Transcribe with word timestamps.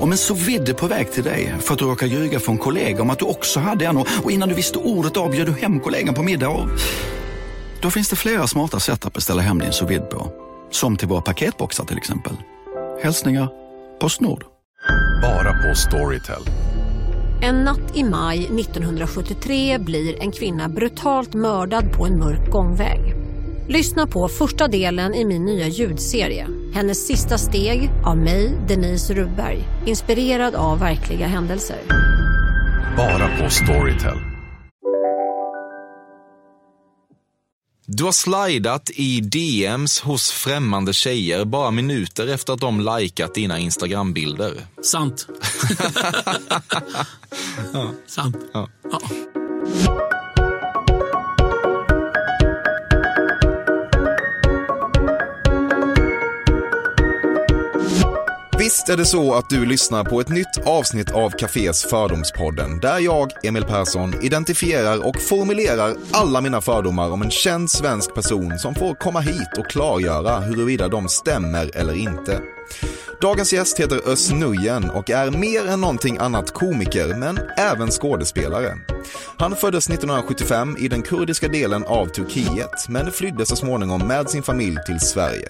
Om 0.00 0.12
en 0.12 0.18
så 0.18 0.34
vidde 0.34 0.74
på 0.74 0.86
väg 0.86 1.12
till 1.12 1.24
dig 1.24 1.54
för 1.60 1.72
att 1.72 1.78
du 1.78 1.84
råkar 1.84 2.06
ljuga 2.06 2.40
från 2.40 2.58
kollega 2.58 3.02
om 3.02 3.10
att 3.10 3.18
du 3.18 3.24
också 3.24 3.60
hade 3.60 3.86
en 3.86 3.96
och 3.96 4.30
innan 4.30 4.48
du 4.48 4.54
visste 4.54 4.78
ordet 4.78 5.16
av 5.16 5.30
du 5.30 5.52
hem 5.52 5.80
kollegan 5.80 6.14
på 6.14 6.22
middag 6.22 6.48
och... 6.48 6.68
Då 7.82 7.90
finns 7.90 8.08
det 8.08 8.16
flera 8.16 8.46
smarta 8.46 8.80
sätt 8.80 9.06
att 9.06 9.12
beställa 9.12 9.42
hem 9.42 9.58
din 9.58 9.72
sous 9.72 10.00
på. 10.10 10.32
Som 10.70 10.96
till 10.96 11.08
våra 11.08 11.20
paketboxar 11.20 11.84
till 11.84 11.96
exempel. 11.96 12.32
Hälsningar 13.02 13.48
Postnord. 14.00 14.44
Bara 15.22 15.52
på 15.52 15.74
Storytel. 15.74 16.42
En 17.42 17.64
natt 17.64 17.96
i 17.96 18.04
maj 18.04 18.44
1973 18.44 19.78
blir 19.78 20.22
en 20.22 20.32
kvinna 20.32 20.68
brutalt 20.68 21.34
mördad 21.34 21.92
på 21.92 22.06
en 22.06 22.18
mörk 22.18 22.50
gångväg. 22.50 23.21
Lyssna 23.68 24.06
på 24.06 24.28
första 24.28 24.68
delen 24.68 25.14
i 25.14 25.24
min 25.24 25.44
nya 25.44 25.68
ljudserie. 25.68 26.48
Hennes 26.74 27.06
sista 27.06 27.38
steg 27.38 27.90
av 28.04 28.16
mig, 28.16 28.58
Denise 28.68 29.14
Rubberg. 29.14 29.64
Inspirerad 29.86 30.54
av 30.54 30.78
verkliga 30.78 31.26
händelser. 31.26 31.78
Bara 32.96 33.28
på 33.38 33.50
Storytel. 33.50 34.18
Du 37.86 38.04
har 38.04 38.12
slidat 38.12 38.90
i 38.94 39.20
DMs 39.20 40.00
hos 40.00 40.30
främmande 40.30 40.92
tjejer 40.92 41.44
bara 41.44 41.70
minuter 41.70 42.28
efter 42.28 42.52
att 42.52 42.60
de 42.60 42.80
likat 42.80 43.34
dina 43.34 43.58
Instagram-bilder. 43.58 44.52
Sant. 44.82 45.26
Sant. 48.06 48.36
Ja. 48.52 48.68
Ja. 48.92 49.00
Visst 58.62 58.88
är 58.88 58.96
det 58.96 59.04
så 59.04 59.34
att 59.34 59.50
du 59.50 59.66
lyssnar 59.66 60.04
på 60.04 60.20
ett 60.20 60.28
nytt 60.28 60.58
avsnitt 60.64 61.10
av 61.10 61.30
Cafés 61.30 61.84
Fördomspodden 61.84 62.78
där 62.80 62.98
jag, 62.98 63.30
Emil 63.42 63.64
Persson, 63.64 64.14
identifierar 64.22 65.06
och 65.06 65.20
formulerar 65.20 65.96
alla 66.12 66.40
mina 66.40 66.60
fördomar 66.60 67.10
om 67.10 67.22
en 67.22 67.30
känd 67.30 67.70
svensk 67.70 68.14
person 68.14 68.58
som 68.58 68.74
får 68.74 68.94
komma 68.94 69.20
hit 69.20 69.58
och 69.58 69.70
klargöra 69.70 70.40
huruvida 70.40 70.88
de 70.88 71.08
stämmer 71.08 71.76
eller 71.76 71.94
inte. 71.94 72.40
Dagens 73.20 73.52
gäst 73.52 73.80
heter 73.80 74.08
Özz 74.08 74.30
Nujen 74.32 74.90
och 74.90 75.10
är 75.10 75.30
mer 75.30 75.66
än 75.66 75.80
någonting 75.80 76.18
annat 76.18 76.50
komiker, 76.50 77.14
men 77.14 77.40
även 77.56 77.90
skådespelare. 77.90 78.78
Han 79.38 79.56
föddes 79.56 79.90
1975 79.90 80.76
i 80.78 80.88
den 80.88 81.02
kurdiska 81.02 81.48
delen 81.48 81.84
av 81.84 82.06
Turkiet, 82.06 82.88
men 82.88 83.12
flydde 83.12 83.46
så 83.46 83.56
småningom 83.56 84.08
med 84.08 84.30
sin 84.30 84.42
familj 84.42 84.76
till 84.86 85.00
Sverige. 85.00 85.48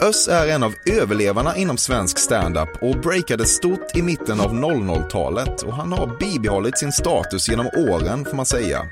Özz 0.00 0.28
är 0.28 0.48
en 0.48 0.62
av 0.62 0.74
överlevarna 0.86 1.56
inom 1.56 1.76
svensk 1.76 2.18
standup 2.18 2.82
och 2.82 2.96
breakade 2.96 3.44
stort 3.44 3.96
i 3.96 4.02
mitten 4.02 4.40
av 4.40 4.52
00-talet 4.52 5.62
och 5.62 5.72
han 5.72 5.92
har 5.92 6.18
bibehållit 6.18 6.78
sin 6.78 6.92
status 6.92 7.48
genom 7.48 7.66
åren 7.66 8.24
får 8.24 8.36
man 8.36 8.46
säga. 8.46 8.86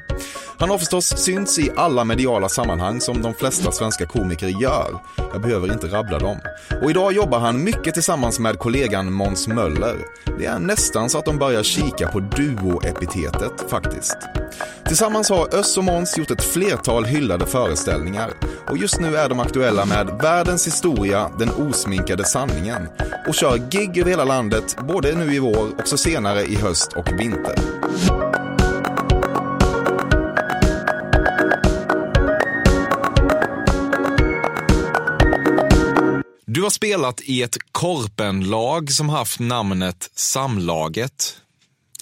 Han 0.58 0.70
har 0.70 0.78
förstås 0.78 1.06
synts 1.16 1.58
i 1.58 1.70
alla 1.76 2.04
mediala 2.04 2.48
sammanhang 2.48 3.00
som 3.00 3.22
de 3.22 3.34
flesta 3.34 3.72
svenska 3.72 4.06
komiker 4.06 4.46
gör. 4.46 5.00
Jag 5.32 5.42
behöver 5.42 5.72
inte 5.72 5.86
rabbla 5.86 6.18
dem. 6.18 6.38
Och 6.82 6.90
idag 6.90 7.12
jobbar 7.12 7.38
han 7.38 7.64
mycket 7.64 7.94
tillsammans 7.94 8.38
med 8.38 8.58
kollegan 8.58 9.12
Måns 9.12 9.48
Möller. 9.48 9.96
Det 10.38 10.46
är 10.46 10.58
nästan 10.58 11.10
så 11.10 11.18
att 11.18 11.24
de 11.24 11.38
börjar 11.38 11.62
kika 11.62 12.08
på 12.08 12.20
duo-epitetet 12.20 13.70
faktiskt. 13.70 14.16
Tillsammans 14.86 15.30
har 15.30 15.54
Özz 15.54 15.78
och 15.78 15.84
Måns 15.84 16.18
gjort 16.18 16.30
ett 16.30 16.44
flertal 16.44 17.04
hyllade 17.04 17.46
föreställningar 17.46 18.30
och 18.70 18.78
just 18.78 19.00
nu 19.00 19.16
är 19.16 19.28
de 19.28 19.40
aktuella 19.40 19.84
med 19.84 20.18
Världens 20.22 20.66
historia, 20.66 21.30
den 21.38 21.50
osminkade 21.50 22.24
sanningen 22.24 22.88
och 23.28 23.34
kör 23.34 23.56
gig 23.56 23.98
över 23.98 24.10
hela 24.10 24.24
landet 24.24 24.76
både 24.88 25.12
nu 25.12 25.34
i 25.34 25.38
vår 25.38 25.80
och 25.80 25.88
så 25.88 25.96
senare 25.96 26.42
i 26.42 26.54
höst 26.54 26.92
och 26.92 27.12
vinter. 27.20 27.54
Har 36.64 36.70
spelat 36.70 37.20
i 37.20 37.42
ett 37.42 37.56
korpenlag 37.72 38.92
som 38.92 39.08
haft 39.08 39.40
namnet 39.40 40.10
Samlaget. 40.14 41.40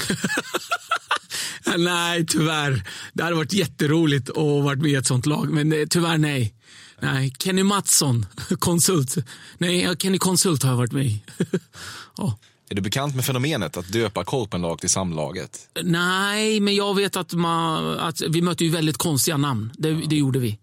Nej, 1.77 2.27
tyvärr. 2.27 2.85
Det 3.13 3.23
hade 3.23 3.37
varit 3.37 3.53
jätteroligt 3.53 4.31
att 4.31 4.37
varit 4.37 4.79
med 4.79 4.91
i 4.91 4.95
ett 4.95 5.07
sånt 5.07 5.27
lag, 5.27 5.51
men 5.51 5.73
eh, 5.73 5.87
tyvärr 5.91 6.19
nej. 6.19 6.55
Nej, 7.01 7.33
Kenny 7.39 7.63
Mattsson, 7.63 8.27
konsult. 8.59 9.17
Nej, 9.59 9.97
Kenny 9.99 10.19
Konsult 10.19 10.63
har 10.63 10.71
jag 10.71 10.77
varit 10.77 10.93
med 10.93 11.07
i. 11.07 11.23
ja. 12.17 12.39
Är 12.71 12.75
du 12.75 12.83
bekant 12.83 13.15
med 13.15 13.25
fenomenet 13.25 13.77
att 13.77 13.93
döpa 13.93 14.25
korpenlag 14.25 14.81
till 14.81 14.91
Samlaget? 14.91 15.69
Nej, 15.83 16.61
men 16.61 16.75
jag 16.75 16.95
vet 16.95 17.17
att, 17.17 17.33
man, 17.33 17.99
att 17.99 18.21
vi 18.21 18.43
mötte 18.43 18.65
ju 18.65 18.71
väldigt 18.71 18.97
konstiga 18.97 19.37
namn. 19.37 19.73
Det, 19.79 19.93
det 19.93 20.17
gjorde 20.17 20.39
vi. 20.39 20.59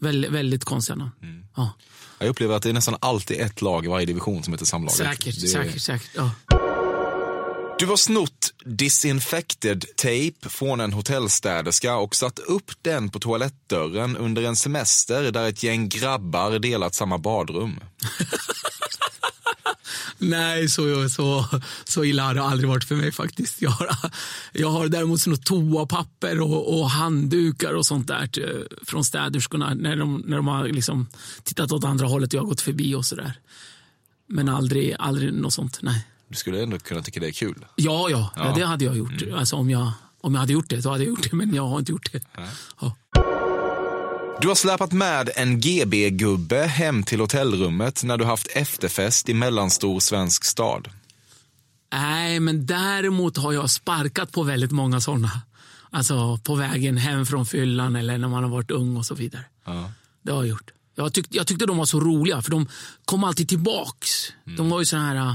Väldigt, 0.00 0.30
väldigt 0.30 0.64
konstiga 0.64 0.96
namn. 0.96 1.12
Ja. 1.56 1.70
Jag 2.22 2.28
upplever 2.30 2.54
att 2.54 2.62
det 2.62 2.68
är 2.68 2.72
nästan 2.72 2.96
alltid 3.00 3.40
ett 3.40 3.62
lag 3.62 3.84
i 3.84 3.88
varje 3.88 4.06
division 4.06 4.42
som 4.42 4.52
heter 4.52 4.66
Samlaget. 4.66 4.96
Säkert, 4.96 5.40
Det 5.40 5.48
säkert, 5.48 5.82
säkert. 5.82 6.10
Ja. 6.14 6.30
Du 7.78 7.86
har 7.86 7.96
snott 7.96 8.54
disinfected 8.64 9.84
tape 9.96 10.48
från 10.48 10.80
en 10.80 10.92
hotellstäderska 10.92 11.96
och 11.96 12.16
satt 12.16 12.38
upp 12.38 12.70
den 12.82 13.10
på 13.10 13.18
toalettdörren 13.18 14.16
under 14.16 14.42
en 14.42 14.56
semester 14.56 15.30
där 15.30 15.48
ett 15.48 15.62
gäng 15.62 15.88
grabbar 15.88 16.58
delat 16.58 16.94
samma 16.94 17.18
badrum. 17.18 17.80
Nej, 20.22 20.68
så, 20.68 21.08
så, 21.08 21.46
så 21.84 22.04
illa 22.04 22.22
har 22.22 22.34
det 22.34 22.42
aldrig 22.42 22.68
varit 22.68 22.84
för 22.84 22.94
mig 22.94 23.12
faktiskt. 23.12 23.62
Jag 23.62 23.70
har, 23.70 23.88
jag 24.52 24.68
har 24.68 24.88
däremot 24.88 25.20
snott 25.20 25.44
toapapper 25.44 26.40
och, 26.40 26.78
och 26.78 26.90
handdukar 26.90 27.74
och 27.74 27.86
sånt 27.86 28.08
där 28.08 28.26
till, 28.26 28.66
från 28.86 29.04
städerskorna 29.04 29.74
när 29.74 29.96
de, 29.96 30.22
när 30.26 30.36
de 30.36 30.46
har 30.46 30.68
liksom 30.68 31.08
tittat 31.42 31.72
åt 31.72 31.84
andra 31.84 32.06
hållet 32.06 32.28
och 32.28 32.34
jag 32.34 32.42
har 32.42 32.48
gått 32.48 32.60
förbi 32.60 32.94
och 32.94 33.04
sådär. 33.04 33.32
Men 34.26 34.48
aldrig, 34.48 34.96
aldrig 34.98 35.34
något 35.34 35.52
sånt, 35.52 35.78
nej. 35.82 36.06
Du 36.28 36.36
skulle 36.36 36.62
ändå 36.62 36.78
kunna 36.78 37.02
tycka 37.02 37.20
det 37.20 37.26
är 37.26 37.32
kul. 37.32 37.66
Ja, 37.76 38.10
ja, 38.10 38.32
ja. 38.36 38.52
det 38.56 38.66
hade 38.66 38.84
jag 38.84 38.96
gjort. 38.96 39.22
Alltså, 39.34 39.56
om, 39.56 39.70
jag, 39.70 39.92
om 40.20 40.34
jag 40.34 40.40
hade 40.40 40.52
gjort 40.52 40.68
det, 40.68 40.80
då 40.80 40.90
hade 40.90 41.04
jag 41.04 41.08
gjort 41.08 41.30
det. 41.30 41.36
Men 41.36 41.54
jag 41.54 41.66
har 41.66 41.78
inte 41.78 41.92
gjort 41.92 42.12
det. 42.12 42.20
Ja. 42.80 42.96
Du 44.40 44.48
har 44.48 44.54
släpat 44.54 44.92
med 44.92 45.30
en 45.36 45.60
GB-gubbe 45.60 46.66
hem 46.66 47.02
till 47.02 47.20
hotellrummet 47.20 48.04
när 48.04 48.16
du 48.18 48.24
haft 48.24 48.46
efterfest 48.46 49.28
i 49.28 49.34
mellanstor 49.34 50.00
svensk 50.00 50.44
stad. 50.44 50.88
Nej, 51.92 52.40
men 52.40 52.66
däremot 52.66 53.36
har 53.36 53.52
jag 53.52 53.70
sparkat 53.70 54.32
på 54.32 54.42
väldigt 54.42 54.70
många 54.72 55.00
sådana. 55.00 55.42
Alltså 55.90 56.38
på 56.44 56.54
vägen 56.54 56.96
hem 56.96 57.26
från 57.26 57.46
fyllan 57.46 57.96
eller 57.96 58.18
när 58.18 58.28
man 58.28 58.42
har 58.42 58.50
varit 58.50 58.70
ung 58.70 58.96
och 58.96 59.06
så 59.06 59.14
vidare. 59.14 59.44
Det 60.22 60.32
har 60.32 60.38
jag 60.42 60.46
gjort. 60.48 60.70
Jag, 60.94 61.12
tyck, 61.14 61.26
jag 61.30 61.46
tyckte 61.46 61.66
de 61.66 61.76
var 61.76 61.84
så 61.84 62.00
roliga 62.00 62.42
för 62.42 62.50
de 62.50 62.68
kom 63.04 63.24
alltid 63.24 63.48
tillbaks. 63.48 64.32
De 64.56 64.70
var 64.70 64.80
ju 64.80 64.86
så 64.86 64.96
här... 64.96 65.16
äh, 65.16 65.34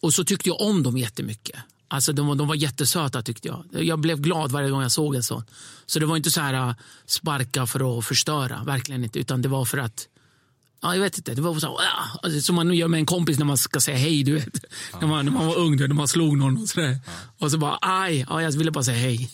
Och 0.00 0.14
så 0.14 0.24
tyckte 0.24 0.48
jag 0.48 0.60
om 0.60 0.82
dem 0.82 0.96
jättemycket. 0.98 1.56
Alltså 1.88 2.12
de, 2.12 2.26
var- 2.26 2.34
de 2.34 2.48
var 2.48 2.54
jättesöta 2.54 3.22
tyckte 3.22 3.48
jag. 3.48 3.64
Jag 3.84 3.98
blev 4.00 4.20
glad 4.20 4.52
varje 4.52 4.70
gång 4.70 4.82
jag 4.82 4.92
såg 4.92 5.14
en 5.14 5.22
sån. 5.22 5.44
Så 5.86 5.98
det 5.98 6.06
var 6.06 6.16
inte 6.16 6.30
så 6.30 6.40
här 6.40 6.54
äh, 6.54 6.74
sparka 7.06 7.66
för 7.66 7.98
att 7.98 8.04
förstöra, 8.04 8.64
verkligen 8.64 9.04
inte. 9.04 9.18
Utan 9.18 9.42
det 9.42 9.48
var 9.48 9.64
för 9.64 9.78
att 9.78 10.08
Ja, 10.82 10.94
jag 10.94 11.02
vet 11.02 11.18
inte. 11.18 11.34
Det 11.34 11.42
var 11.42 11.54
så, 11.58 11.66
ah, 11.68 12.18
alltså, 12.22 12.40
som 12.40 12.54
man 12.54 12.74
gör 12.74 12.88
med 12.88 12.98
en 12.98 13.06
kompis 13.06 13.38
när 13.38 13.46
man 13.46 13.58
ska 13.58 13.80
säga 13.80 13.96
hej. 13.96 14.22
Du 14.24 14.34
vet. 14.34 14.64
När, 15.00 15.08
man, 15.08 15.24
när 15.24 15.32
man 15.32 15.46
var 15.46 15.56
ung, 15.58 15.76
när 15.76 15.88
man 15.88 16.08
slog 16.08 16.38
någon 16.38 16.62
och 16.62 16.68
sådär. 16.68 16.98
Och 17.38 17.50
så 17.50 17.58
bara, 17.58 17.78
aj, 17.80 18.26
ja, 18.28 18.42
jag 18.42 18.52
ville 18.52 18.70
bara 18.70 18.84
säga 18.84 18.98
hej. 18.98 19.30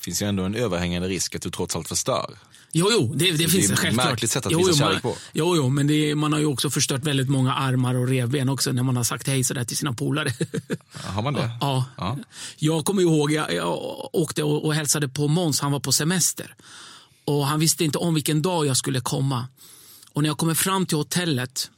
finns 0.00 0.22
ju 0.22 0.26
ändå 0.26 0.42
en 0.44 0.54
överhängande 0.54 1.08
risk 1.08 1.34
att 1.34 1.42
du 1.42 1.50
trots 1.50 1.76
allt 1.76 1.88
förstör. 1.88 2.38
Jo, 2.72 2.88
jo, 2.92 3.14
det, 3.16 3.30
det 3.30 3.44
Så 3.44 3.50
finns 3.50 3.52
det 3.66 3.70
är 3.70 3.72
ett 3.72 3.78
självklart. 3.78 4.06
märkligt 4.06 4.30
sätt 4.30 4.46
att 4.46 4.52
jo, 4.52 4.58
visa 4.58 4.72
kärlek 4.78 5.02
på. 5.02 5.16
Jo, 5.32 5.56
jo, 5.56 5.68
men 5.68 5.86
det, 5.86 5.94
är- 6.10 6.14
man 6.14 6.32
har 6.32 6.40
ju 6.40 6.46
också 6.46 6.70
förstört 6.70 7.04
väldigt 7.04 7.28
många 7.28 7.54
armar 7.54 7.94
och 7.94 8.08
revben 8.08 8.48
också 8.48 8.72
när 8.72 8.82
man 8.82 8.96
har 8.96 9.04
sagt 9.04 9.26
hej 9.26 9.44
sådär 9.44 9.64
till 9.64 9.76
sina 9.76 9.92
polare. 9.92 10.32
Har 10.94 11.22
man 11.22 11.34
det? 11.34 11.50
Ja. 11.60 11.84
Ja. 11.96 12.18
Jag 12.56 12.84
kommer 12.84 13.02
ihåg, 13.02 13.32
jag, 13.32 13.54
jag 13.54 13.78
åkte 14.12 14.42
och, 14.42 14.64
och 14.64 14.74
hälsade 14.74 15.08
på 15.08 15.28
Måns, 15.28 15.60
han 15.60 15.72
var 15.72 15.80
på 15.80 15.92
semester. 15.92 16.54
Och 17.24 17.46
Han 17.46 17.60
visste 17.60 17.84
inte 17.84 17.98
om 17.98 18.14
vilken 18.14 18.42
dag 18.42 18.66
jag 18.66 18.76
skulle 18.76 19.00
komma. 19.00 19.46
Och 20.12 20.22
När 20.22 20.28
jag 20.30 20.38
kommer 20.38 20.54
fram 20.54 20.86
till 20.86 20.96
hotellet, 20.96 21.70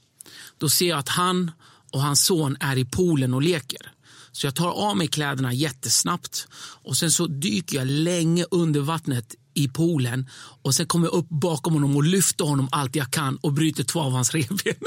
då 0.58 0.68
ser 0.68 0.88
jag 0.88 0.98
att 0.98 1.08
han 1.08 1.50
och 1.92 2.02
hans 2.02 2.24
son 2.24 2.56
är 2.60 2.78
i 2.78 2.84
poolen 2.84 3.34
och 3.34 3.42
leker. 3.42 3.92
Så 4.32 4.46
jag 4.46 4.54
tar 4.54 4.70
av 4.70 4.96
mig 4.96 5.06
kläderna 5.08 5.52
jättesnabbt 5.52 6.48
och 6.84 6.96
sen 6.96 7.10
så 7.10 7.26
dyker 7.26 7.76
jag 7.76 7.86
länge 7.86 8.44
under 8.50 8.80
vattnet 8.80 9.34
i 9.54 9.68
poolen 9.68 10.30
och 10.62 10.74
sen 10.74 10.86
kommer 10.86 11.06
jag 11.06 11.14
upp 11.14 11.28
bakom 11.28 11.72
honom 11.72 11.96
och 11.96 12.04
lyfter 12.04 12.44
honom 12.44 12.68
allt 12.72 12.96
jag 12.96 13.10
kan 13.10 13.36
och 13.36 13.52
bryter 13.52 13.84
två 13.84 14.00
av 14.00 14.12
hans 14.12 14.34
revben. 14.34 14.74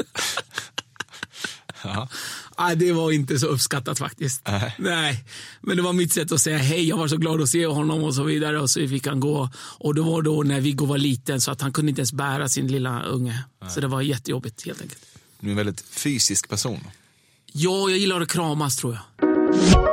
Nej, 2.58 2.76
det 2.76 2.92
var 2.92 3.12
inte 3.12 3.40
så 3.40 3.48
uppskattat 3.48 4.00
faktiskt. 4.00 4.42
Nej. 4.78 5.24
Men 5.62 5.78
det 5.78 5.84
var 5.84 5.94
mitt 5.94 6.14
sätt 6.14 6.32
att 6.32 6.42
säga 6.42 6.58
hej. 6.58 6.88
Jag 6.88 6.98
var 6.98 7.08
så 7.08 7.18
glad 7.18 7.42
att 7.42 7.50
se 7.50 7.66
honom 7.66 8.04
och 8.04 8.16
så 8.16 8.24
vidare. 8.24 8.60
Och 8.60 8.70
så 8.70 8.88
fick 8.88 9.08
han 9.08 9.20
gå. 9.20 9.50
Och 9.56 9.96
det 9.96 10.02
var 10.02 10.22
då 10.22 10.44
när 10.44 10.62
Viggo 10.62 10.86
var 10.86 10.98
liten 10.98 11.42
så 11.42 11.52
att 11.52 11.62
han 11.62 11.74
kunde 11.74 11.90
inte 11.90 12.00
ens 12.00 12.14
bära 12.14 12.50
sin 12.50 12.68
lilla 12.68 13.04
unge. 13.04 13.44
Så 13.70 13.82
det 13.82 13.88
var 13.88 14.02
jättejobbigt 14.02 14.66
helt 14.66 14.82
enkelt. 14.82 15.02
Du 15.40 15.48
är 15.48 15.52
en 15.52 15.58
väldigt 15.58 15.82
fysisk 15.82 16.50
person. 16.50 16.88
Ja, 17.52 17.90
jag 17.90 17.98
gillar 17.98 18.22
att 18.22 18.30
kramas 18.30 18.78
tror 18.78 18.94
jag. 19.20 19.93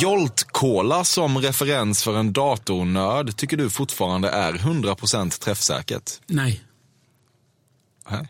Jolt 0.00 0.44
Cola 0.52 1.04
som 1.04 1.38
referens 1.38 2.02
för 2.02 2.16
en 2.16 2.32
datornörd 2.32 3.36
tycker 3.36 3.56
du 3.56 3.70
fortfarande 3.70 4.28
är 4.28 4.52
100% 4.52 5.40
träffsäkert? 5.40 6.10
Nej. 6.26 6.64
Nej. 8.10 8.28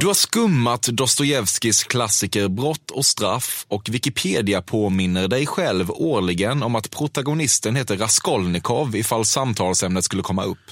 Du 0.00 0.06
har 0.06 0.14
skummat 0.14 0.82
Dostojevskijs 0.82 1.84
klassiker 1.84 2.48
Brott 2.48 2.90
och 2.90 3.06
straff 3.06 3.66
och 3.68 3.88
Wikipedia 3.88 4.62
påminner 4.62 5.28
dig 5.28 5.46
själv 5.46 5.90
årligen 5.90 6.62
om 6.62 6.74
att 6.74 6.90
protagonisten 6.90 7.76
heter 7.76 7.96
Raskolnikov 7.96 8.96
ifall 8.96 9.24
samtalsämnet 9.26 10.04
skulle 10.04 10.22
komma 10.22 10.44
upp. 10.44 10.70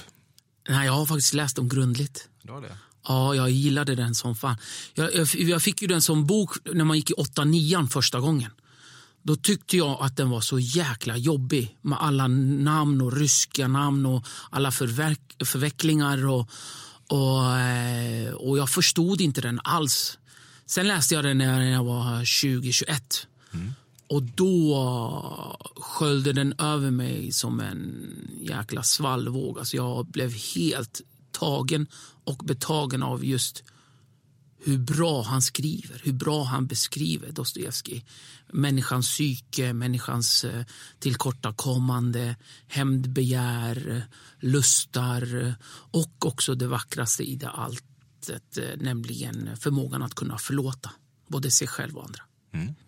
Nej, 0.69 0.85
jag 0.85 0.93
har 0.93 1.05
faktiskt 1.05 1.33
läst 1.33 1.55
dem 1.55 1.69
grundligt. 1.69 2.27
Du 2.41 2.53
det? 2.53 2.77
Ja, 3.07 3.35
jag 3.35 3.49
gillade 3.49 3.95
den 3.95 4.15
som 4.15 4.35
fan. 4.35 4.57
Jag, 4.93 5.15
jag, 5.15 5.27
jag 5.35 5.61
fick 5.61 5.81
ju 5.81 5.87
den 5.87 6.01
som 6.01 6.25
bok 6.25 6.51
när 6.73 6.85
man 6.85 6.97
gick 6.97 7.09
i 7.09 7.13
8-9 7.13 7.87
första 7.87 8.19
gången. 8.19 8.51
Då 9.23 9.35
tyckte 9.35 9.77
jag 9.77 9.97
att 10.01 10.17
den 10.17 10.29
var 10.29 10.41
så 10.41 10.59
jäkla 10.59 11.17
jobbig 11.17 11.77
med 11.81 11.97
alla 12.01 12.27
namn 12.27 13.01
och 13.01 13.17
ryska 13.17 13.67
namn 13.67 14.05
och 14.05 14.25
alla 14.49 14.71
förverk, 14.71 15.35
förvecklingar. 15.45 16.27
Och, 16.27 16.49
och, 17.07 17.57
eh, 17.57 18.33
och 18.33 18.57
jag 18.57 18.69
förstod 18.69 19.21
inte 19.21 19.41
den 19.41 19.59
alls. 19.63 20.17
Sen 20.65 20.87
läste 20.87 21.15
jag 21.15 21.23
den 21.23 21.37
när 21.37 21.71
jag 21.71 21.83
var 21.83 22.23
20-21. 22.23 23.27
Och 24.07 24.23
då 24.23 25.57
sköljde 25.75 26.33
den 26.33 26.53
över 26.59 26.91
mig 26.91 27.31
som 27.31 27.59
en 27.59 28.05
jäkla 28.41 28.83
svallvåg. 28.83 29.59
Alltså 29.59 29.75
jag 29.75 30.05
blev 30.05 30.33
helt 30.55 31.01
tagen 31.31 31.87
och 32.23 32.37
betagen 32.37 33.03
av 33.03 33.25
just 33.25 33.63
hur 34.65 34.77
bra 34.77 35.21
han 35.23 35.41
skriver, 35.41 36.01
hur 36.03 36.13
bra 36.13 36.43
han 36.43 36.67
beskriver 36.67 37.31
Dostojevskij. 37.31 38.05
Människans 38.51 39.07
psyke, 39.07 39.73
människans 39.73 40.43
eh, 40.43 40.65
tillkortakommande, 40.99 42.35
hämndbegär, 42.67 44.05
lustar 44.39 45.45
eh, 45.45 45.53
och 45.91 46.25
också 46.25 46.55
det 46.55 46.67
vackraste 46.67 47.23
i 47.23 47.35
det 47.35 47.49
alltet, 47.49 48.57
eh, 48.57 48.63
nämligen 48.77 49.57
förmågan 49.57 50.03
att 50.03 50.15
kunna 50.15 50.37
förlåta 50.37 50.91
både 51.27 51.51
sig 51.51 51.67
själv 51.67 51.97
och 51.97 52.05
andra. 52.05 52.21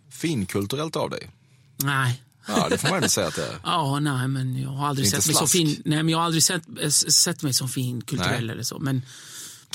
Finkulturellt 0.10 0.96
av 0.96 1.10
dig. 1.10 1.32
Nej, 1.78 2.22
Ja, 2.48 2.70
det 2.70 2.78
får 2.78 2.88
man 2.88 2.96
ändå 2.96 3.10
säga 3.10 3.28
att 3.28 3.36
det 3.36 3.48
är. 3.48 3.60
Ja, 3.64 4.00
nej, 4.00 4.28
men 4.28 4.62
jag 4.62 4.70
har 4.70 4.88
aldrig 4.88 5.10
sett 5.10 5.28
mig 5.28 5.48
fin. 5.48 5.82
Nej, 5.86 6.04
men 6.04 6.10
jag 6.10 6.18
har 6.18 6.26
aldrig 6.26 6.44
sett, 6.44 6.64
sett 7.14 7.44
mig 7.44 7.54
som 7.54 7.70
fin 7.70 8.02
kulturell 8.02 8.46
Nej. 8.46 8.54
eller 8.54 8.64
så. 8.64 8.80
Men, 8.80 9.02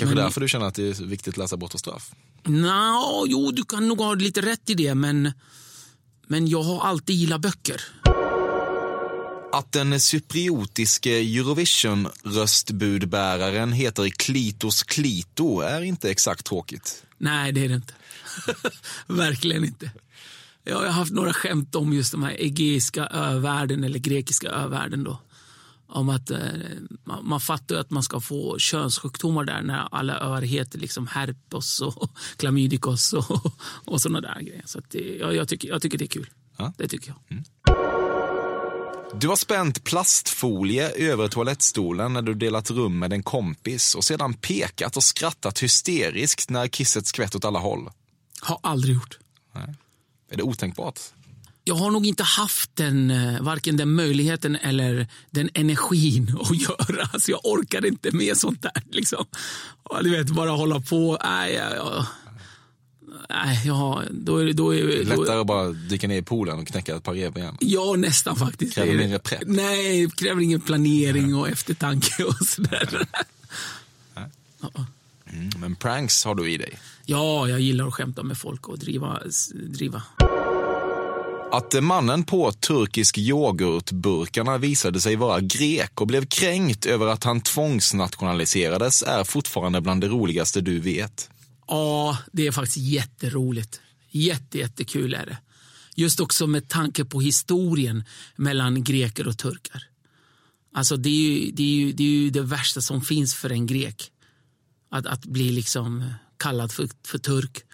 Kanske 0.00 0.14
men, 0.14 0.24
därför 0.24 0.40
du 0.40 0.48
känner 0.48 0.66
att 0.66 0.74
det 0.74 1.00
är 1.00 1.04
viktigt 1.04 1.34
att 1.34 1.38
läsa 1.38 1.56
Brott 1.56 1.74
och 1.74 1.80
straff. 1.80 2.10
Nå, 2.44 3.24
jo, 3.28 3.50
du 3.50 3.64
kan 3.64 3.88
nog 3.88 3.98
ha 3.98 4.14
lite 4.14 4.40
rätt 4.40 4.70
i 4.70 4.74
det, 4.74 4.94
men, 4.94 5.32
men 6.26 6.48
jag 6.48 6.62
har 6.62 6.80
alltid 6.80 7.16
gillat 7.16 7.40
böcker. 7.40 7.82
Att 9.52 9.72
den 9.72 10.00
cypriotiske 10.00 11.10
Eurovision-röstbudbäraren 11.10 13.72
heter 13.72 14.08
Klitos 14.08 14.82
Klito 14.82 15.60
är 15.60 15.82
inte 15.82 16.10
exakt 16.10 16.46
tråkigt. 16.46 17.02
Nej, 17.18 17.52
det 17.52 17.64
är 17.64 17.68
det 17.68 17.74
inte. 17.74 17.94
Verkligen 19.06 19.64
inte. 19.64 19.90
Jag 20.64 20.76
har 20.76 20.86
haft 20.86 21.12
några 21.12 21.32
skämt 21.32 21.74
om 21.74 21.92
just 21.92 22.12
de 22.12 22.22
här 22.22 22.40
egeiska 22.40 23.06
övärlden 23.06 23.84
eller 23.84 23.98
grekiska 23.98 24.48
övärlden. 24.48 25.04
Då. 25.04 25.18
Om 25.92 26.08
att 26.08 26.30
eh, 26.30 26.38
man, 27.22 27.40
fattar 27.40 27.76
att 27.76 27.90
man 27.90 28.02
ska 28.02 28.20
få 28.20 28.58
könssjukdomar 28.58 29.44
där 29.44 29.62
när 29.62 29.88
alla 29.94 30.20
öar 30.20 30.42
heter 30.42 30.78
liksom 30.78 31.06
herpes 31.06 31.80
och 31.80 32.10
klamydikos 32.36 33.12
och, 33.12 33.52
och 33.84 34.00
såna 34.00 34.20
där 34.20 34.40
grejer. 34.40 34.62
Så 34.66 34.80
det, 34.88 35.16
jag, 35.20 35.34
jag, 35.34 35.48
tycker, 35.48 35.68
jag 35.68 35.82
tycker 35.82 35.98
det 35.98 36.04
är 36.04 36.06
kul. 36.06 36.30
Ja. 36.56 36.72
Det 36.78 36.88
tycker 36.88 37.08
jag. 37.08 37.44
Du 39.14 39.28
har 39.28 39.36
spänt 39.36 39.84
plastfolie 39.84 40.90
över 40.90 41.28
toalettstolen 41.28 42.12
när 42.12 42.22
du 42.22 42.34
delat 42.34 42.70
rum 42.70 42.98
med 42.98 43.12
en 43.12 43.22
kompis 43.22 43.94
och 43.94 44.04
sedan 44.04 44.34
pekat 44.34 44.96
och 44.96 45.04
skrattat 45.04 45.62
hysteriskt 45.62 46.50
när 46.50 46.68
kisset 46.68 47.06
skvätt 47.06 47.34
åt 47.34 47.44
alla 47.44 47.58
håll. 47.58 47.90
Har 48.40 48.58
aldrig 48.62 48.94
gjort. 48.94 49.18
Är 50.30 50.36
det 50.36 50.42
otänkbart? 50.42 51.00
Jag 51.70 51.76
har 51.76 51.90
nog 51.90 52.06
inte 52.06 52.22
haft 52.22 52.76
den, 52.76 53.10
eh, 53.10 53.40
varken 53.42 53.76
den 53.76 53.92
möjligheten 53.92 54.56
eller 54.56 55.06
den 55.30 55.50
energin 55.54 56.36
att 56.40 56.60
göra. 56.60 57.08
Alltså 57.12 57.30
jag 57.30 57.40
orkar 57.44 57.86
inte 57.86 58.10
med 58.16 58.36
sånt 58.36 58.62
där. 58.62 58.82
Liksom. 58.90 59.24
Ja, 59.90 60.02
Du 60.02 60.10
vet, 60.10 60.30
bara 60.30 60.50
hålla 60.50 60.80
på. 60.80 61.18
Nej, 61.24 61.54
jag, 61.54 62.06
nej, 63.28 63.68
har, 63.68 64.08
då 64.10 64.36
är, 64.36 64.52
då 64.52 64.74
är, 64.74 65.04
då, 65.04 65.20
Lättare 65.20 65.40
att 65.40 65.46
bara 65.46 65.68
dyka 65.68 66.08
ner 66.08 66.18
i 66.18 66.22
poolen 66.22 66.58
och 66.58 66.66
knäcka 66.66 66.96
ett 66.96 67.02
par 67.02 67.14
revben. 67.14 67.56
Ja, 67.60 67.94
nästan 67.96 68.36
faktiskt. 68.36 68.74
Kräver 68.74 68.94
mindre 68.94 69.18
prepp. 69.18 69.42
Nej, 69.46 70.10
kräver 70.10 70.42
ingen 70.42 70.60
planering 70.60 71.34
och 71.34 71.48
eftertanke 71.48 72.24
och 72.24 72.46
sådär. 72.46 73.06
Mm, 75.32 75.50
men 75.58 75.76
pranks 75.76 76.24
har 76.24 76.34
du 76.34 76.52
i 76.52 76.56
dig. 76.56 76.78
Ja, 77.06 77.48
jag 77.48 77.60
gillar 77.60 77.86
att 77.86 77.94
skämta 77.94 78.22
med 78.22 78.38
folk 78.38 78.68
och 78.68 78.78
driva. 78.78 79.20
driva. 79.52 80.02
Att 81.52 81.82
mannen 81.82 82.24
på 82.24 82.52
turkisk 82.52 83.18
yoghurtburkarna 83.18 84.58
visade 84.58 85.00
sig 85.00 85.16
vara 85.16 85.40
grek 85.40 86.00
och 86.00 86.06
blev 86.06 86.26
kränkt 86.26 86.86
över 86.86 87.06
att 87.06 87.24
han 87.24 87.40
tvångsnationaliserades 87.40 89.02
är 89.02 89.24
fortfarande 89.24 89.80
bland 89.80 90.00
det 90.00 90.08
roligaste 90.08 90.60
du 90.60 90.78
vet. 90.78 91.30
Ja, 91.66 92.18
det 92.32 92.46
är 92.46 92.52
faktiskt 92.52 92.76
jätteroligt. 92.76 93.80
Jätte, 94.10 94.58
jättekul 94.58 95.14
är 95.14 95.26
det. 95.26 95.38
Just 95.96 96.20
också 96.20 96.46
med 96.46 96.68
tanke 96.68 97.04
på 97.04 97.20
historien 97.20 98.04
mellan 98.36 98.84
greker 98.84 99.28
och 99.28 99.38
turkar. 99.38 99.82
Alltså 100.74 100.96
det 100.96 101.08
är 101.08 101.12
ju 101.12 101.50
det, 101.50 101.62
är 101.62 101.74
ju, 101.74 101.92
det, 101.92 102.02
är 102.02 102.08
ju 102.08 102.30
det 102.30 102.42
värsta 102.42 102.80
som 102.80 103.00
finns 103.00 103.34
för 103.34 103.52
en 103.52 103.66
grek. 103.66 104.10
Att, 104.90 105.06
att 105.06 105.24
bli 105.26 105.52
liksom 105.52 106.04
kallad 106.36 106.72
för, 106.72 106.88
för 107.06 107.18
turk 107.18 107.64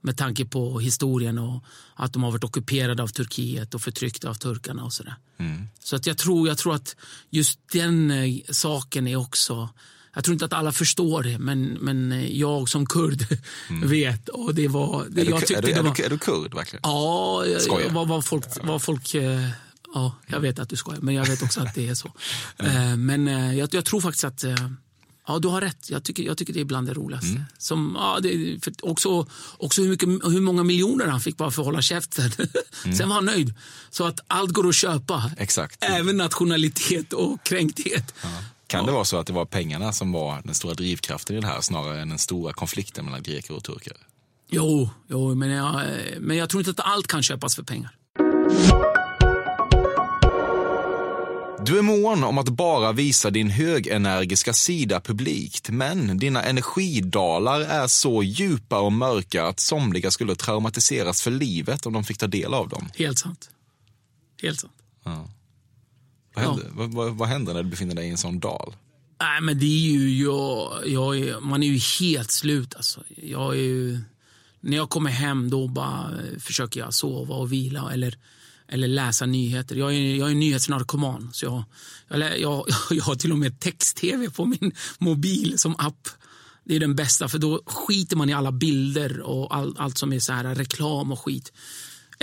med 0.00 0.16
tanke 0.16 0.44
på 0.44 0.80
historien 0.80 1.38
och 1.38 1.64
att 1.94 2.12
de 2.12 2.22
har 2.22 2.30
varit 2.30 2.44
ockuperade 2.44 3.02
av 3.02 3.08
Turkiet 3.08 3.74
och 3.74 3.82
förtryckta 3.82 4.28
av 4.30 4.34
turkarna 4.34 4.84
och 4.84 4.92
sådär. 4.92 5.14
Så 5.84 5.96
att 5.96 6.06
jag, 6.06 6.18
tror, 6.18 6.48
jag 6.48 6.58
tror 6.58 6.74
att 6.74 6.96
just 7.30 7.58
den 7.72 8.10
eh, 8.10 8.34
saken 8.50 9.06
är 9.06 9.16
också... 9.16 9.68
Jag 10.14 10.24
tror 10.24 10.32
inte 10.32 10.44
att 10.44 10.52
alla 10.52 10.72
förstår 10.72 11.22
det, 11.22 11.38
men, 11.38 11.64
men 11.64 12.12
eh, 12.12 12.38
jag 12.38 12.68
som 12.68 12.86
kurd 12.86 13.26
vet. 13.84 14.28
Och 14.28 14.54
det 14.54 14.68
var, 14.68 15.06
det, 15.10 15.20
Är 15.20 15.24
du, 15.24 15.30
jag 15.30 15.42
är, 15.42 15.46
tyckte 15.46 15.60
du, 15.62 15.66
det 15.66 15.72
är, 15.78 15.82
var, 15.82 15.94
du, 15.94 16.02
är 16.04 16.10
du 16.10 16.18
kurd 16.18 16.54
verkligen? 16.54 16.80
Ja, 16.82 17.46
jag- 17.46 17.90
vad, 17.90 18.08
vad 18.08 18.24
folk... 18.24 18.44
Vad 18.62 18.82
folk 18.82 19.14
eh, 19.14 19.48
ja, 19.94 20.14
jag 20.26 20.40
vet 20.40 20.58
att 20.58 20.68
du 20.68 20.76
skojar, 20.76 21.00
men 21.00 21.14
jag 21.14 21.26
vet 21.26 21.42
också 21.42 21.60
att 21.60 21.74
det 21.74 21.88
är 21.88 21.94
så. 21.94 22.12
Men 22.96 23.26
jag, 23.56 23.74
jag 23.74 23.84
tror 23.84 24.00
faktiskt 24.00 24.24
att... 24.24 24.44
Ja, 25.26 25.38
du 25.38 25.48
har 25.48 25.60
rätt. 25.60 25.90
Jag 25.90 26.04
tycker, 26.04 26.22
jag 26.22 26.38
tycker 26.38 26.52
det 26.52 26.60
är 26.60 26.64
bland 26.64 26.86
det 26.86 26.94
roligaste. 26.94 27.44
Som, 27.58 27.96
ja, 27.98 28.18
det, 28.22 28.64
för 28.64 28.72
också 28.82 29.26
också 29.58 29.82
hur, 29.82 29.88
mycket, 29.88 30.08
hur 30.08 30.40
många 30.40 30.62
miljoner 30.62 31.06
han 31.06 31.20
fick 31.20 31.36
bara 31.36 31.50
för 31.50 31.62
att 31.62 31.66
hålla 31.66 31.82
käften. 31.82 32.30
Sen 32.96 33.08
var 33.08 33.14
han 33.14 33.24
nöjd. 33.24 33.54
Så 33.90 34.04
att 34.04 34.20
allt 34.26 34.50
går 34.50 34.68
att 34.68 34.74
köpa. 34.74 35.30
Exakt. 35.38 35.84
Även 35.84 36.16
nationalitet 36.16 37.12
och 37.12 37.44
kränkthet. 37.44 38.14
Kan 38.66 38.86
det 38.86 38.92
vara 38.92 39.04
så 39.04 39.16
att 39.16 39.26
det 39.26 39.32
var 39.32 39.44
pengarna 39.44 39.92
som 39.92 40.12
var 40.12 40.42
den 40.44 40.54
stora 40.54 40.74
drivkraften 40.74 41.36
i 41.36 41.40
det 41.40 41.46
här 41.46 41.60
snarare 41.60 42.00
än 42.00 42.08
den 42.08 42.18
stora 42.18 42.52
konflikten 42.52 43.04
mellan 43.04 43.22
greker 43.22 43.54
och 43.54 43.64
turkar? 43.64 43.96
Jo, 44.50 44.90
jo 45.08 45.34
men, 45.34 45.50
jag, 45.50 45.74
eh, 45.74 46.20
men 46.20 46.36
jag 46.36 46.50
tror 46.50 46.60
inte 46.60 46.70
att 46.70 46.92
allt 46.92 47.06
kan 47.06 47.22
köpas 47.22 47.56
för 47.56 47.62
pengar. 47.62 47.90
Du 51.66 51.78
är 51.78 51.82
mån 51.82 52.24
om 52.24 52.38
att 52.38 52.48
bara 52.48 52.92
visa 52.92 53.30
din 53.30 53.50
högenergiska 53.50 54.52
sida 54.52 55.00
publikt, 55.00 55.70
men 55.70 56.18
dina 56.18 56.42
energidalar 56.42 57.60
är 57.60 57.86
så 57.86 58.22
djupa 58.22 58.80
och 58.80 58.92
mörka 58.92 59.46
att 59.46 59.60
somliga 59.60 60.10
skulle 60.10 60.34
traumatiseras 60.34 61.22
för 61.22 61.30
livet 61.30 61.86
om 61.86 61.92
de 61.92 62.04
fick 62.04 62.18
ta 62.18 62.26
del 62.26 62.54
av 62.54 62.68
dem. 62.68 62.88
Helt 62.96 63.18
sant. 63.18 63.50
Helt 64.42 64.60
sant. 64.60 64.72
Vad 66.34 66.44
händer, 66.44 66.66
vad, 66.72 66.90
vad, 66.90 67.16
vad 67.16 67.28
händer 67.28 67.54
när 67.54 67.62
du 67.62 67.70
befinner 67.70 67.94
dig 67.94 68.06
i 68.06 68.10
en 68.10 68.18
sån 68.18 68.38
dal? 68.40 68.74
Nej, 69.20 69.40
men 69.40 69.58
det 69.58 69.66
är 69.66 69.90
ju... 69.90 70.22
Jag, 70.24 70.82
jag 70.86 71.18
är, 71.18 71.40
man 71.40 71.62
är 71.62 71.66
ju 71.66 71.78
helt 72.00 72.30
slut. 72.30 72.74
Alltså. 72.74 73.00
Jag 73.16 73.54
är 73.54 73.62
ju, 73.62 73.98
när 74.60 74.76
jag 74.76 74.90
kommer 74.90 75.10
hem 75.10 75.50
då 75.50 75.68
bara 75.68 76.10
eh, 76.10 76.38
försöker 76.38 76.80
jag 76.80 76.94
sova 76.94 77.34
och 77.34 77.52
vila 77.52 77.92
eller, 77.92 78.18
eller 78.68 78.88
läsa 78.88 79.26
nyheter. 79.26 79.76
Jag 79.76 79.94
är, 79.94 80.16
jag 80.16 80.30
är 80.30 80.34
nyhetsnarkoman. 80.34 81.30
Så 81.32 81.44
jag, 81.44 81.64
jag, 82.08 82.40
jag, 82.40 82.64
jag 82.90 83.04
har 83.04 83.14
till 83.14 83.32
och 83.32 83.38
med 83.38 83.60
text-tv 83.60 84.30
på 84.30 84.44
min 84.44 84.72
mobil 84.98 85.58
som 85.58 85.74
app. 85.78 86.08
Det 86.64 86.76
är 86.76 86.80
den 86.80 86.96
bästa, 86.96 87.28
för 87.28 87.38
då 87.38 87.62
skiter 87.66 88.16
man 88.16 88.30
i 88.30 88.34
alla 88.34 88.52
bilder 88.52 89.20
och 89.20 89.56
all, 89.56 89.74
allt 89.78 89.98
som 89.98 90.12
är 90.12 90.18
så 90.18 90.32
här 90.32 90.54
reklam 90.54 91.12
och 91.12 91.20
skit. 91.20 91.52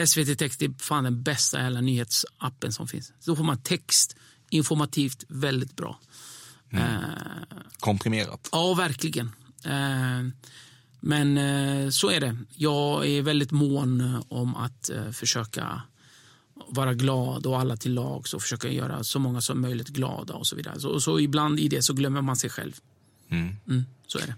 SVT 0.05 0.39
Text 0.39 0.62
är 0.62 0.73
fan 0.79 1.03
den 1.03 1.23
bästa 1.23 1.62
jävla 1.62 1.81
nyhetsappen 1.81 2.73
som 2.73 2.88
finns. 2.88 3.13
Då 3.25 3.35
får 3.35 3.43
man 3.43 3.62
text, 3.62 4.15
informativt, 4.50 5.23
väldigt 5.27 5.75
bra. 5.75 6.00
Komprimerat. 7.79 8.50
Ja, 8.51 8.73
verkligen. 8.73 9.31
Eh, 9.65 10.33
Men 11.00 11.38
eh, 11.38 11.89
så 11.89 12.09
är 12.09 12.19
det. 12.19 12.38
Jag 12.55 13.07
är 13.07 13.21
väldigt 13.21 13.51
mån 13.51 14.01
eh, 14.01 14.21
om 14.27 14.55
att 14.55 14.89
eh, 14.89 15.12
försöka 15.12 15.81
vara 16.69 16.93
glad 16.93 17.45
och 17.45 17.60
alla 17.60 17.77
till 17.77 17.93
lags 17.93 18.33
och 18.33 18.41
försöka 18.41 18.69
göra 18.69 19.03
så 19.03 19.19
många 19.19 19.41
som 19.41 19.62
möjligt 19.62 19.88
glada 19.88 20.33
och 20.33 20.48
så 20.48 20.55
vidare. 20.55 20.79
Så, 20.79 21.00
så 21.01 21.19
ibland 21.19 21.60
i 21.60 21.67
det 21.67 21.83
så 21.83 21.93
glömmer 21.93 22.22
man 22.22 22.36
sig 22.36 22.50
själv. 22.50 22.74
Mm, 23.29 23.86
så 24.07 24.17
är 24.19 24.27
det. 24.27 24.36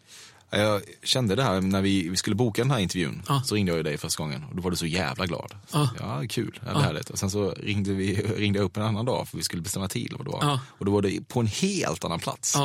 Jag 0.52 0.82
kände 1.04 1.36
det 1.36 1.44
här 1.44 1.62
när 1.62 1.82
vi, 1.82 2.10
vi 2.10 2.16
skulle 2.16 2.36
boka 2.36 2.62
den 2.62 2.72
här 2.72 2.80
intervjun. 2.80 3.22
Ja. 3.28 3.42
Så 3.46 3.56
ringde 3.56 3.76
jag 3.76 3.86
dig 3.86 3.98
första 3.98 4.24
gången 4.24 4.44
och 4.44 4.56
då 4.56 4.62
var 4.62 4.72
du 4.72 4.78
så 4.78 4.86
jävla 4.86 5.26
glad. 5.26 5.52
Så, 5.68 5.78
Ja. 5.78 5.90
ja, 6.22 6.24
kul. 6.30 6.60
Ja, 6.66 6.72
det 6.74 6.80
är 6.80 6.84
härligt. 6.84 7.10
Och 7.10 7.20
sen 7.20 7.32
så 7.32 7.52
ringde, 7.52 7.94
vi, 7.94 8.16
ringde 8.38 8.60
jag 8.60 8.66
upp 8.66 8.78
en 8.78 8.84
annan 8.84 9.06
dag 9.06 9.28
för 9.28 9.38
vi 9.38 9.44
skulle 9.44 9.62
bestämma 9.62 9.88
tid. 9.88 10.14
Och 10.14 10.24
då, 10.26 10.32
var. 10.32 10.44
Ja. 10.44 10.60
och 10.68 10.86
då 10.86 10.92
var 10.92 11.02
det 11.02 11.28
på 11.28 11.40
en 11.40 11.48
helt 11.48 12.06
annan 12.06 12.20
plats. 12.20 12.56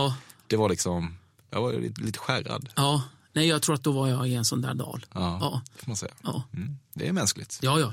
Det 0.46 0.56
var 0.56 0.68
liksom, 0.68 1.16
jag 1.50 1.60
var 1.62 1.72
lite, 1.72 2.18
skärrad. 2.18 2.68
ja. 2.76 3.02
Nej, 3.32 3.46
jag 3.48 3.62
tror 3.62 3.74
att 3.74 3.82
då 3.84 3.92
var 3.92 4.08
jag 4.08 4.28
i 4.28 4.34
en 4.34 4.44
sån 4.44 4.60
där 4.62 4.74
dal. 4.74 5.06
Ja, 5.14 5.38
Ja, 5.40 5.62
får 5.76 5.86
man 5.90 5.96
säga. 5.96 6.12
ja, 6.22 6.42
Mm. 6.54 6.76
Det 6.94 7.08
är 7.08 7.12
mänskligt. 7.12 7.58
ja. 7.62 7.80
ja. 7.80 7.92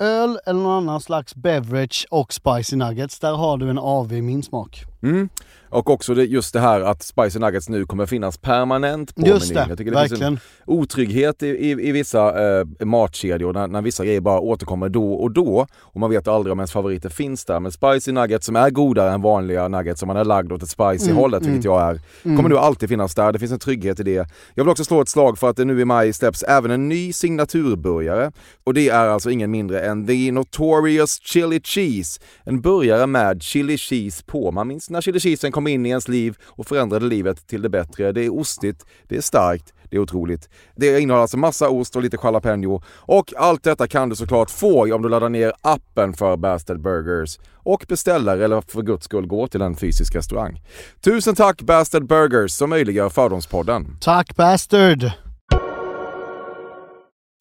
öl 0.00 0.38
eller 0.46 0.60
någon 0.60 0.72
annan 0.72 1.00
slags 1.00 1.34
beverage 1.34 2.06
och 2.10 2.32
spicy 2.32 2.76
nuggets, 2.76 3.18
där 3.20 3.32
har 3.32 3.56
du 3.56 3.70
en 3.70 3.78
AV 3.78 4.12
i 4.12 4.22
min 4.22 4.42
smak. 4.42 4.84
Mm. 5.02 5.28
Och 5.70 5.90
också 5.90 6.14
det, 6.14 6.24
just 6.24 6.52
det 6.52 6.60
här 6.60 6.80
att 6.80 7.02
Spicy 7.02 7.38
Nuggets 7.38 7.68
nu 7.68 7.86
kommer 7.86 8.06
finnas 8.06 8.38
permanent 8.38 9.14
på 9.14 9.26
Just 9.26 9.48
menyn. 9.52 9.64
det, 9.64 9.68
Jag 9.70 9.78
tycker 9.78 9.90
det 9.90 9.98
finns 9.98 10.12
verkligen. 10.12 10.32
en 10.32 10.40
otrygghet 10.66 11.42
i, 11.42 11.46
i, 11.46 11.70
i 11.70 11.92
vissa 11.92 12.58
eh, 12.60 12.66
matkedjor 12.84 13.52
när, 13.52 13.66
när 13.66 13.82
vissa 13.82 14.04
grejer 14.04 14.20
bara 14.20 14.40
återkommer 14.40 14.88
då 14.88 15.12
och 15.12 15.30
då 15.30 15.66
och 15.74 16.00
man 16.00 16.10
vet 16.10 16.28
aldrig 16.28 16.52
om 16.52 16.58
ens 16.58 16.72
favoriter 16.72 17.08
finns 17.08 17.44
där. 17.44 17.60
Men 17.60 17.72
Spicy 17.72 18.12
Nuggets 18.12 18.46
som 18.46 18.56
är 18.56 18.70
godare 18.70 19.10
än 19.12 19.22
vanliga 19.22 19.68
nuggets 19.68 20.00
som 20.00 20.06
man 20.06 20.16
är 20.16 20.24
lagd 20.24 20.52
åt 20.52 20.62
ett 20.62 20.68
spicy 20.70 21.12
hållet, 21.12 21.46
vilket 21.46 21.64
jag 21.64 21.82
är, 21.82 22.00
kommer 22.22 22.48
nu 22.48 22.58
alltid 22.58 22.88
finnas 22.88 23.14
där. 23.14 23.32
Det 23.32 23.38
finns 23.38 23.52
en 23.52 23.58
trygghet 23.58 24.00
i 24.00 24.02
det. 24.02 24.28
Jag 24.54 24.64
vill 24.64 24.68
också 24.70 24.84
slå 24.84 25.00
ett 25.00 25.08
slag 25.08 25.38
för 25.38 25.50
att 25.50 25.56
det 25.56 25.64
nu 25.64 25.80
i 25.80 25.84
maj 25.84 26.12
släpps 26.12 26.42
även 26.42 26.70
en 26.70 26.88
ny 26.88 27.12
signaturburgare 27.12 28.32
och 28.64 28.74
det 28.74 28.88
är 28.88 29.08
alltså 29.08 29.30
ingen 29.30 29.50
mindre 29.50 29.80
än 29.90 30.06
The 30.06 30.32
Notorious 30.32 31.20
Chili 31.22 31.60
Cheese. 31.64 32.20
En 32.44 32.60
burgare 32.60 33.06
med 33.06 33.42
chili 33.42 33.78
cheese 33.78 34.24
på. 34.26 34.50
Man 34.50 34.68
minns 34.68 34.90
när 34.90 35.00
chili 35.00 35.20
cheesen 35.20 35.52
kom 35.52 35.66
in 35.66 35.86
i 35.86 35.88
ens 35.88 36.08
liv 36.08 36.36
och 36.42 36.66
förändrade 36.66 37.06
livet 37.06 37.46
till 37.46 37.62
det 37.62 37.68
bättre. 37.68 38.12
Det 38.12 38.24
är 38.24 38.34
ostigt, 38.34 38.86
det 39.08 39.16
är 39.16 39.20
starkt, 39.20 39.74
det 39.90 39.96
är 39.96 40.00
otroligt. 40.00 40.48
Det 40.76 41.00
innehåller 41.00 41.22
alltså 41.22 41.36
massa 41.36 41.68
ost 41.68 41.96
och 41.96 42.02
lite 42.02 42.18
jalapeno. 42.22 42.82
Och 42.88 43.32
allt 43.36 43.62
detta 43.62 43.88
kan 43.88 44.08
du 44.08 44.16
såklart 44.16 44.50
få 44.50 44.94
om 44.94 45.02
du 45.02 45.08
laddar 45.08 45.28
ner 45.28 45.52
appen 45.60 46.14
för 46.14 46.36
Bastard 46.36 46.80
Burgers 46.80 47.38
och 47.54 47.84
beställer 47.88 48.38
eller 48.38 48.60
för 48.60 48.82
guds 48.82 49.04
skull 49.04 49.26
går 49.26 49.46
till 49.46 49.62
en 49.62 49.76
fysisk 49.76 50.14
restaurang. 50.14 50.60
Tusen 51.00 51.34
tack 51.34 51.62
Bastard 51.62 52.06
Burgers 52.06 52.52
som 52.52 52.70
möjliggör 52.70 53.08
Fördomspodden. 53.08 53.96
Tack 54.00 54.36
bastard! 54.36 55.10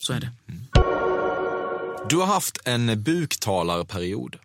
Så 0.02 0.14
är 0.14 0.20
det. 0.20 0.30
Du 2.10 2.18
har 2.18 2.26
haft 2.26 2.58
en 2.66 3.04
buktalarperiod. 3.04 4.36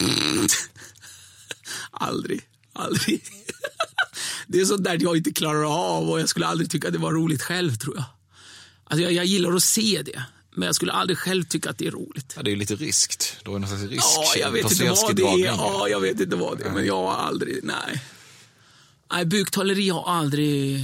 Aldrig. 1.90 2.40
Aldrig. 2.72 3.24
Det 4.46 4.60
är 4.60 4.64
sånt 4.64 4.84
där 4.84 4.98
jag 5.00 5.16
inte 5.16 5.32
klarar 5.32 5.94
av 5.94 6.10
och 6.10 6.20
jag 6.20 6.28
skulle 6.28 6.46
aldrig 6.46 6.70
tycka 6.70 6.88
att 6.88 6.94
det 6.94 7.00
var 7.00 7.12
roligt 7.12 7.42
själv 7.42 7.76
tror 7.76 7.96
jag. 7.96 8.04
Alltså 8.84 9.02
jag, 9.02 9.12
jag 9.12 9.24
gillar 9.24 9.52
att 9.52 9.62
se 9.62 10.02
det, 10.04 10.22
men 10.54 10.66
jag 10.66 10.74
skulle 10.74 10.92
aldrig 10.92 11.18
själv 11.18 11.44
tycka 11.44 11.70
att 11.70 11.78
det 11.78 11.86
är 11.86 11.90
roligt. 11.90 12.32
Ja, 12.36 12.42
det 12.42 12.48
är 12.48 12.52
ju 12.52 12.58
lite 12.58 12.74
riskt. 12.74 13.36
Du 13.44 13.50
har 13.50 13.58
någon 13.58 13.68
slags 13.68 13.82
risk. 13.82 14.04
Ja, 14.04 14.40
jag 14.40 14.50
vet 14.50 14.72
inte 14.72 14.84
vad 14.90 15.16
det 15.16 15.22
är. 15.22 15.46
Ja, 15.46 15.88
jag 15.88 16.00
vet 16.00 16.20
inte 16.20 16.36
vad 16.36 16.58
det 16.58 16.64
är, 16.64 16.70
men 16.70 16.86
jag 16.86 16.96
har 16.96 17.14
aldrig, 17.14 17.60
nej. 17.62 18.02
Nej, 19.12 19.24
buktaleri 19.24 19.88
har 19.88 20.04
aldrig, 20.04 20.80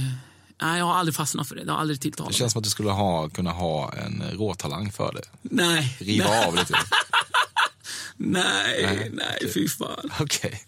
nej 0.61 0.77
jag 0.79 0.85
har 0.85 0.93
aldrig 0.93 1.15
fastnat 1.15 1.47
för 1.47 1.55
det. 1.55 1.63
Det 1.63 1.71
har 1.71 1.79
aldrig 1.79 1.97
Det 1.99 2.01
tilltalat 2.01 2.33
känns 2.33 2.51
som 2.53 2.59
att 2.59 2.63
du 2.63 2.69
skulle 2.69 2.89
ha, 2.89 3.29
kunna 3.29 3.51
ha 3.51 3.93
en 3.93 4.23
råtalang 4.33 4.91
för 4.91 5.13
det. 5.13 5.21
Nej, 5.41 5.97
Riva 5.99 6.29
nej, 6.29 6.45
av 6.45 6.55
lite. 6.55 6.73
nej, 8.17 9.11
nej, 9.13 9.51
fy 9.53 9.67
fan. 9.69 10.11
Okej. 10.19 10.63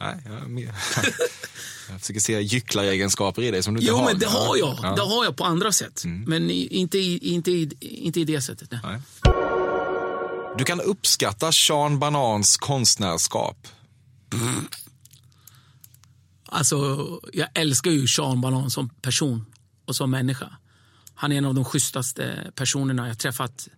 Nej, 0.00 0.16
jag, 0.24 0.34
är 0.34 0.40
med. 0.48 0.74
jag 1.90 2.00
försöker 2.00 2.20
se 2.20 2.40
gycklaregenskaper 2.40 3.42
i 3.42 3.50
dig 3.50 3.62
som 3.62 3.74
du 3.74 3.80
inte 3.80 3.90
Jo, 3.90 3.96
har. 3.96 4.04
men 4.04 4.18
det 4.18 4.26
har 4.26 4.56
jag. 4.56 4.78
Ja. 4.82 4.94
Det 4.94 5.02
har 5.02 5.24
jag 5.24 5.36
på 5.36 5.44
andra 5.44 5.72
sätt. 5.72 6.02
Men 6.04 6.50
i- 6.50 6.66
inte 6.70 6.98
i, 6.98 7.18
inte 7.34 7.50
i, 7.50 7.70
inte 7.80 8.20
i 8.20 8.24
det 8.24 8.40
sättet. 8.40 8.68
Nej. 8.72 8.80
Nej. 8.84 9.00
Du 10.58 10.64
kan 10.64 10.80
uppskatta 10.80 11.52
Sean 11.52 11.98
Banans 11.98 12.56
konstnärskap. 12.56 13.66
Alltså, 16.52 17.20
jag 17.32 17.48
älskar 17.54 17.90
ju 17.90 18.06
Sean 18.06 18.40
Banan 18.40 18.70
som 18.70 18.88
person 18.88 19.46
och 19.84 19.96
som 19.96 20.10
människa. 20.10 20.56
Han 21.14 21.32
är 21.32 21.38
en 21.38 21.44
av 21.44 21.54
de 21.54 21.64
schysstaste 21.64 22.52
personerna 22.54 23.08
jag 23.08 23.18
träffat. 23.18 23.68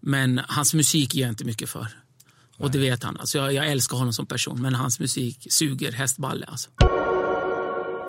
Men 0.00 0.40
hans 0.48 0.74
musik 0.74 1.14
ger 1.14 1.22
jag 1.22 1.32
inte 1.32 1.44
mycket 1.44 1.70
för. 1.70 1.88
Och 2.56 2.70
det 2.70 2.78
vet 2.78 3.02
han. 3.02 3.16
Alltså, 3.16 3.38
jag, 3.38 3.52
jag 3.52 3.70
älskar 3.70 3.96
honom 3.96 4.12
som 4.12 4.26
person, 4.26 4.62
men 4.62 4.74
hans 4.74 5.00
musik 5.00 5.46
suger 5.50 5.92
hästballe. 5.92 6.46
Alltså. 6.46 6.70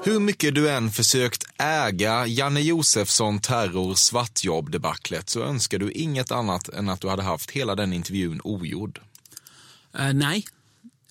Hur 0.03 0.19
mycket 0.19 0.55
du 0.55 0.69
än 0.69 0.91
försökt 0.91 1.43
äga 1.57 2.27
Janne 2.27 2.61
Josefsson 2.61 3.39
terror 3.39 3.95
svartjobb-debaclet 3.95 5.29
så 5.29 5.43
önskar 5.43 5.79
du 5.79 5.91
inget 5.91 6.31
annat 6.31 6.69
än 6.69 6.89
att 6.89 7.01
du 7.01 7.09
hade 7.09 7.23
haft 7.23 7.51
hela 7.51 7.75
den 7.75 7.93
intervjun 7.93 8.41
ogjord. 8.43 8.99
Eh, 9.93 10.13
nej, 10.13 10.45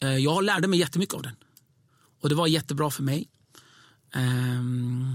Eh, 0.03 0.17
jag 0.17 0.45
lärde 0.45 0.69
mig 0.69 0.79
jättemycket 0.79 1.15
av 1.15 1.23
den. 1.23 1.37
Och 2.23 2.29
det 2.29 2.35
var 2.35 2.47
jättebra 2.47 2.91
för 2.91 3.03
mig. 3.03 3.29
Ehm, 4.15 5.15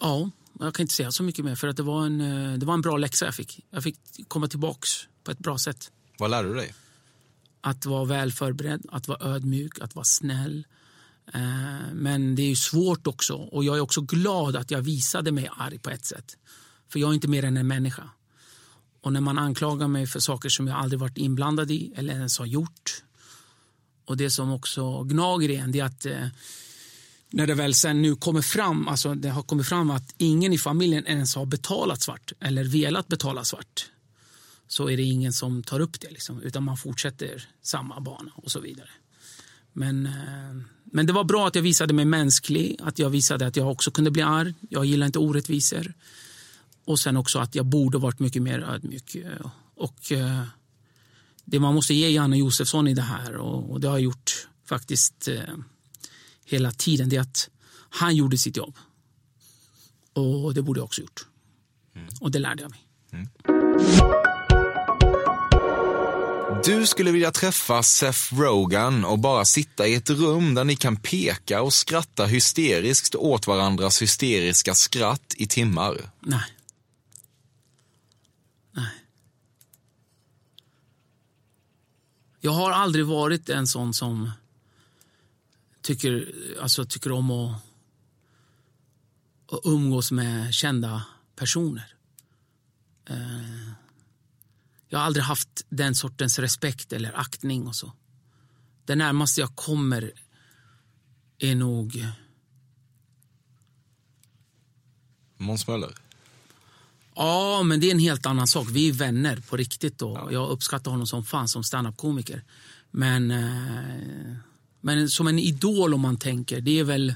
ja, 0.00 0.30
jag 0.60 0.74
kan 0.74 0.84
inte 0.84 0.94
säga 0.94 1.12
så 1.12 1.22
mycket 1.22 1.44
mer 1.44 1.54
för 1.54 1.68
att 1.68 1.76
det 1.76 1.82
var 1.82 2.06
en, 2.06 2.20
eh, 2.20 2.58
det 2.58 2.66
var 2.66 2.74
en 2.74 2.80
bra 2.80 2.96
läxa 2.96 3.24
jag 3.24 3.34
fick. 3.34 3.60
Jag 3.70 3.82
fick 3.82 3.98
komma 4.28 4.48
tillbaks 4.48 4.88
på 5.24 5.30
ett 5.30 5.38
bra 5.38 5.58
sätt. 5.58 5.90
Vad 6.18 6.30
lärde 6.30 6.48
du 6.48 6.54
dig? 6.54 6.74
Att 7.60 7.86
vara 7.86 8.04
väl 8.04 8.32
förberedd, 8.32 8.86
att 8.88 9.08
vara 9.08 9.34
ödmjuk, 9.34 9.80
att 9.80 9.94
vara 9.94 10.04
snäll. 10.04 10.66
Eh, 11.34 11.40
Men 11.92 12.34
det 12.34 12.42
är 12.42 12.48
ju 12.48 12.56
svårt 12.56 13.06
också 13.06 13.34
och 13.34 13.64
jag 13.64 13.76
är 13.76 13.80
också 13.80 14.00
glad 14.00 14.56
att 14.56 14.70
jag 14.70 14.82
visade 14.82 15.32
mig 15.32 15.48
arg 15.56 15.78
på 15.78 15.90
ett 15.90 16.04
sätt. 16.04 16.36
För 16.88 16.98
jag 16.98 17.10
är 17.10 17.14
inte 17.14 17.28
mer 17.28 17.44
än 17.44 17.56
en 17.56 17.66
människa. 17.66 18.10
Och 19.00 19.12
när 19.12 19.20
man 19.20 19.38
anklagar 19.38 19.88
mig 19.88 20.06
för 20.06 20.20
saker 20.20 20.48
som 20.48 20.66
jag 20.66 20.76
aldrig 20.76 21.00
varit 21.00 21.18
inblandad 21.18 21.70
i 21.70 21.92
eller 21.96 22.14
ens 22.14 22.38
har 22.38 22.46
gjort. 22.46 23.02
Och 24.06 24.16
det 24.16 24.30
som 24.30 24.52
också 24.52 25.02
gnager 25.02 25.50
igen 25.50 25.64
en 25.64 25.72
det 25.72 25.80
är 25.80 25.84
att 25.84 26.06
eh, 26.06 26.28
när 27.30 27.46
det 27.46 27.54
väl 27.54 27.74
sen 27.74 28.02
nu 28.02 28.14
kommer 28.14 28.42
fram, 28.42 28.88
alltså 28.88 29.14
det 29.14 29.28
har 29.28 29.42
kommit 29.42 29.68
fram 29.68 29.90
att 29.90 30.14
ingen 30.18 30.52
i 30.52 30.58
familjen 30.58 31.06
ens 31.06 31.34
har 31.34 31.46
betalat 31.46 32.02
svart 32.02 32.32
eller 32.40 32.64
velat 32.64 33.08
betala 33.08 33.44
svart 33.44 33.86
så 34.68 34.90
är 34.90 34.96
det 34.96 35.02
ingen 35.02 35.32
som 35.32 35.62
tar 35.62 35.80
upp 35.80 36.00
det. 36.00 36.10
Liksom, 36.10 36.42
utan 36.42 36.62
man 36.62 36.76
fortsätter 36.76 37.48
samma 37.62 38.00
bana 38.00 38.32
och 38.34 38.50
så 38.50 38.60
vidare. 38.60 38.88
Men, 39.72 40.06
eh, 40.06 40.62
men 40.84 41.06
det 41.06 41.12
var 41.12 41.24
bra 41.24 41.46
att 41.46 41.54
jag 41.54 41.62
visade 41.62 41.94
mig 41.94 42.04
mänsklig, 42.04 42.76
att 42.82 42.98
jag 42.98 43.10
visade 43.10 43.46
att 43.46 43.56
jag 43.56 43.70
också 43.70 43.90
kunde 43.90 44.10
bli 44.10 44.22
arg. 44.22 44.54
Jag 44.70 44.84
gillar 44.84 45.06
inte 45.06 45.18
orättvisor. 45.18 45.94
Och 46.84 46.98
sen 46.98 47.16
också 47.16 47.38
att 47.38 47.54
jag 47.54 47.66
borde 47.66 47.98
varit 47.98 48.18
mycket 48.18 48.42
mer 48.42 48.60
ödmjuk. 48.60 49.14
Eh, 49.14 49.50
och 49.74 50.12
eh, 50.12 50.42
det 51.46 51.60
man 51.60 51.74
måste 51.74 51.94
ge 51.94 52.10
Janne 52.10 52.36
Josefsson 52.36 52.88
i 52.88 52.94
det 52.94 53.02
här, 53.02 53.36
och, 53.36 53.70
och 53.70 53.80
det 53.80 53.88
har 53.88 53.94
jag 53.94 54.04
gjort 54.04 54.48
faktiskt 54.68 55.28
eh, 55.28 55.54
hela 56.44 56.70
tiden, 56.70 57.08
det 57.08 57.16
är 57.16 57.20
att 57.20 57.48
han 57.90 58.16
gjorde 58.16 58.38
sitt 58.38 58.56
jobb. 58.56 58.76
Och 60.12 60.54
det 60.54 60.62
borde 60.62 60.80
jag 60.80 60.84
också 60.84 61.00
gjort. 61.00 61.26
Och 62.20 62.30
det 62.30 62.38
lärde 62.38 62.62
jag 62.62 62.70
mig. 62.70 62.80
Du 66.64 66.86
skulle 66.86 67.10
vilja 67.10 67.30
träffa 67.30 67.82
Seth 67.82 68.34
Rogen 68.34 69.04
och 69.04 69.18
bara 69.18 69.44
sitta 69.44 69.86
i 69.86 69.94
ett 69.94 70.10
rum 70.10 70.54
där 70.54 70.64
ni 70.64 70.76
kan 70.76 70.96
peka 70.96 71.62
och 71.62 71.72
skratta 71.72 72.26
hysteriskt 72.26 73.14
åt 73.14 73.46
varandras 73.46 74.02
hysteriska 74.02 74.74
skratt 74.74 75.34
i 75.36 75.46
timmar. 75.46 76.10
Nej. 76.20 76.55
Jag 82.40 82.52
har 82.52 82.70
aldrig 82.70 83.06
varit 83.06 83.48
en 83.48 83.66
sån 83.66 83.94
som 83.94 84.30
tycker, 85.82 86.34
alltså, 86.60 86.84
tycker 86.84 87.12
om 87.12 87.30
att, 87.30 87.62
att 89.52 89.60
umgås 89.64 90.10
med 90.12 90.54
kända 90.54 91.06
personer. 91.36 91.94
Eh, 93.06 93.70
jag 94.88 94.98
har 94.98 95.06
aldrig 95.06 95.24
haft 95.24 95.66
den 95.68 95.94
sortens 95.94 96.38
respekt 96.38 96.92
eller 96.92 97.18
aktning 97.20 97.66
och 97.66 97.76
så. 97.76 97.92
Det 98.84 98.94
närmaste 98.94 99.40
jag 99.40 99.56
kommer 99.56 100.12
är 101.38 101.54
nog 101.54 102.06
Måns 105.36 105.66
Möller. 105.66 106.05
Ja, 107.16 107.62
men 107.62 107.80
det 107.80 107.86
är 107.86 107.90
en 107.90 107.98
helt 107.98 108.26
annan 108.26 108.46
sak. 108.46 108.68
Vi 108.70 108.88
är 108.88 108.92
vänner 108.92 109.36
på 109.36 109.56
riktigt. 109.56 109.98
Då. 109.98 110.28
Jag 110.32 110.50
uppskattar 110.50 110.90
honom 110.90 111.06
som 111.06 111.24
fan 111.24 111.48
som 111.48 111.64
standup-komiker. 111.64 112.44
Men, 112.90 113.30
eh, 113.30 114.36
men 114.80 115.08
som 115.08 115.26
en 115.26 115.38
idol 115.38 115.94
om 115.94 116.00
man 116.00 116.16
tänker, 116.16 116.60
det 116.60 116.78
är 116.78 116.84
väl... 116.84 117.14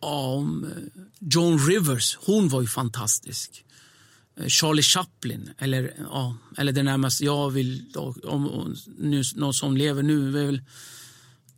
Ja, 0.00 0.26
om, 0.26 0.64
eh, 0.64 1.02
Joan 1.18 1.58
Rivers, 1.58 2.18
hon 2.20 2.48
var 2.48 2.60
ju 2.60 2.66
fantastisk. 2.66 3.64
Eh, 4.36 4.46
Charlie 4.46 4.82
Chaplin, 4.82 5.50
eller, 5.58 5.94
ja, 6.10 6.36
eller 6.56 6.72
det 6.72 6.82
närmaste 6.82 7.24
jag 7.24 7.50
vill... 7.50 7.84
Om, 8.24 8.76
nu, 8.98 9.22
någon 9.34 9.54
som 9.54 9.76
lever 9.76 10.02
nu 10.02 10.28
är 10.28 10.46
väl 10.46 10.62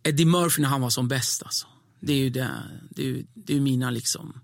Eddie 0.03 0.25
Murphy 0.25 0.63
när 0.63 0.69
han 0.69 0.81
var 0.81 0.91
som 0.91 1.09
bäst. 1.09 1.43
Alltså. 1.43 1.67
Det 2.01 2.13
är 2.13 2.19
ju 2.19 2.31
det, 2.31 2.51
det 2.91 3.11
är, 3.11 3.25
det 3.35 3.57
är 3.57 3.61
mina 3.61 3.91
liksom... 3.91 4.41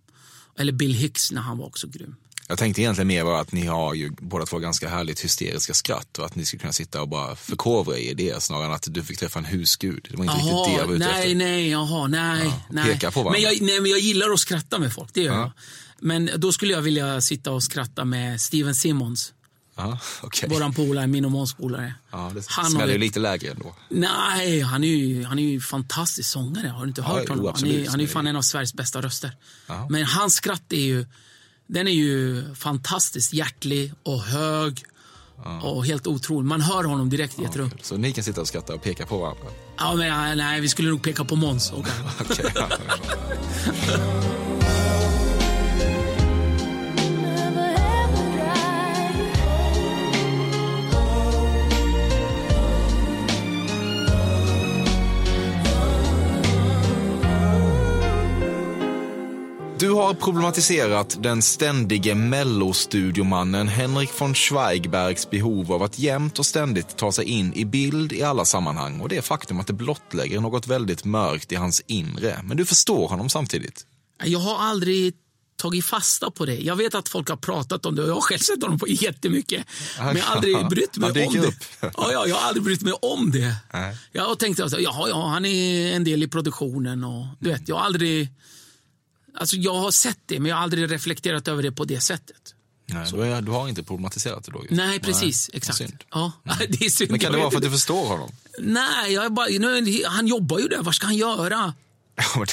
Eller 0.56 0.72
Bill 0.72 0.94
Hicks 0.94 1.32
när 1.32 1.40
han 1.40 1.58
var 1.58 1.66
också 1.66 1.88
grym. 1.88 2.16
Jag 2.50 2.58
tänkte 2.58 2.82
egentligen 2.82 3.08
mer 3.08 3.24
bara 3.24 3.40
att 3.40 3.52
ni 3.52 3.66
har 3.66 3.94
ju 3.94 4.10
båda 4.18 4.46
två 4.46 4.58
ganska 4.58 4.88
härligt 4.88 5.20
hysteriska 5.20 5.74
skratt 5.74 6.18
och 6.18 6.26
att 6.26 6.34
ni 6.34 6.44
skulle 6.44 6.60
kunna 6.60 6.72
sitta 6.72 7.02
och 7.02 7.08
bara 7.08 7.36
förkovra 7.36 7.98
er 7.98 8.10
i 8.10 8.14
det 8.14 8.42
snarare 8.42 8.66
än 8.66 8.72
att 8.72 8.86
du 8.90 9.04
fick 9.04 9.18
träffa 9.18 9.38
en 9.38 9.44
husgud. 9.44 10.06
Det 10.10 10.16
var 10.16 10.24
inte 10.24 10.36
riktigt 10.36 10.64
det 10.66 10.80
jag 10.80 10.86
var 10.86 10.94
ute 10.94 11.04
nej, 11.06 11.22
efter. 11.22 11.34
nej, 11.34 11.70
jaha, 11.70 12.06
nej. 12.06 12.44
Ja, 12.46 12.62
nej. 12.70 12.84
peka 12.84 13.10
på 13.10 13.22
varandra. 13.22 13.40
men 13.40 13.52
jag, 13.52 13.62
nej, 13.62 13.80
men 13.80 13.90
jag 13.90 14.00
gillar 14.00 14.30
att 14.30 14.40
skratta 14.40 14.78
med 14.78 14.92
folk, 14.92 15.10
det 15.14 15.20
gör 15.22 15.34
Ja. 15.34 15.40
jag. 15.40 15.52
Men 16.00 16.30
då 16.36 16.52
skulle 16.52 16.72
jag 16.72 16.80
vilja 16.82 17.20
sitta 17.20 17.50
och 17.52 17.62
skratta 17.62 18.04
med 18.04 18.40
Steven 18.40 18.74
Simmons, 18.74 19.32
Ja, 19.76 19.98
okej. 20.22 20.48
våran 20.48 20.72
polare, 20.74 21.06
min 21.06 21.24
och 21.24 21.30
Måns 21.30 21.54
polare. 21.54 21.94
Ja, 22.12 22.32
det 22.34 22.44
Han 22.48 22.70
smäller 22.70 22.92
ju 22.92 22.98
lite 22.98 23.20
lägre 23.20 23.50
ändå. 23.50 23.74
Nej, 23.88 24.60
han 24.60 24.84
är 24.84 24.88
ju, 24.88 25.24
han 25.24 25.38
är 25.38 25.42
ju 25.42 25.60
fantastisk 25.60 26.30
sångare. 26.30 26.68
Har 26.68 26.82
du 26.82 26.88
inte 26.88 27.00
Ja, 27.00 27.06
hört 27.06 27.22
jo, 27.26 27.28
honom? 27.32 27.44
Han 27.44 27.54
absolut. 27.54 27.86
är, 27.86 27.90
han 27.90 28.00
är 28.00 28.04
ju 28.04 28.08
fan 28.10 28.26
en 28.26 28.36
av 28.36 28.42
Sveriges 28.42 28.74
bästa 28.74 29.00
röster. 29.00 29.36
Ja. 29.66 29.86
Men 29.90 30.04
hans 30.04 30.34
skratt 30.34 30.72
är 30.72 30.76
ju, 30.80 31.06
den 31.70 31.88
är 31.88 31.92
ju 31.92 32.44
fantastiskt 32.54 33.32
hjärtlig 33.32 33.92
och 34.02 34.22
hög. 34.22 34.84
Och 35.62 35.86
helt 35.86 36.06
otrolig. 36.06 36.48
Man 36.48 36.60
hör 36.60 36.84
honom 36.84 37.10
direkt 37.10 37.38
i 37.38 37.44
ett 37.44 37.56
rum. 37.56 37.70
Så 37.82 37.96
ni 37.96 38.12
kan 38.12 38.24
sitta 38.24 38.40
och 38.40 38.48
skratta 38.48 38.74
och 38.74 38.82
peka 38.82 39.06
på 39.06 39.18
varandra? 39.18 39.42
Ja, 39.78 39.94
men, 39.94 40.38
nej, 40.38 40.60
vi 40.60 40.68
skulle 40.68 40.88
nog 40.88 41.02
peka 41.02 41.24
på 41.24 41.36
Måns. 41.36 41.72
och 41.72 41.86
Du 59.80 59.90
har 59.90 60.14
problematiserat 60.14 61.22
den 61.22 61.42
ständige 61.42 62.14
mellostudiomannen 62.14 63.68
Henrik 63.68 64.20
von 64.20 64.34
Schweigbergs 64.34 65.30
behov 65.30 65.72
av 65.72 65.82
att 65.82 65.98
jämt 65.98 66.38
och 66.38 66.46
ständigt 66.46 66.96
ta 66.96 67.12
sig 67.12 67.24
in 67.24 67.54
i 67.54 67.64
bild 67.64 68.12
i 68.12 68.22
alla 68.22 68.44
sammanhang 68.44 69.00
och 69.00 69.08
det 69.08 69.22
faktum 69.22 69.60
att 69.60 69.66
det 69.66 69.72
blottlägger 69.72 70.40
något 70.40 70.66
väldigt 70.66 71.04
mörkt 71.04 71.52
i 71.52 71.54
hans 71.54 71.82
inre. 71.86 72.40
Men 72.44 72.56
du 72.56 72.66
förstår 72.66 73.08
honom 73.08 73.28
samtidigt. 73.28 73.86
Jag 74.24 74.38
har 74.38 74.58
aldrig 74.58 75.14
tagit 75.56 75.84
fasta 75.84 76.30
på 76.30 76.46
det. 76.46 76.58
Jag 76.58 76.76
vet 76.76 76.94
att 76.94 77.08
folk 77.08 77.28
har 77.28 77.36
pratat 77.36 77.86
om 77.86 77.94
det 77.94 78.02
och 78.02 78.08
jag 78.08 78.14
har 78.14 78.20
själv 78.20 78.38
sett 78.38 78.62
honom 78.62 78.78
på 78.78 78.88
jättemycket. 78.88 79.66
Men 79.98 80.16
jag 80.16 80.24
har 80.24 80.36
aldrig 80.36 80.68
brytt 80.70 80.96
mig 80.96 81.26
om 81.26 81.32
det. 81.32 81.54
Ja, 81.80 82.12
ja, 82.12 82.26
jag 82.26 82.36
har 82.36 82.48
aldrig 82.48 82.64
brytt 82.64 82.82
mig 82.82 82.92
om 82.92 83.30
det. 83.30 83.54
Jag 84.12 84.24
har 84.24 84.34
tänkt 84.34 84.60
att 84.60 84.80
jaha, 84.80 85.08
ja, 85.08 85.28
han 85.28 85.44
är 85.44 85.92
en 85.92 86.04
del 86.04 86.22
i 86.22 86.28
produktionen 86.28 87.04
och 87.04 87.26
du 87.38 87.50
vet, 87.50 87.68
jag 87.68 87.76
har 87.76 87.82
aldrig... 87.84 88.28
Alltså 89.40 89.56
jag 89.56 89.74
har 89.74 89.90
sett 89.90 90.18
det, 90.26 90.40
men 90.40 90.48
jag 90.48 90.56
har 90.56 90.62
aldrig 90.62 90.90
reflekterat 90.90 91.48
över 91.48 91.62
det 91.62 91.72
på 91.72 91.84
det 91.84 92.00
sättet. 92.00 92.54
Nej, 92.86 93.06
du, 93.12 93.22
är, 93.22 93.42
du 93.42 93.50
har 93.50 93.68
inte 93.68 93.82
problematiserat 93.82 94.44
det 94.44 94.52
då? 94.52 94.64
Nej, 94.70 95.00
precis. 95.00 95.50
vad 95.52 95.56
exakt. 95.56 95.92
Ja, 96.10 96.32
det 96.68 96.84
är 96.84 96.90
synd. 96.90 97.10
Men 97.10 97.20
kan 97.20 97.32
det 97.32 97.38
vara 97.38 97.50
för 97.50 97.56
att 97.56 97.62
du 97.62 97.70
förstår 97.70 98.06
honom? 98.06 98.30
Nej, 98.58 99.12
jag 99.12 99.32
bara, 99.32 99.46
nu, 99.46 100.02
han 100.06 100.26
jobbar 100.26 100.58
ju 100.58 100.68
där. 100.68 100.82
Vad 100.82 100.94
ska 100.94 101.06
han 101.06 101.16
göra? 101.16 101.74
Ja, 102.34 102.44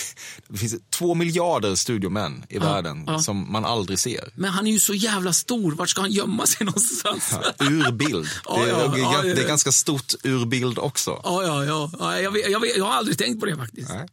det- 0.47 0.57
finns 0.57 0.75
två 0.89 1.13
miljarder 1.13 1.75
studiomän 1.75 2.45
i 2.49 2.59
världen 2.59 3.03
ja. 3.07 3.19
som 3.19 3.51
man 3.51 3.65
aldrig 3.65 3.99
ser. 3.99 4.29
Men 4.35 4.49
han 4.49 4.67
är 4.67 4.71
ju 4.71 4.79
så 4.79 4.93
jävla 4.93 5.33
stor. 5.33 5.71
Vart 5.71 5.89
ska 5.89 6.01
han 6.01 6.11
gömma 6.11 6.45
sig 6.45 6.65
någonstans? 6.65 7.33
Ur 7.59 7.91
bild. 7.91 8.27
Ja, 8.45 8.57
det, 8.57 8.63
är, 8.63 8.67
ja, 8.69 8.97
ja, 8.97 9.21
det 9.21 9.43
är 9.43 9.47
ganska 9.47 9.71
stort 9.71 10.13
ur 10.23 10.45
bild 10.45 10.79
också. 10.79 11.21
Ja, 11.23 11.43
ja, 11.43 11.65
ja. 11.65 11.91
ja 11.99 12.19
jag, 12.19 12.31
vet, 12.31 12.51
jag, 12.51 12.59
vet, 12.59 12.77
jag 12.77 12.85
har 12.85 12.93
aldrig 12.93 13.17
tänkt 13.17 13.39
på 13.39 13.45
det 13.45 13.55
faktiskt. 13.55 13.89
Nej. 13.89 14.07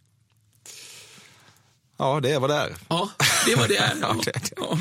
Ja, 1.97 2.21
det 2.21 2.33
är 2.33 2.41
vad 2.41 2.51
det 2.51 2.57
är. 2.57 2.77
Ja, 2.89 3.11
det 3.47 3.55
var 3.57 3.69
det. 3.69 3.77
är. 3.77 3.95
Ja, 4.01 4.17
Ja. 4.57 4.79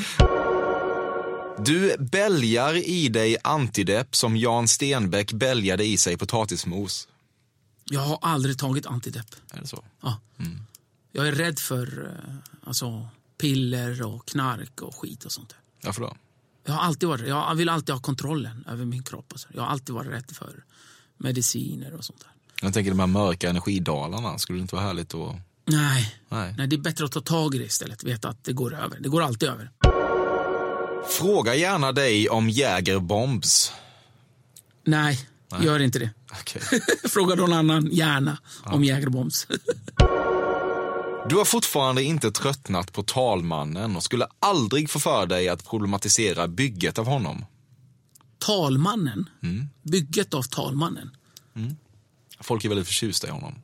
Du 1.58 1.96
bälgar 1.98 2.74
i 2.74 3.08
dig 3.08 3.36
antidepp 3.44 4.16
som 4.16 4.36
Jan 4.36 4.68
Stenbeck 4.68 5.32
bälgade 5.32 5.84
i 5.84 5.96
sig 5.96 6.16
potatismos. 6.16 7.08
Jag 7.84 8.00
har 8.00 8.18
aldrig 8.22 8.58
tagit 8.58 8.86
antidepp. 8.86 9.26
Är 9.52 9.60
det 9.60 9.66
så? 9.66 9.84
Ja. 10.00 10.20
Jag 11.12 11.28
är 11.28 11.32
rädd 11.32 11.58
för 11.58 12.10
eh, 12.28 12.34
alltså, 12.68 13.08
piller 13.40 14.02
och 14.02 14.26
knark 14.28 14.82
och 14.82 14.94
skit 14.96 15.24
och 15.24 15.32
sånt. 15.32 15.48
där. 15.48 15.58
Varför 15.88 16.02
då? 16.02 16.16
Jag 16.64 16.72
har 16.74 16.80
alltid 16.80 17.08
varit, 17.08 17.28
jag 17.28 17.54
vill 17.54 17.68
alltid 17.68 17.94
ha 17.94 18.02
kontrollen 18.02 18.64
över 18.68 18.84
min 18.84 19.02
kropp. 19.02 19.32
Och 19.32 19.40
så. 19.40 19.48
Jag 19.54 19.62
har 19.62 19.68
alltid 19.68 19.94
varit 19.94 20.10
rädd 20.12 20.30
för 20.32 20.64
mediciner 21.16 21.94
och 21.94 22.04
sånt 22.04 22.20
där. 22.20 22.30
Jag 22.62 22.74
tänker 22.74 22.90
de 22.90 23.00
här 23.00 23.06
mörka 23.06 23.50
energidalarna. 23.50 24.38
Skulle 24.38 24.58
det 24.58 24.62
inte 24.62 24.74
vara 24.74 24.86
härligt 24.86 25.14
att... 25.14 25.36
Nej. 25.64 26.14
Nej. 26.28 26.54
Nej, 26.58 26.66
det 26.66 26.76
är 26.76 26.80
bättre 26.80 27.04
att 27.04 27.12
ta 27.12 27.20
tag 27.20 27.54
i 27.54 27.58
det 27.58 27.64
istället. 27.64 28.04
Veta 28.04 28.28
att 28.28 28.44
det 28.44 28.52
går 28.52 28.74
över. 28.74 28.98
Det 29.00 29.08
går 29.08 29.22
alltid 29.22 29.48
över. 29.48 29.70
Fråga 31.08 31.54
gärna 31.54 31.92
dig 31.92 32.28
om 32.28 32.50
Jägerbombs. 32.50 33.72
Nej, 34.84 35.28
gör 35.62 35.80
inte 35.82 35.98
det. 35.98 36.10
Okej. 36.40 36.62
Fråga 37.08 37.34
någon 37.34 37.52
annan, 37.52 37.88
gärna, 37.92 38.38
om 38.64 38.84
Jägerbombs. 38.84 39.46
Du 41.28 41.36
har 41.36 41.44
fortfarande 41.44 42.02
inte 42.02 42.30
tröttnat 42.30 42.92
på 42.92 43.02
talmannen 43.02 43.96
och 43.96 44.02
skulle 44.02 44.26
aldrig 44.38 44.90
få 44.90 44.98
för 44.98 45.26
dig 45.26 45.48
att 45.48 45.64
problematisera 45.64 46.48
bygget 46.48 46.98
av 46.98 47.06
honom. 47.06 47.44
talmannen. 48.38 49.28
Mm. 49.42 49.68
Bygget 49.82 50.34
av 50.34 50.42
talmannen. 50.42 51.10
Folk 52.40 52.64
är 52.64 52.68
väldigt 52.68 52.86
förtjusta 52.86 53.26
i 53.26 53.30
honom. 53.30 53.54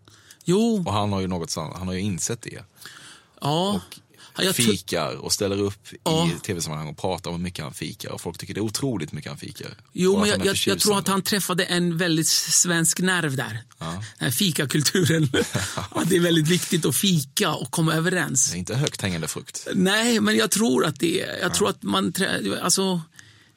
Jo, 0.51 0.83
Och 0.87 0.93
han 0.93 1.13
har 1.13 1.21
ju 1.21 1.27
något 1.27 1.55
han 1.55 1.87
har 1.89 1.95
ju 1.95 2.01
insett 2.01 2.43
det. 2.43 2.65
ja. 3.41 3.81
Ja, 4.37 4.45
jag 4.45 4.55
Fikar 4.55 5.15
och 5.17 5.33
ställer 5.33 5.61
upp 5.61 5.89
Ja. 6.05 6.29
i 6.29 6.41
tv-sammanhang 6.47 6.89
och 6.89 6.97
pratar 6.99 7.31
om 7.31 7.37
hur 7.37 7.43
mycket 7.43 7.65
han 7.65 7.75
fikar. 7.75 8.11
Och 8.11 8.21
folk 8.21 8.39
tycker 8.39 8.55
det 8.55 8.61
är 8.61 8.63
otroligt 8.63 9.13
mycket 9.13 9.31
han 9.31 9.39
fikar. 9.39 9.67
Jo, 9.93 10.13
Och 10.15 10.21
men 10.21 10.29
jag, 10.29 10.47
jag, 10.47 10.57
jag 10.67 10.79
tror 10.81 10.99
att 10.99 11.09
han 11.09 11.23
träffade 11.23 11.65
en 11.65 11.97
väldigt 11.97 12.29
svensk 12.29 13.01
nerv 13.01 13.37
där. 13.37 13.63
Den 13.79 14.03
här 14.19 14.31
fikakulturen. 14.31 15.29
att 15.91 16.09
det 16.09 16.17
är 16.17 16.21
väldigt 16.21 16.49
viktigt 16.49 16.87
att 16.87 16.97
fika 16.97 17.55
och 17.55 17.71
komma 17.71 17.95
överens. 17.95 18.51
Det 18.51 18.57
är 18.57 18.59
inte 18.59 18.75
högt 18.77 19.01
hängande 19.03 19.29
frukt. 19.29 19.67
Nej, 19.75 20.21
men 20.21 20.37
jag 20.37 20.51
tror 20.51 20.85
att 20.85 21.01
det 21.01 21.23
är... 21.23 21.39
Jag 21.41 21.55
tror 21.55 21.69
att 21.69 21.83
man... 21.83 22.13
Alltså, 22.63 23.01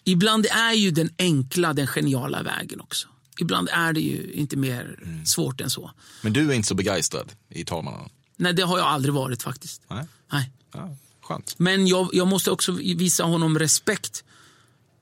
ibland 0.04 0.46
är 0.46 0.74
ju 0.74 0.92
den 0.92 1.10
enkla 1.18 1.74
den 1.74 1.88
geniala 1.88 2.44
vägen 2.44 2.82
också. 2.82 3.08
Ibland 3.40 3.70
är 3.72 3.94
det 3.94 4.02
ju 4.02 4.32
inte 4.34 4.58
mer 4.58 5.00
Mm. 5.06 5.26
svårt 5.26 5.62
än 5.62 5.70
så. 5.70 5.92
Men 6.22 6.34
du 6.34 6.50
är 6.50 6.54
inte 6.54 6.68
så 6.68 6.76
begeistrad 6.76 7.32
i 7.50 7.66
talmannen? 7.66 8.10
Nej, 8.38 8.54
det 8.54 8.62
har 8.62 8.78
jag 8.78 8.88
aldrig 8.88 9.14
varit 9.14 9.44
faktiskt. 9.44 9.82
Nej. 9.90 10.06
Nej. 10.32 10.52
Ja, 10.74 10.96
skönt. 11.22 11.56
Men 11.58 11.88
jag, 11.88 12.10
jag 12.14 12.28
måste 12.28 12.52
också 12.52 12.72
visa 12.72 13.24
honom 13.24 13.60
respekt 13.60 14.24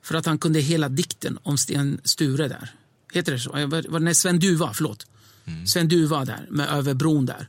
för 0.03 0.15
att 0.15 0.25
han 0.25 0.37
kunde 0.37 0.59
hela 0.59 0.89
dikten 0.89 1.37
om 1.43 1.57
Sten 1.57 2.01
Sture 2.03 2.47
där. 2.47 2.71
Heter 3.13 3.31
det 3.31 3.39
så? 3.39 3.99
Nej, 3.99 4.15
Sven 4.15 4.39
Duva, 4.39 4.73
förlåt. 4.73 5.05
Sven 5.67 5.87
Duva 5.87 6.25
där, 6.25 6.47
med 6.49 6.69
över 6.69 6.93
bron 6.93 7.25
där. 7.25 7.47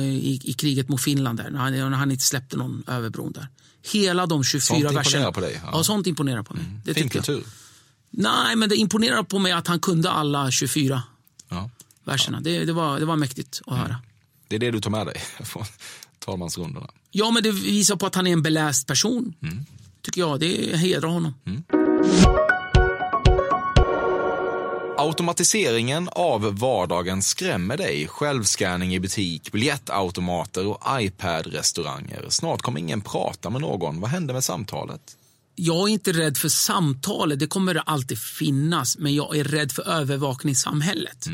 I, 0.00 0.40
I 0.44 0.52
kriget 0.52 0.88
mot 0.88 1.02
Finland 1.02 1.38
där, 1.38 1.50
när 1.50 1.58
han, 1.58 1.72
när 1.72 1.90
han 1.90 2.10
inte 2.10 2.24
släppte 2.24 2.56
någon 2.56 2.84
över 2.86 3.08
bron 3.10 3.32
där. 3.32 3.48
Hela 3.92 4.26
de 4.26 4.44
24 4.44 4.60
Sånt 4.60 4.78
imponerar 4.78 4.94
verserna. 5.04 5.32
på 5.32 5.40
dig, 5.40 5.60
ja. 5.64 5.70
Ja. 5.72 5.84
sånt 5.84 6.06
imponerar 6.06 6.42
på 6.42 6.54
mig. 6.54 6.64
Det 6.84 6.94
Fin 6.94 7.02
tycker 7.10 7.32
jag. 7.32 7.42
Nej, 8.16 8.56
men 8.56 8.68
det 8.68 8.76
imponerar 8.76 9.22
på 9.22 9.38
mig 9.38 9.52
att 9.52 9.66
han 9.66 9.80
kunde 9.80 10.10
alla 10.10 10.50
24 10.50 11.02
Ja. 11.48 11.70
verserna. 12.04 12.40
Det, 12.40 12.64
det, 12.64 12.72
var, 12.72 12.98
det 12.98 13.04
var 13.06 13.16
mäktigt 13.16 13.60
att 13.66 13.78
höra. 13.78 13.96
Det 14.48 14.54
är 14.56 14.60
det 14.60 14.70
du 14.70 14.80
tar 14.80 14.90
med 14.90 15.06
dig 15.06 15.16
från 15.44 15.64
talmansrundorna. 16.24 16.86
Ja, 17.10 17.30
men 17.30 17.42
det 17.42 17.50
visar 17.52 17.96
på 17.96 18.06
att 18.06 18.14
han 18.14 18.26
är 18.26 18.32
en 18.32 18.42
beläst 18.42 18.86
person. 18.86 19.34
Tycker 20.02 20.20
jag. 20.20 20.40
Det 20.40 20.76
hedrar 20.76 21.08
honom. 21.08 21.34
Automatiseringen 24.96 26.08
av 26.12 26.58
vardagen 26.58 27.22
skrämmer 27.22 27.76
dig. 27.76 28.08
Självscanning 28.08 28.94
i 28.94 29.00
butik, 29.00 29.52
biljettautomater 29.52 30.66
och 30.66 30.82
iPad-restauranger. 31.00 32.26
Snart 32.28 32.62
kommer 32.62 32.80
ingen 32.80 33.00
prata 33.00 33.50
med 33.50 33.60
någon. 33.60 34.00
Vad 34.00 34.10
hände 34.10 34.32
med 34.32 34.44
samtalet? 34.44 35.00
Jag 35.54 35.88
är 35.88 35.92
inte 35.92 36.12
rädd 36.12 36.36
för 36.36 36.48
samtalet, 36.48 37.38
det 37.38 37.46
kommer 37.46 37.74
alltid 37.74 38.18
finnas. 38.18 38.98
Men 38.98 39.14
jag 39.14 39.36
är 39.36 39.44
rädd 39.44 39.72
för 39.72 39.88
övervakningssamhället. 39.88 41.26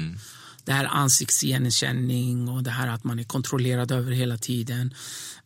Det 0.65 0.73
här 0.73 0.85
ansiktsigenkänning 0.85 2.49
och 2.49 2.63
det 2.63 2.71
här 2.71 2.89
att 2.89 3.05
man 3.05 3.19
är 3.19 3.25
kontrollerad 3.25 3.93
över 3.93 4.13
hela 4.13 4.39
tiden. 4.39 4.95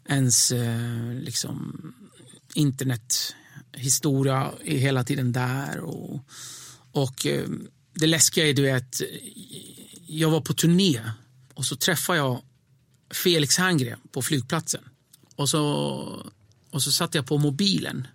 Ens 0.08 0.52
eh, 0.52 1.14
liksom, 1.14 1.74
internethistoria 2.54 4.52
är 4.64 4.78
hela 4.78 5.04
tiden 5.04 5.32
där. 5.32 5.78
Och, 5.78 6.20
och 6.92 7.26
eh, 7.26 7.48
det 7.94 8.06
läskiga 8.06 8.48
är 8.48 8.54
du 8.54 8.62
vet, 8.62 9.00
jag 10.06 10.30
var 10.30 10.40
på 10.40 10.54
turné 10.54 11.00
och 11.54 11.64
så 11.64 11.76
träffade 11.76 12.18
jag 12.18 12.42
Felix 13.14 13.58
Herngren 13.58 13.98
på 14.12 14.22
flygplatsen. 14.22 14.84
Och 15.36 15.48
så, 15.48 15.62
och 16.70 16.82
så 16.82 16.92
satte 16.92 17.18
jag 17.18 17.26
på 17.26 17.38
mobilen 17.38 18.06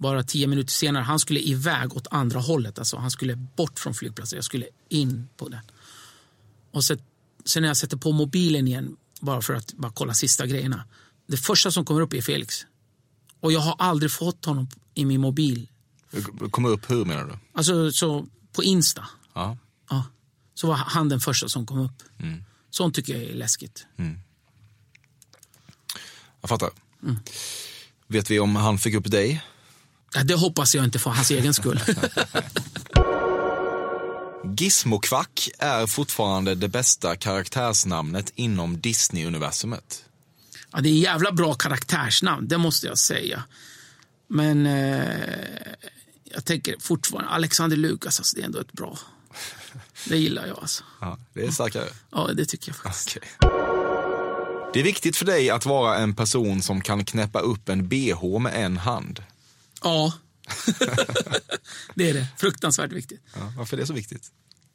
bara 0.00 0.22
tio 0.22 0.46
minuter 0.46 0.72
senare. 0.72 1.02
Han 1.02 1.18
skulle 1.18 1.40
iväg 1.40 1.96
åt 1.96 2.06
andra 2.10 2.40
hållet. 2.40 2.78
Alltså, 2.78 2.96
han 2.96 3.10
skulle 3.10 3.36
bort 3.36 3.78
från 3.78 3.94
flygplatsen. 3.94 4.36
Jag 4.36 4.44
skulle 4.44 4.66
in 4.88 5.28
på 5.36 5.48
den. 5.48 5.60
Och 6.70 6.84
så, 6.84 6.96
sen 7.44 7.62
när 7.62 7.68
jag 7.68 7.76
sätter 7.76 7.96
på 7.96 8.12
mobilen 8.12 8.68
igen, 8.68 8.96
bara 9.20 9.42
för 9.42 9.54
att 9.54 9.72
bara 9.72 9.92
kolla 9.92 10.14
sista 10.14 10.46
grejerna. 10.46 10.84
Det 11.26 11.36
första 11.36 11.70
som 11.70 11.84
kommer 11.84 12.00
upp 12.00 12.12
är 12.12 12.22
Felix. 12.22 12.66
Och 13.40 13.52
jag 13.52 13.60
har 13.60 13.76
aldrig 13.78 14.12
fått 14.12 14.44
honom 14.44 14.68
i 14.94 15.04
min 15.04 15.20
mobil. 15.20 15.68
Kommer 16.50 16.68
upp 16.68 16.90
hur 16.90 17.04
menar 17.04 17.24
du? 17.24 17.38
Alltså 17.52 17.92
så 17.92 18.26
på 18.52 18.62
Insta. 18.62 19.06
Ja. 19.34 19.56
Ja. 19.90 20.04
Så 20.54 20.66
var 20.66 20.74
han 20.74 21.08
den 21.08 21.20
första 21.20 21.48
som 21.48 21.66
kom 21.66 21.78
upp. 21.78 22.02
Sånt 22.70 22.94
tycker 22.94 23.14
jag 23.14 23.22
är 23.22 23.34
läskigt. 23.34 23.86
Jag 26.40 26.48
fattar. 26.48 26.70
Vet 28.06 28.30
vi 28.30 28.40
om 28.40 28.56
han 28.56 28.78
fick 28.78 28.94
upp 28.94 29.10
dig? 29.10 29.42
Det 30.24 30.34
hoppas 30.34 30.74
jag 30.74 30.84
inte 30.84 30.98
för 30.98 31.10
hans 31.10 31.30
egen 31.30 31.54
skull. 31.54 31.80
Gizmokvack 34.58 35.50
är 35.58 35.86
fortfarande 35.86 36.54
det 36.54 36.68
bästa 36.68 37.16
karaktärsnamnet 37.16 38.32
inom 38.34 38.80
Disney-universumet. 38.80 40.04
ja, 40.72 40.80
det 40.80 40.88
är 40.88 40.92
jävla 40.92 41.32
bra 41.32 41.54
karaktärsnamn, 41.54 42.48
det 42.48 42.58
måste 42.58 42.86
jag 42.86 42.98
säga. 42.98 43.42
Men 44.28 44.66
eh, 44.66 45.04
jag 46.24 46.44
tänker 46.44 46.74
fortfarande, 46.80 47.30
Alexander 47.30 47.76
Lukas, 47.76 48.20
alltså, 48.20 48.36
det 48.36 48.42
är 48.42 48.46
ändå 48.46 48.60
ett 48.60 48.72
bra. 48.72 48.98
Det 50.08 50.16
gillar 50.16 50.46
jag 50.46 50.58
alltså. 50.58 50.84
Ja, 51.00 51.18
det 51.34 51.46
är 51.46 51.50
starkare. 51.50 51.88
Ja, 52.10 52.30
det 52.34 52.44
tycker 52.44 52.68
jag 52.68 52.76
faktiskt. 52.76 53.16
Okej. 53.16 53.28
Det 54.72 54.80
är 54.80 54.84
viktigt 54.84 55.16
för 55.16 55.24
dig 55.24 55.50
att 55.50 55.66
vara 55.66 55.96
en 55.96 56.14
person 56.14 56.62
som 56.62 56.80
kan 56.80 57.04
knäppa 57.04 57.40
upp 57.40 57.68
en 57.68 57.88
bh 57.88 58.38
med 58.38 58.64
en 58.64 58.76
hand. 58.76 59.22
Ja. 59.82 60.12
det 61.94 62.10
är 62.10 62.14
det. 62.14 62.26
Fruktansvärt 62.38 62.92
viktigt. 62.92 63.20
Ja, 63.34 63.52
varför 63.56 63.76
är 63.76 63.80
det 63.80 63.86
så 63.86 63.92
viktigt? 63.92 64.30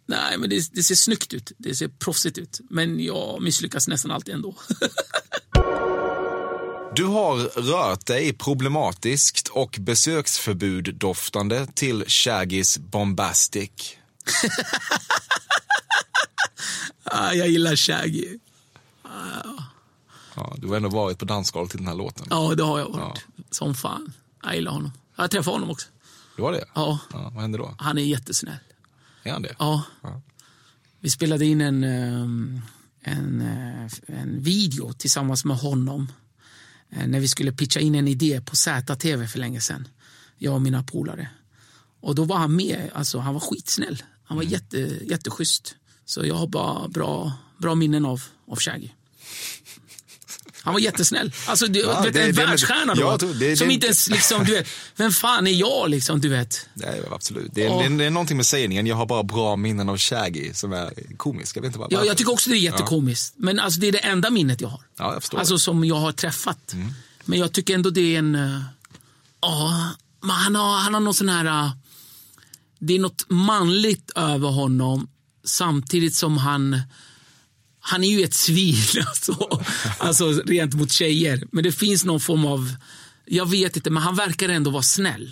Nej, 0.07 0.37
men 0.37 0.49
det, 0.49 0.73
det 0.73 0.83
ser 0.83 0.95
snyggt 0.95 1.33
ut. 1.33 1.51
Det 1.57 1.75
ser 1.75 1.87
proffsigt 1.87 2.37
ut. 2.37 2.59
Men 2.69 2.99
jag 2.99 3.41
misslyckas 3.41 3.87
nästan 3.87 4.11
alltid 4.11 4.35
ändå. 4.35 4.55
Du 6.95 7.05
har 7.05 7.37
rört 7.61 8.05
dig 8.05 8.33
problematiskt 8.33 9.47
och 9.47 9.77
besöksförbud-doftande 9.79 11.67
till 11.73 12.05
Shaggys 12.07 12.77
Bombastic. 12.77 13.69
ah, 17.03 17.33
jag 17.33 17.49
gillar 17.49 17.75
Shaggy. 17.75 18.37
Ja, 20.35 20.55
du 20.57 20.67
har 20.67 20.75
ändå 20.75 20.89
varit 20.89 21.19
på 21.19 21.25
dansgolv 21.25 21.67
till 21.67 21.77
den 21.77 21.87
här 21.87 21.95
låten. 21.95 22.27
Ja, 22.29 22.53
det 22.55 22.63
har 22.63 22.79
jag 22.79 22.89
varit. 22.89 23.25
Som 23.51 23.75
fan. 23.75 24.13
Jag 24.45 24.55
gillar 24.55 24.71
honom. 24.71 24.91
Jag 25.15 25.31
träffade 25.31 25.55
honom 25.55 25.69
också. 25.69 25.87
Du 26.35 26.41
var 26.41 26.51
det? 26.51 26.65
Ja, 26.75 26.99
ja. 27.13 27.31
Vad 27.33 27.41
hände 27.41 27.57
då? 27.57 27.75
han 27.79 27.97
är 27.97 28.01
jättesnäll. 28.01 28.57
Är 29.23 29.31
han 29.31 29.41
det? 29.41 29.55
Ja. 29.59 29.83
Ja. 30.01 30.21
Vi 30.99 31.09
spelade 31.09 31.45
in 31.45 31.61
en, 31.61 31.83
ehm, 31.83 32.61
en, 33.01 33.41
eh, 33.41 33.91
en 34.21 34.41
video 34.43 34.93
tillsammans 34.93 35.45
med 35.45 35.57
honom 35.57 36.11
eh, 36.89 37.07
när 37.07 37.19
vi 37.19 37.27
skulle 37.27 37.51
pitcha 37.51 37.79
in 37.79 37.95
en 37.95 38.07
idé 38.07 38.41
på 38.41 38.55
ZTV 38.55 39.27
för 39.27 39.39
länge 39.39 39.61
sedan. 39.61 39.87
Jag 40.37 40.53
och 40.53 40.61
mina 40.61 40.83
polare. 40.83 41.29
Och 42.01 42.15
då 42.15 42.23
var 42.23 42.37
han 42.37 42.55
med. 42.55 42.89
Alltså, 42.93 43.19
han 43.19 43.33
var 43.33 43.41
skitsnäll. 43.41 44.03
Han 44.23 44.37
var 44.37 44.43
Mm. 44.43 44.53
jätte, 44.53 44.77
jätteschysst. 45.05 45.75
Så 46.05 46.25
jag 46.25 46.35
har 46.35 46.47
bara 46.47 46.87
bra, 46.87 47.33
bra 47.57 47.75
minnen 47.75 48.05
av, 48.05 48.23
av 48.47 48.59
Shaggy. 48.59 48.89
Han 50.65 50.73
var 50.73 50.81
jättesnäll. 50.81 51.31
Alltså, 51.47 51.67
du, 51.67 51.79
Ja, 51.79 52.01
vet, 52.01 52.13
det- 52.13 52.21
en 52.23 52.35
det- 52.35 52.45
världsstjärna 52.45 52.93
Ja, 52.97 53.11
då. 53.11 53.17
tror- 53.17 53.33
det- 53.33 53.57
som 53.57 53.67
det- 53.67 53.73
inte 53.73 53.85
ens 53.87 54.09
liksom, 54.09 54.45
du 54.45 54.51
vet, 54.53 54.67
vem 54.95 55.11
fan 55.11 55.47
är 55.47 55.51
jag 55.51 55.89
liksom, 55.89 56.21
du 56.21 56.29
vet. 56.29 56.69
Det 56.73 56.85
är 56.85 57.13
absolut. 57.13 57.51
Det 57.53 57.63
är, 57.63 57.67
Ja. 57.69 57.77
det, 57.79 57.85
är, 57.85 57.89
det 57.97 58.09
någonting 58.09 58.37
med 58.37 58.45
sägningen, 58.45 58.87
jag 58.87 58.95
har 58.95 59.05
bara 59.05 59.23
bra 59.23 59.55
minnen 59.55 59.89
av 59.89 59.97
Shaggy 59.97 60.53
som 60.53 60.73
är 60.73 61.17
komisk. 61.17 61.57
Jag 61.57 61.61
vet 61.61 61.67
inte 61.67 61.79
vad, 61.79 61.93
Ja, 61.93 62.05
jag 62.05 62.17
tycker 62.17 62.31
också 62.31 62.49
det 62.49 62.55
är 62.55 62.59
jättekomiskt. 62.59 63.33
Men 63.37 63.59
alltså, 63.59 63.79
det 63.79 63.87
är 63.87 63.91
det 63.91 63.97
enda 63.99 64.29
minnet 64.29 64.61
jag 64.61 64.67
har. 64.69 64.81
Ja, 64.97 65.13
jag 65.13 65.23
förstår. 65.23 65.39
Alltså 65.39 65.57
som 65.59 65.85
jag 65.85 65.95
har 65.95 66.11
träffat. 66.11 66.75
Men 67.25 67.39
jag 67.39 67.51
tycker 67.51 67.75
ändå 67.75 67.89
det 67.89 68.15
är 68.15 68.19
en... 68.19 68.35
eh, 68.35 68.61
Ja, 69.41 69.89
men 70.21 70.29
han 70.35 70.55
har, 70.55 70.77
han 70.79 70.93
har 70.93 71.01
någon 71.01 71.13
sån 71.13 71.29
här... 71.29 71.45
eh, 71.45 71.71
Det 72.79 72.95
är 72.95 72.99
något 72.99 73.25
manligt 73.29 74.11
över 74.15 74.49
honom 74.49 75.07
samtidigt 75.45 76.15
som 76.15 76.37
han... 76.37 76.81
Han 77.87 78.03
är 78.03 78.09
ju 78.09 78.23
ett 78.23 78.33
svin, 78.33 78.75
alltså, 79.07 79.59
alltså 79.97 80.31
rent 80.31 80.73
mot 80.73 80.91
tjejer. 80.91 81.43
Men 81.51 81.63
det 81.63 81.71
finns 81.71 82.05
någon 82.05 82.19
form 82.19 82.45
av... 82.45 82.75
Jag 83.25 83.49
vet 83.49 83.75
inte, 83.75 83.89
men 83.89 84.03
han 84.03 84.15
verkar 84.15 84.49
ändå 84.49 84.71
vara 84.71 84.83
snäll. 84.83 85.31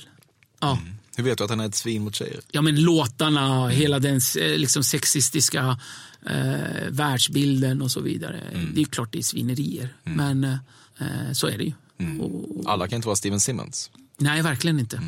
Ja. 0.59 0.79
Hur 1.15 1.23
vet 1.23 1.37
du 1.37 1.43
att 1.43 1.49
han 1.49 1.59
är 1.59 1.65
ett 1.65 1.75
svin 1.75 2.03
mot 2.03 2.15
tjejer? 2.15 2.39
Ja, 2.51 2.61
men 2.61 2.81
låtarna, 2.83 3.67
hela 3.67 3.99
den 3.99 4.21
eh, 4.39 4.57
liksom 4.57 4.83
sexistiska 4.83 5.79
eh, 6.25 6.89
världsbilden 6.89 7.81
och 7.81 7.91
så 7.91 8.01
vidare. 8.01 8.41
Det 8.73 8.81
är 8.81 8.85
klart 8.85 9.11
det 9.11 9.17
är 9.17 9.23
svinerier, 9.23 9.95
men 10.03 10.43
eh, 10.43 11.31
så 11.33 11.47
är 11.47 11.57
det 11.57 11.63
ju. 11.63 11.73
Och, 12.21 12.63
Alla 12.71 12.87
kan 12.87 12.95
inte 12.95 13.07
vara 13.07 13.15
Steven 13.15 13.39
Simmons. 13.39 13.91
nej, 14.17 14.41
verkligen 14.41 14.79
inte. 14.79 15.01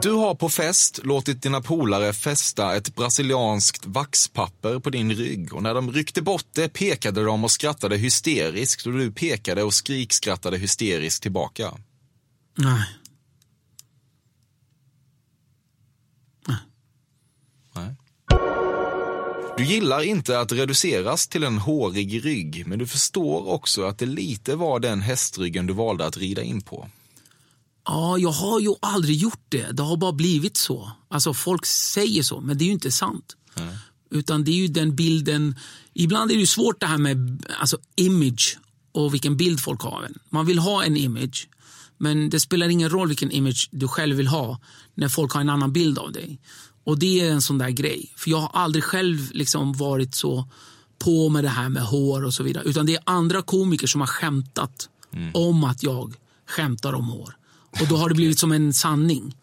Du 0.00 0.12
har 0.12 0.34
på 0.34 0.48
fest 0.48 1.00
låtit 1.04 1.42
dina 1.42 1.60
polare 1.60 2.12
fästa 2.12 2.76
ett 2.76 2.94
brasilianskt 2.94 3.86
vaxpapper 3.86 4.78
på 4.78 4.90
din 4.90 5.12
rygg 5.12 5.54
och 5.54 5.62
när 5.62 5.74
de 5.74 5.92
ryckte 5.92 6.22
bort 6.22 6.46
det 6.52 6.68
pekade 6.68 7.24
de 7.24 7.44
och 7.44 7.50
skrattade 7.50 7.96
hysteriskt 7.96 8.86
och 8.86 8.92
du 8.92 9.12
pekade 9.12 9.62
och 9.62 9.74
skrikskrattade 9.74 10.58
hysteriskt 10.58 11.22
tillbaka. 11.22 11.74
Nej. 12.58 12.84
Nej. 17.74 17.94
Du 19.56 19.64
gillar 19.64 20.02
inte 20.02 20.40
att 20.40 20.52
reduceras 20.52 21.28
till 21.28 21.44
en 21.44 21.58
hårig 21.58 22.24
rygg, 22.24 22.66
men 22.66 22.78
du 22.78 22.86
förstår 22.86 23.48
också 23.48 23.84
att 23.84 23.98
det 23.98 24.06
lite 24.06 24.56
var 24.56 24.80
den 24.80 25.00
hästryggen 25.00 25.66
du 25.66 25.72
valde 25.72 26.06
att 26.06 26.16
rida 26.16 26.42
in 26.42 26.60
på. 26.60 26.88
Ja, 27.84 28.18
jag 28.18 28.30
har 28.30 28.60
ju 28.60 28.74
aldrig 28.82 29.16
gjort 29.16 29.46
det. 29.48 29.70
Det 29.72 29.82
har 29.82 29.96
bara 29.96 30.12
blivit 30.12 30.56
så. 30.56 30.92
Alltså 31.08 31.34
Folk 31.34 31.66
säger 31.66 32.22
så, 32.22 32.40
men 32.40 32.58
det 32.58 32.64
är 32.64 32.66
ju 32.66 32.72
inte 32.72 32.92
sant. 32.92 33.36
Utan 34.10 34.44
det 34.44 34.50
är 34.50 34.56
ju 34.56 34.68
den 34.68 34.96
bilden... 34.96 35.56
Ibland 35.94 36.30
är 36.30 36.34
det 36.34 36.40
ju 36.40 36.46
svårt 36.46 36.80
det 36.80 36.86
här 36.86 36.98
med 36.98 37.46
alltså, 37.58 37.78
image 37.96 38.58
och 38.92 39.14
vilken 39.14 39.36
bild 39.36 39.60
folk 39.60 39.80
har. 39.82 40.08
Man 40.30 40.46
vill 40.46 40.58
ha 40.58 40.84
en 40.84 40.96
image, 40.96 41.48
men 41.98 42.30
det 42.30 42.40
spelar 42.40 42.68
ingen 42.68 42.90
roll 42.90 43.08
vilken 43.08 43.30
image 43.30 43.68
du 43.72 43.88
själv 43.88 44.16
vill 44.16 44.26
ha 44.26 44.60
när 44.94 45.08
folk 45.08 45.32
har 45.32 45.40
en 45.40 45.50
annan 45.50 45.72
bild 45.72 45.98
av 45.98 46.12
dig. 46.12 46.40
Och 46.84 46.98
det 46.98 47.20
är 47.20 47.32
en 47.32 47.42
sån 47.42 47.58
där 47.58 47.70
grej. 47.70 48.12
För 48.16 48.30
jag 48.30 48.38
har 48.38 48.50
aldrig 48.62 48.84
själv 48.84 49.30
liksom 49.32 49.72
varit 49.72 50.14
så 50.14 50.48
på 50.98 51.28
med 51.28 51.44
det 51.44 51.50
här 51.50 51.68
med 51.68 51.82
hår 51.82 52.24
och 52.24 52.34
så 52.34 52.42
vidare. 52.42 52.64
Utan 52.64 52.86
det 52.86 52.94
är 52.94 53.02
andra 53.06 53.42
komiker 53.42 53.86
som 53.86 54.00
har 54.00 54.08
skämtat 54.08 54.88
om 55.34 55.64
att 55.64 55.82
jag 55.82 56.14
skämtar 56.46 56.92
om 56.92 57.08
hår. 57.08 57.36
Och 57.80 57.86
då 57.88 57.96
har 57.96 58.08
det 58.08 58.14
blivit 58.14 58.38
som 58.38 58.52
en 58.52 58.72
sanning. 58.74 59.34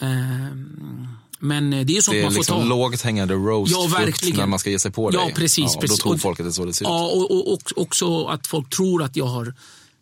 Ehm, 0.00 1.08
men 1.40 1.70
det 1.70 1.96
är 1.96 2.00
sånt 2.00 2.12
Det 2.14 2.18
är 2.20 2.22
man 2.22 2.32
får 2.32 2.38
liksom 2.38 2.60
ta. 2.62 2.68
lågt 2.68 3.02
hängande 3.02 3.34
Ja, 3.34 3.40
roastfrukt 3.40 3.92
verkligen. 4.06 4.36
när 4.36 4.46
man 4.46 4.58
ska 4.58 4.70
ge 4.70 4.78
sig 4.78 4.90
på 4.90 5.10
dig. 5.10 5.20
Ja, 5.20 5.30
precis. 5.34 5.58
Ja, 5.58 5.74
och 5.74 5.80
precis. 5.80 5.98
Då 5.98 6.02
tror 6.02 6.14
Och- 6.14 6.20
folk 6.20 6.40
att 6.40 6.46
det 6.46 6.50
är 6.50 6.52
så 6.52 6.64
det 6.64 6.74
ser 6.74 6.84
ut. 6.84 6.88
Ja, 6.88 7.04
och, 7.06 7.30
och, 7.30 7.52
och 7.52 7.58
också 7.76 8.24
att 8.24 8.46
folk 8.46 8.70
tror 8.76 9.02
att 9.02 9.16
jag 9.16 9.26
har 9.26 9.54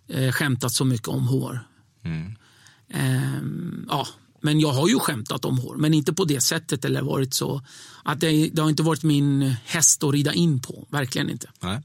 eh, 0.08 0.32
skämtat 0.32 0.72
så 0.72 0.84
mycket 0.84 1.08
om 1.08 1.26
hår. 1.28 1.60
Mm. 2.04 2.32
Ehm, 2.94 3.86
ja, 3.90 4.06
men 4.42 4.60
jag 4.60 4.72
har 4.72 4.88
ju 4.88 4.98
skämtat 4.98 5.44
om 5.44 5.58
hår, 5.58 5.76
men 5.76 5.94
inte 5.94 6.12
på 6.12 6.24
det 6.24 6.40
sättet. 6.40 6.84
eller 6.84 7.02
varit 7.02 7.34
så 7.34 7.62
att 8.04 8.20
det, 8.20 8.48
det 8.52 8.62
har 8.62 8.68
inte 8.70 8.82
varit 8.82 9.02
min 9.02 9.54
häst 9.64 10.04
att 10.04 10.12
rida 10.12 10.32
in 10.32 10.60
på. 10.60 10.86
Verkligen 10.90 11.30
inte. 11.30 11.48
Nej. 11.60 11.80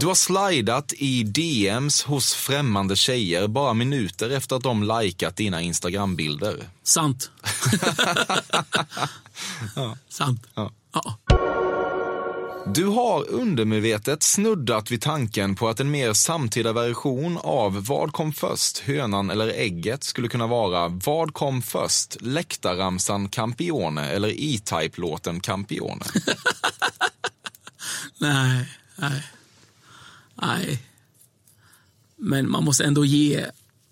Du 0.00 0.06
har 0.06 0.14
slidat 0.14 0.92
i 0.92 1.22
DMs 1.22 2.02
hos 2.02 2.34
främmande 2.34 2.96
tjejer 2.96 3.48
bara 3.48 3.74
minuter 3.74 4.30
efter 4.30 4.56
att 4.56 4.62
de 4.62 4.82
likat 4.82 5.36
dina 5.36 5.62
Instagram-bilder. 5.62 6.68
Sant. 6.82 7.30
Sant. 10.08 10.46
Ja. 10.54 10.70
Ja. 10.92 11.18
Du 12.74 12.86
har 12.86 13.30
undermedvetet 13.30 14.22
snuddat 14.22 14.90
vid 14.90 15.02
tanken 15.02 15.54
på 15.54 15.68
att 15.68 15.80
en 15.80 15.90
mer 15.90 16.12
samtida 16.12 16.72
version 16.72 17.38
av 17.42 17.86
Vad 17.86 18.12
kom 18.12 18.32
först, 18.32 18.78
hönan 18.78 19.30
eller 19.30 19.48
ägget 19.48 20.04
skulle 20.04 20.28
kunna 20.28 20.46
vara 20.46 20.88
Vad 20.88 21.34
kom 21.34 21.62
först, 21.62 22.16
läktarramsan 22.20 23.28
Campione 23.28 24.08
eller 24.08 24.28
E-Type-låten 24.28 25.40
Campione? 25.40 26.04
Nej, 28.18 28.68
nej. 28.96 29.22
Nej. 30.42 30.82
Men 32.16 32.50
man 32.50 32.64
måste 32.64 32.84
ändå 32.84 33.04
ge 33.04 33.46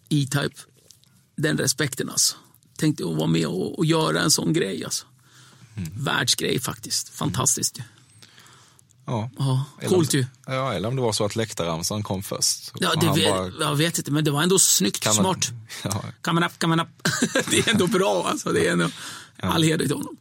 E-Type 0.08 0.54
den 1.36 1.58
respekten. 1.58 2.10
Alltså. 2.10 2.36
Tänkte 2.78 3.04
att 3.04 3.16
vara 3.16 3.26
med 3.26 3.46
och, 3.46 3.78
och 3.78 3.84
göra 3.86 4.20
en 4.20 4.30
sån 4.30 4.52
grej. 4.52 4.84
Alltså. 4.84 5.06
Världsgrej 5.96 6.60
faktiskt. 6.60 7.08
Fantastiskt. 7.08 7.78
ju. 7.78 7.82
Ja. 9.06 9.30
Ja, 9.38 9.64
coolt 9.88 10.14
ju. 10.14 10.26
Ja, 10.46 10.72
eller 10.72 10.88
om 10.88 10.96
det 10.96 11.02
var 11.02 11.12
så 11.12 11.24
att 11.24 11.36
läktarramsan 11.36 12.02
kom 12.02 12.22
först. 12.22 12.72
Ja, 12.80 12.94
det 12.94 13.20
vet, 13.20 13.30
bara- 13.30 13.52
Jag 13.68 13.76
vet 13.76 13.98
inte, 13.98 14.10
men 14.10 14.24
det 14.24 14.30
var 14.30 14.42
ändå 14.42 14.58
snyggt. 14.58 15.00
Kan 15.00 15.16
man- 15.16 15.24
smart. 15.24 15.50
Ja. 15.84 16.04
Coming 16.22 16.44
up, 16.44 16.58
coming 16.60 16.80
up. 16.80 16.88
det 17.50 17.58
är 17.58 17.70
ändå 17.70 17.86
bra. 17.86 18.26
Alltså. 18.28 18.52
Det 18.52 18.66
är 18.66 18.72
ändå 18.72 18.88
all 19.40 19.62
heder 19.62 19.86
till 19.86 19.96
honom. 19.96 20.16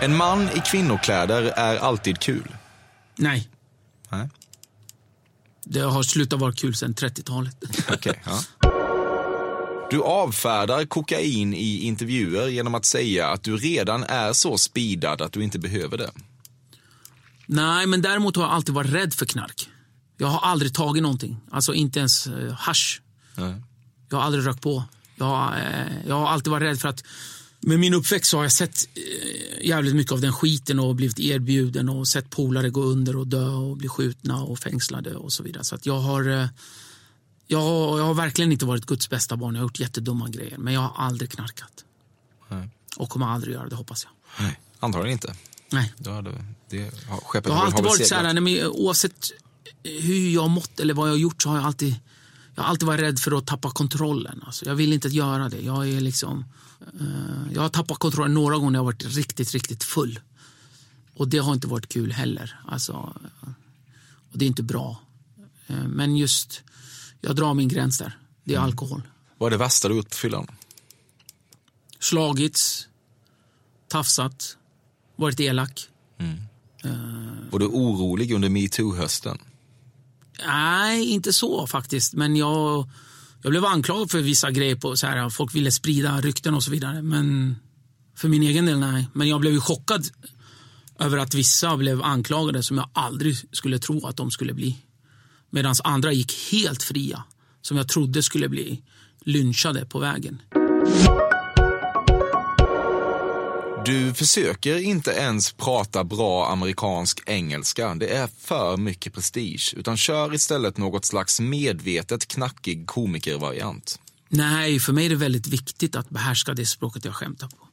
En 0.00 0.16
man 0.16 0.48
i 0.48 0.60
kvinnokläder 0.60 1.42
är 1.42 1.76
alltid 1.76 2.18
kul. 2.18 2.56
Nej, 3.16 3.48
Nej. 4.10 4.28
det 5.64 5.80
har 5.80 6.02
slutat 6.02 6.40
vara 6.40 6.52
kul 6.52 6.74
sedan 6.74 6.94
30-talet. 6.94 7.56
Okej, 7.92 8.22
ja. 8.24 8.40
Du 9.90 10.02
avfärdar 10.02 10.84
kokain 10.84 11.54
i 11.54 11.78
intervjuer 11.80 12.48
genom 12.48 12.74
att 12.74 12.84
säga 12.84 13.28
att 13.28 13.42
du 13.42 13.56
redan 13.56 14.04
är 14.04 14.32
så 14.32 14.58
speedad 14.58 15.22
att 15.22 15.32
du 15.32 15.44
inte 15.44 15.58
behöver 15.58 15.98
det. 15.98 16.10
Nej, 17.46 17.86
men 17.86 18.02
däremot 18.02 18.36
har 18.36 18.42
jag 18.42 18.52
alltid 18.52 18.74
varit 18.74 18.90
rädd 18.90 19.14
för 19.14 19.26
knark. 19.26 19.68
Jag 20.16 20.28
har 20.28 20.50
aldrig 20.50 20.74
tagit 20.74 21.02
någonting. 21.02 21.36
Alltså 21.50 21.74
inte 21.74 21.98
ens 21.98 22.26
eh, 22.26 22.52
hasch. 22.52 23.02
Nej. 23.34 23.54
Jag 24.10 24.18
har 24.18 24.24
aldrig 24.24 24.46
rökt 24.46 24.60
på. 24.62 24.84
Jag, 25.16 25.54
eh, 25.58 26.06
jag 26.06 26.14
har 26.14 26.26
alltid 26.28 26.50
varit 26.50 26.62
rädd 26.62 26.80
för 26.80 26.88
att 26.88 27.04
med 27.60 27.78
min 27.80 27.94
uppväxt 27.94 28.30
så 28.30 28.36
har 28.36 28.44
jag 28.44 28.52
sett 28.52 28.88
eh, 28.94 29.66
jävligt 29.66 29.94
mycket 29.94 30.12
av 30.12 30.20
den 30.20 30.32
skiten 30.32 30.78
och 30.78 30.94
blivit 30.94 31.18
erbjuden 31.20 31.88
och 31.88 32.08
sett 32.08 32.30
polare 32.30 32.70
gå 32.70 32.82
under 32.82 33.16
och 33.16 33.26
dö 33.26 33.46
och 33.48 33.76
bli 33.76 33.88
skjutna 33.88 34.42
och 34.42 34.58
fängslade 34.58 35.14
och 35.16 35.32
så 35.32 35.42
vidare. 35.42 35.64
Så 35.64 35.74
att 35.74 35.86
jag 35.86 35.98
har 36.00 36.28
eh, 36.28 36.46
jag, 37.46 37.58
har- 37.60 37.98
jag 37.98 38.04
har 38.06 38.14
verkligen 38.14 38.52
inte 38.52 38.64
varit 38.66 38.86
Guds 38.86 39.10
bästa 39.10 39.36
barn. 39.36 39.54
Jag 39.54 39.60
har 39.62 39.64
gjort 39.64 39.80
jättedumma 39.80 40.28
grejer. 40.28 40.58
Men 40.58 40.74
jag 40.74 40.80
har 40.80 40.92
aldrig 41.06 41.30
knarkat. 41.30 41.84
Nej. 42.48 42.68
Och 42.96 43.10
kommer 43.10 43.26
aldrig 43.26 43.54
göra 43.54 43.68
det, 43.68 43.76
hoppas 43.76 44.04
jag. 44.04 44.44
Nej. 44.44 44.60
Antagligen 44.80 45.12
inte. 45.12 45.34
Nej. 45.70 45.92
Då 45.98 46.10
hade, 46.10 46.44
det, 46.70 46.90
har, 47.08 47.16
skeppet 47.20 47.48
Jag 47.48 47.56
har 47.56 47.66
alltid 47.66 47.84
varit 47.84 48.06
så 48.06 48.14
här, 48.14 48.22
seglat. 48.24 48.42
nej, 48.44 48.54
men 48.60 48.66
oavsett 48.66 49.30
hur 49.82 50.30
jag 50.34 50.50
mått 50.50 50.80
eller 50.80 50.94
vad 50.94 51.08
jag 51.08 51.12
har 51.12 51.18
gjort 51.18 51.42
så 51.42 51.48
har 51.48 51.56
jag 51.56 51.64
alltid, 51.66 51.94
jag 52.58 52.62
har 52.62 52.70
alltid 52.70 52.86
varit 52.86 53.00
rädd 53.00 53.18
för 53.18 53.38
att 53.38 53.46
tappa 53.46 53.70
kontrollen. 53.70 54.42
Alltså, 54.46 54.66
jag 54.66 54.74
vill 54.74 54.92
inte 54.92 55.08
göra 55.08 55.48
det. 55.48 55.60
Jag 55.60 55.88
är 55.88 56.00
liksom, 56.00 56.44
eh, 57.00 57.52
jag 57.54 57.62
har 57.62 57.68
tappat 57.68 57.98
kontrollen 57.98 58.34
några 58.34 58.56
gånger 58.56 58.70
när 58.70 58.78
jag 58.78 58.80
har 58.80 58.92
varit 58.92 59.04
riktigt, 59.04 59.52
riktigt 59.52 59.84
full. 59.84 60.20
Och 61.14 61.28
det 61.28 61.38
har 61.38 61.54
inte 61.54 61.66
varit 61.66 61.88
kul 61.88 62.12
heller. 62.12 62.60
Alltså, 62.66 62.92
eh, 63.42 63.48
och 64.32 64.38
det 64.38 64.44
är 64.44 64.46
inte 64.46 64.62
bra. 64.62 65.00
Eh, 65.66 65.76
men 65.76 66.16
just, 66.16 66.62
jag 67.20 67.36
drar 67.36 67.54
min 67.54 67.68
gräns 67.68 67.98
där. 67.98 68.18
Det 68.44 68.54
är 68.54 68.58
alkohol. 68.58 69.02
Vad 69.38 69.46
är 69.46 69.50
det 69.50 69.64
värsta 69.64 69.88
du 69.88 69.96
gjort 69.96 70.10
på 70.10 70.16
fyllan? 70.16 70.46
Slagits, 71.98 72.88
tafsat, 73.88 74.56
varit 75.16 75.40
elak. 75.40 75.88
Var 77.50 77.58
du 77.58 77.66
orolig 77.66 78.32
under 78.32 78.48
metoo-hösten? 78.48 79.38
Nej, 80.46 81.04
inte 81.04 81.32
så 81.32 81.66
faktiskt. 81.66 82.14
Men 82.14 82.36
jag, 82.36 82.88
jag 83.42 83.50
blev 83.50 83.64
anklagad 83.64 84.10
för 84.10 84.18
vissa 84.18 84.50
grejer. 84.50 84.76
på 84.76 84.96
så 84.96 85.06
här, 85.06 85.30
Folk 85.30 85.54
ville 85.54 85.72
sprida 85.72 86.20
rykten 86.20 86.54
och 86.54 86.64
så 86.64 86.70
vidare. 86.70 87.02
Men 87.02 87.56
för 88.16 88.28
min 88.28 88.42
egen 88.42 88.66
del, 88.66 88.78
nej. 88.78 89.08
Men 89.12 89.28
jag 89.28 89.40
blev 89.40 89.52
ju 89.52 89.60
chockad 89.60 90.06
över 90.98 91.18
att 91.18 91.34
vissa 91.34 91.76
blev 91.76 92.02
anklagade 92.02 92.62
som 92.62 92.76
jag 92.76 92.90
aldrig 92.92 93.36
skulle 93.52 93.78
tro 93.78 94.06
att 94.06 94.16
de 94.16 94.30
skulle 94.30 94.54
bli. 94.54 94.76
Medan 95.50 95.74
andra 95.84 96.12
gick 96.12 96.52
helt 96.52 96.82
fria, 96.82 97.24
som 97.62 97.76
jag 97.76 97.88
trodde 97.88 98.22
skulle 98.22 98.48
bli 98.48 98.82
lynchade 99.24 99.86
på 99.86 99.98
vägen. 99.98 100.42
Du 103.88 104.14
försöker 104.14 104.78
inte 104.78 105.10
ens 105.10 105.52
prata 105.52 106.04
bra 106.04 106.48
amerikansk 106.48 107.22
engelska. 107.26 107.94
Det 107.94 108.16
är 108.16 108.26
för 108.26 108.76
mycket 108.76 109.12
prestige. 109.12 109.74
Utan 109.76 109.96
kör 109.96 110.34
istället 110.34 110.76
något 110.76 111.04
slags 111.04 111.40
medvetet 111.40 112.28
knackig 112.28 112.86
komikervariant. 112.86 114.00
Nej, 114.28 114.80
för 114.80 114.92
mig 114.92 115.06
är 115.06 115.10
det 115.10 115.16
väldigt 115.16 115.46
viktigt 115.46 115.96
att 115.96 116.10
behärska 116.10 116.54
det 116.54 116.66
språket 116.66 117.04
jag 117.04 117.14
skämtar 117.14 117.48
på. 117.48 117.68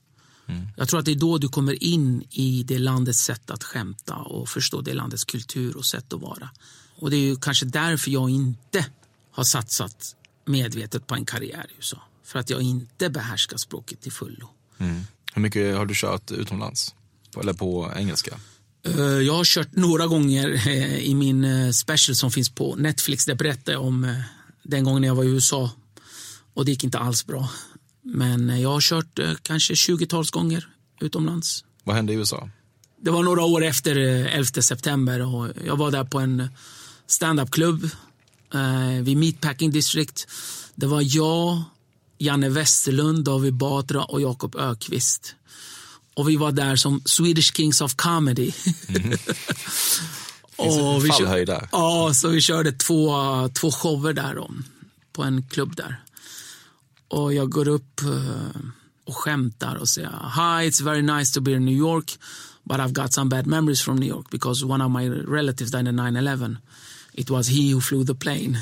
Jag 0.78 0.88
tror 0.88 1.00
att 1.00 1.06
det 1.06 1.12
är 1.12 1.16
då 1.16 1.38
du 1.38 1.50
kommer 1.50 1.84
in 1.84 2.24
i 2.32 2.64
det 2.64 2.80
landets 2.80 3.20
sätt 3.20 3.50
att 3.50 3.64
skämta 3.64 4.16
och 4.16 4.50
förstå 4.50 4.82
det 4.82 4.94
landets 4.94 5.24
kultur 5.24 5.78
och 5.78 5.86
sätt 5.86 6.14
att 6.14 6.22
vara. 6.22 6.50
Och 6.96 7.10
det 7.10 7.18
är 7.18 7.36
kanske 7.36 7.66
därför 7.66 8.12
jag 8.12 8.30
inte 8.30 8.86
har 9.32 9.44
satsat 9.44 10.16
medvetet 10.46 11.08
på 11.08 11.16
en 11.16 11.26
karriär 11.26 11.66
i 11.70 11.76
USA. 11.78 12.02
För 12.24 12.40
att 12.40 12.50
jag 12.50 12.62
inte 12.62 13.10
behärskar 13.10 13.58
språket 13.58 14.02
till 14.02 14.12
fullo. 14.12 14.50
Hur 15.36 15.42
mycket 15.42 15.78
har 15.78 15.86
du 15.86 15.94
kört 15.96 16.32
utomlands? 16.32 16.96
Eller 17.42 17.54
på 17.54 17.92
engelska? 17.96 18.38
Eh, 18.88 19.00
Jag 19.02 19.34
har 19.34 19.44
kört 19.44 19.76
några 19.76 20.08
gånger 20.08 20.68
eh, 20.68 20.98
i 20.98 21.16
min 21.16 21.44
eh, 21.44 21.72
special 21.72 22.16
som 22.16 22.32
finns 22.32 22.50
på 22.50 22.76
Netflix. 22.76 23.26
Där 23.26 23.36
berättar 23.36 23.74
jag 23.74 23.82
om 23.86 24.22
den 24.64 24.84
gången 24.84 25.04
jag 25.04 25.16
var 25.16 25.24
i 25.24 25.28
USA. 25.28 25.72
Och 26.54 26.66
det 26.66 26.72
gick 26.72 26.84
inte 26.84 27.00
alls 27.00 27.26
bra. 27.26 27.50
Men 28.02 28.62
jag 28.62 28.70
har 28.70 28.82
kört 28.82 29.20
kanske 29.42 29.74
20-tals 29.74 30.32
gånger 30.32 30.68
utomlands. 31.02 31.64
Vad 31.84 31.96
hände 31.96 32.14
i 32.14 32.16
USA? 32.16 32.50
Det 33.02 33.12
var 33.12 33.24
några 33.24 33.44
år 33.44 33.64
efter 33.66 33.98
eh, 33.98 34.36
11 34.36 34.62
september 34.62 35.22
och 35.36 35.48
jag 35.66 35.76
var 35.78 35.92
där 35.92 36.04
på 36.04 36.20
en 36.20 36.48
stand-up-klubb 37.08 37.84
eh, 38.54 39.04
vid 39.04 39.18
Meatpacking 39.18 39.72
District. 39.72 40.28
Det 40.76 40.86
var 40.86 41.02
jag, 41.06 41.64
Janne 42.18 42.50
Westerlund, 42.50 43.24
David 43.24 43.54
Batra 43.54 44.04
och 44.04 44.22
Jakob 44.22 44.56
Ökvist. 44.56 45.36
Och 46.14 46.30
vi 46.30 46.36
var 46.36 46.52
där 46.52 46.76
som 46.76 47.02
Swedish 47.06 47.54
Kings 47.56 47.82
of 47.82 47.96
Comedy. 47.96 48.52
en 48.88 49.10
vi 51.02 51.10
kör- 51.10 51.18
fallhöjd 51.18 51.48
där. 51.48 51.70
Ja, 51.72 52.12
så 52.14 52.28
vi 52.28 52.42
körde 52.42 52.72
två, 52.72 53.10
två 53.50 53.72
shower 53.72 54.14
där 54.14 54.36
då, 54.36 54.52
på 55.14 55.24
en 55.24 55.44
klubb 55.44 55.76
där. 55.76 56.02
Och 57.08 57.34
jag 57.34 57.50
går 57.50 57.68
upp 57.68 58.02
eh, 58.02 58.62
och 59.06 59.18
skämtar 59.18 59.76
och 59.76 59.90
säger 59.90 60.10
Hi, 60.10 60.70
it's 60.70 60.84
very 60.84 61.02
nice 61.02 61.34
to 61.34 61.42
be 61.42 61.52
in 61.52 61.66
New 61.66 61.78
York 61.78 62.18
but 62.66 62.80
I've 62.80 62.94
got 62.94 63.14
some 63.14 63.30
bad 63.30 63.48
memories 63.48 63.82
from 63.82 63.98
New 63.98 64.08
York 64.08 64.30
because 64.32 64.66
one 64.66 64.82
of 64.82 64.92
my 64.92 65.08
relatives 65.08 65.72
died 65.72 65.88
in 65.88 65.96
9-11. 65.96 66.58
It 67.14 67.30
was 67.30 67.48
he 67.48 67.72
who 67.72 67.80
flew 67.80 68.04
the 68.04 68.16
plane. 68.16 68.58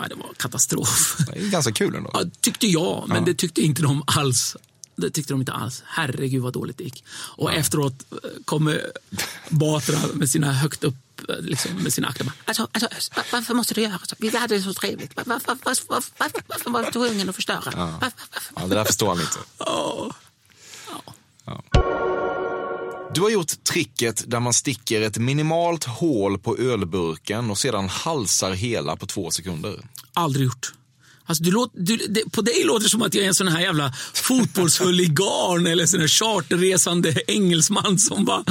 Ja, 0.00 0.08
det 0.08 0.14
var 0.14 0.30
katastrof. 0.36 1.16
Det 1.32 1.38
är 1.40 1.50
ganska 1.50 1.72
kul 1.72 1.94
ändå. 1.94 2.10
Ja, 2.14 2.24
tyckte 2.40 2.66
jag, 2.66 3.04
men 3.08 3.24
det 3.24 3.34
tyckte 3.34 3.60
inte 3.62 3.82
de 3.82 4.02
alls. 4.06 4.56
Det 4.96 5.10
tyckte 5.10 5.32
de 5.32 5.40
inte 5.40 5.52
alls. 5.52 5.82
Herregud 5.86 6.42
vad 6.42 6.52
dåligt 6.52 6.78
det 6.78 6.84
gick. 6.84 7.04
Och 7.10 7.52
efteråt 7.52 7.94
eh, 8.12 8.16
kommer 8.44 8.90
Batra 9.48 9.98
med 10.14 10.30
sina 10.30 10.52
högt 10.52 10.84
upp, 10.84 10.94
eh, 11.28 11.34
liksom, 11.40 11.72
med 11.74 11.92
sina 11.92 12.08
akter. 12.08 12.32
Alltså, 12.44 12.68
alltså, 12.72 12.88
va- 13.16 13.22
varför 13.32 13.54
måste 13.54 13.74
du 13.74 13.82
göra 13.82 13.98
så? 14.04 14.16
Vi 14.18 14.36
hade 14.36 14.56
det 14.56 14.62
så 14.62 14.74
trevligt. 14.74 15.16
Va- 15.16 15.22
Varför, 15.26 15.58
varför, 15.64 15.84
varför, 15.88 16.10
varför, 16.18 16.42
varför 16.46 16.70
var 16.70 16.84
du 16.84 16.90
tvungen 16.90 17.28
att 17.28 17.34
förstöra? 17.36 17.60
Varför, 18.00 18.12
varför? 18.32 18.52
Ja, 18.56 18.66
det 18.66 18.74
där 18.74 18.84
förstår 18.84 19.08
han 19.08 19.20
inte. 19.20 19.38
"Åh." 19.58 20.12
Du 23.14 23.20
har 23.20 23.30
gjort 23.30 23.64
tricket 23.64 24.30
där 24.30 24.40
man 24.40 24.52
sticker 24.52 25.02
ett 25.02 25.18
minimalt 25.18 25.84
hål 25.84 26.38
på 26.38 26.56
ölburken 26.56 27.50
och 27.50 27.58
sedan 27.58 27.88
halsar 27.88 28.52
hela 28.52 28.96
på 28.96 29.06
två 29.06 29.30
sekunder. 29.30 29.80
Aldrig 30.14 30.44
gjort. 30.46 30.72
Alltså, 31.30 31.44
du 31.44 31.50
låter, 31.50 31.80
du, 31.80 31.96
det, 31.96 32.30
på 32.32 32.42
dig 32.42 32.64
låter 32.64 32.84
det 32.84 32.90
som 32.90 33.02
att 33.02 33.14
jag 33.14 33.24
är 33.24 33.28
en 33.28 33.34
sån 33.34 33.48
här 33.48 33.60
jävla 33.60 33.92
fotbollshuligan 34.14 35.66
eller 35.66 35.86
sån 35.86 36.00
här 36.00 36.08
charterresande 36.08 37.14
engelsman 37.26 37.98
som 37.98 38.24
bara... 38.24 38.44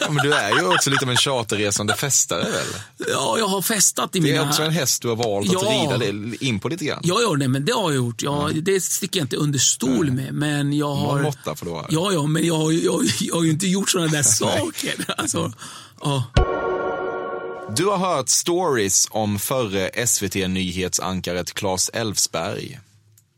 Ja, 0.00 0.10
men 0.10 0.16
du 0.26 0.32
är 0.34 0.56
ju 0.60 0.66
också 0.74 0.90
lite 0.90 1.04
av 1.04 1.10
en 1.10 1.16
charterresande 1.16 1.94
festare 1.94 2.42
väl? 2.42 2.66
Ja, 3.10 3.36
jag 3.38 3.46
har 3.48 3.62
festat 3.62 4.16
i 4.16 4.18
Det 4.18 4.22
mina... 4.24 4.42
är 4.42 4.48
också 4.48 4.62
en 4.62 4.70
häst 4.70 5.02
du 5.02 5.08
har 5.08 5.16
valt 5.16 5.46
att 5.48 5.62
Ja. 5.62 5.70
rida 5.70 5.98
det 5.98 6.44
in 6.44 6.60
på 6.60 6.68
lite 6.68 6.84
grann. 6.84 7.00
Ja, 7.02 7.18
ja 7.22 7.34
nej, 7.36 7.48
men 7.48 7.64
det 7.64 7.72
har 7.72 7.90
jag 7.90 7.96
gjort. 7.96 8.22
Ja, 8.22 8.50
Det 8.54 8.80
sticker 8.82 9.20
jag 9.20 9.24
inte 9.24 9.36
under 9.36 9.58
stol 9.58 10.10
med. 10.10 10.34
Men 10.34 10.72
jag 10.72 10.94
har... 10.94 11.22
Måtta 11.22 11.56
får 11.56 11.66
du 11.66 11.72
ha. 11.72 11.86
Ja, 11.90 12.12
ja, 12.12 12.26
men 12.26 12.46
jag 12.46 12.72
jag, 12.72 13.04
ju- 13.04 13.10
jag 13.20 13.34
har 13.34 13.42
ju 13.44 13.50
inte 13.50 13.66
gjort 13.66 13.90
såna 13.90 14.06
där 14.06 14.22
saker. 14.22 14.94
Alltså, 15.16 15.52
ja. 16.02 16.24
Du 17.74 17.84
har 17.86 17.98
hört 17.98 18.28
stories 18.28 19.08
om 19.10 19.38
förre 19.38 20.06
SVT-nyhetsankaret 20.06 21.54
Claes 21.54 21.88
Elfsberg. 21.88 22.80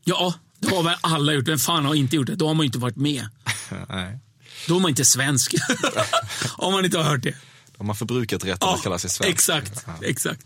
ja, 0.03 0.33
det 0.59 0.75
har 0.75 0.83
väl 0.83 0.95
alla 1.01 1.33
gjort. 1.33 1.47
Vem 1.47 1.57
fan 1.59 1.85
har 1.85 1.95
inte 1.95 2.15
gjort 2.15 2.27
det? 2.27 2.35
Då 2.35 2.47
har 2.47 2.53
man 2.53 2.65
inte 2.65 2.77
varit 2.79 2.95
med. 2.95 3.27
Nej. 3.89 4.19
Då 4.67 4.75
är 4.75 4.79
man 4.79 4.89
inte 4.89 5.05
svensk. 5.05 5.55
Om 6.57 6.73
man 6.73 6.85
inte 6.85 6.97
har 6.97 7.05
hört 7.05 7.23
det. 7.23 7.35
De 7.77 7.87
har 7.87 7.95
förbrukat 7.95 8.45
rätten 8.45 8.69
att 8.69 8.83
kalla 8.83 8.99
sig 8.99 9.09
svensk. 9.09 9.33
exakt. 9.33 9.85
exakt. 10.01 10.41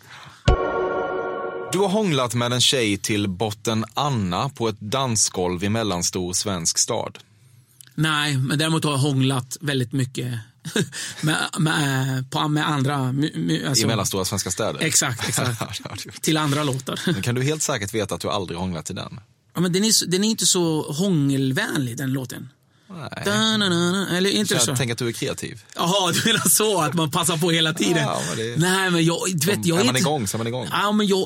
Du 1.72 1.80
har 1.80 1.90
hånglat 1.90 2.34
med 2.34 2.54
en 2.54 2.62
tjej 2.62 2.98
till 2.98 3.30
botten 3.30 3.86
Anna 3.94 4.50
på 4.50 4.70
ett 4.70 4.80
dansgolv 4.80 5.64
i 5.64 5.70
mellanstor 5.70 6.34
svensk 6.34 6.78
stad. 6.78 7.20
Nej, 7.96 8.38
men 8.38 8.58
däremot 8.60 8.84
har 8.84 8.92
jag 8.92 8.98
hånglat 9.00 9.58
väldigt 9.62 9.92
mycket 9.92 10.34
med, 11.22 11.38
med, 11.60 12.32
på, 12.32 12.48
med 12.48 12.70
andra... 12.70 12.96
Alltså, 13.68 13.84
I 13.84 13.88
mellanstora 13.88 14.26
svenska 14.26 14.52
städer. 14.52 14.80
Exakt, 14.82 15.28
exakt. 15.30 16.22
Till 16.22 16.38
andra 16.38 16.64
låtar. 16.64 17.00
Men 17.06 17.22
kan 17.22 17.36
du 17.36 17.44
helt 17.44 17.62
säkert 17.62 17.94
veta 17.94 18.16
att 18.16 18.22
du 18.22 18.30
aldrig 18.30 18.60
hånglat 18.60 18.86
till 18.86 18.96
den? 18.96 19.20
Ja, 19.56 19.62
men 19.62 19.74
den, 19.74 19.84
är, 19.84 20.08
den 20.08 20.24
är 20.24 20.30
inte 20.30 20.46
så 20.46 20.92
hångelvänlig, 20.92 21.98
den 21.98 22.14
låten. 22.14 22.50
Nej. 22.90 24.18
Eller 24.18 24.30
inte 24.30 24.60
Så 24.60 24.76
tänker 24.76 24.94
att 24.94 24.98
du 25.00 25.08
är 25.08 25.12
kreativ. 25.12 25.64
Jaha, 25.76 26.12
du 26.12 26.22
menar 26.26 26.50
så 26.50 26.82
att 26.82 26.94
man 26.94 27.12
passar 27.12 27.38
på 27.38 27.52
hela 27.52 27.74
tiden? 27.74 27.98
Ja, 27.98 28.22
men 28.30 28.38
det- 28.38 28.58
Nej, 28.58 28.92
men 28.92 29.06
jag, 29.06 29.18
du 29.36 29.48
vet, 29.48 29.66
jag 29.66 29.80
är 29.80 29.84
man 29.86 29.96
inte- 29.96 30.00
igång 30.10 30.28
så 30.28 30.38
är 30.38 30.40
man 30.40 30.48
igång. 30.48 30.68
Ja, 30.72 30.92
men 30.92 31.08
jag, 31.08 31.26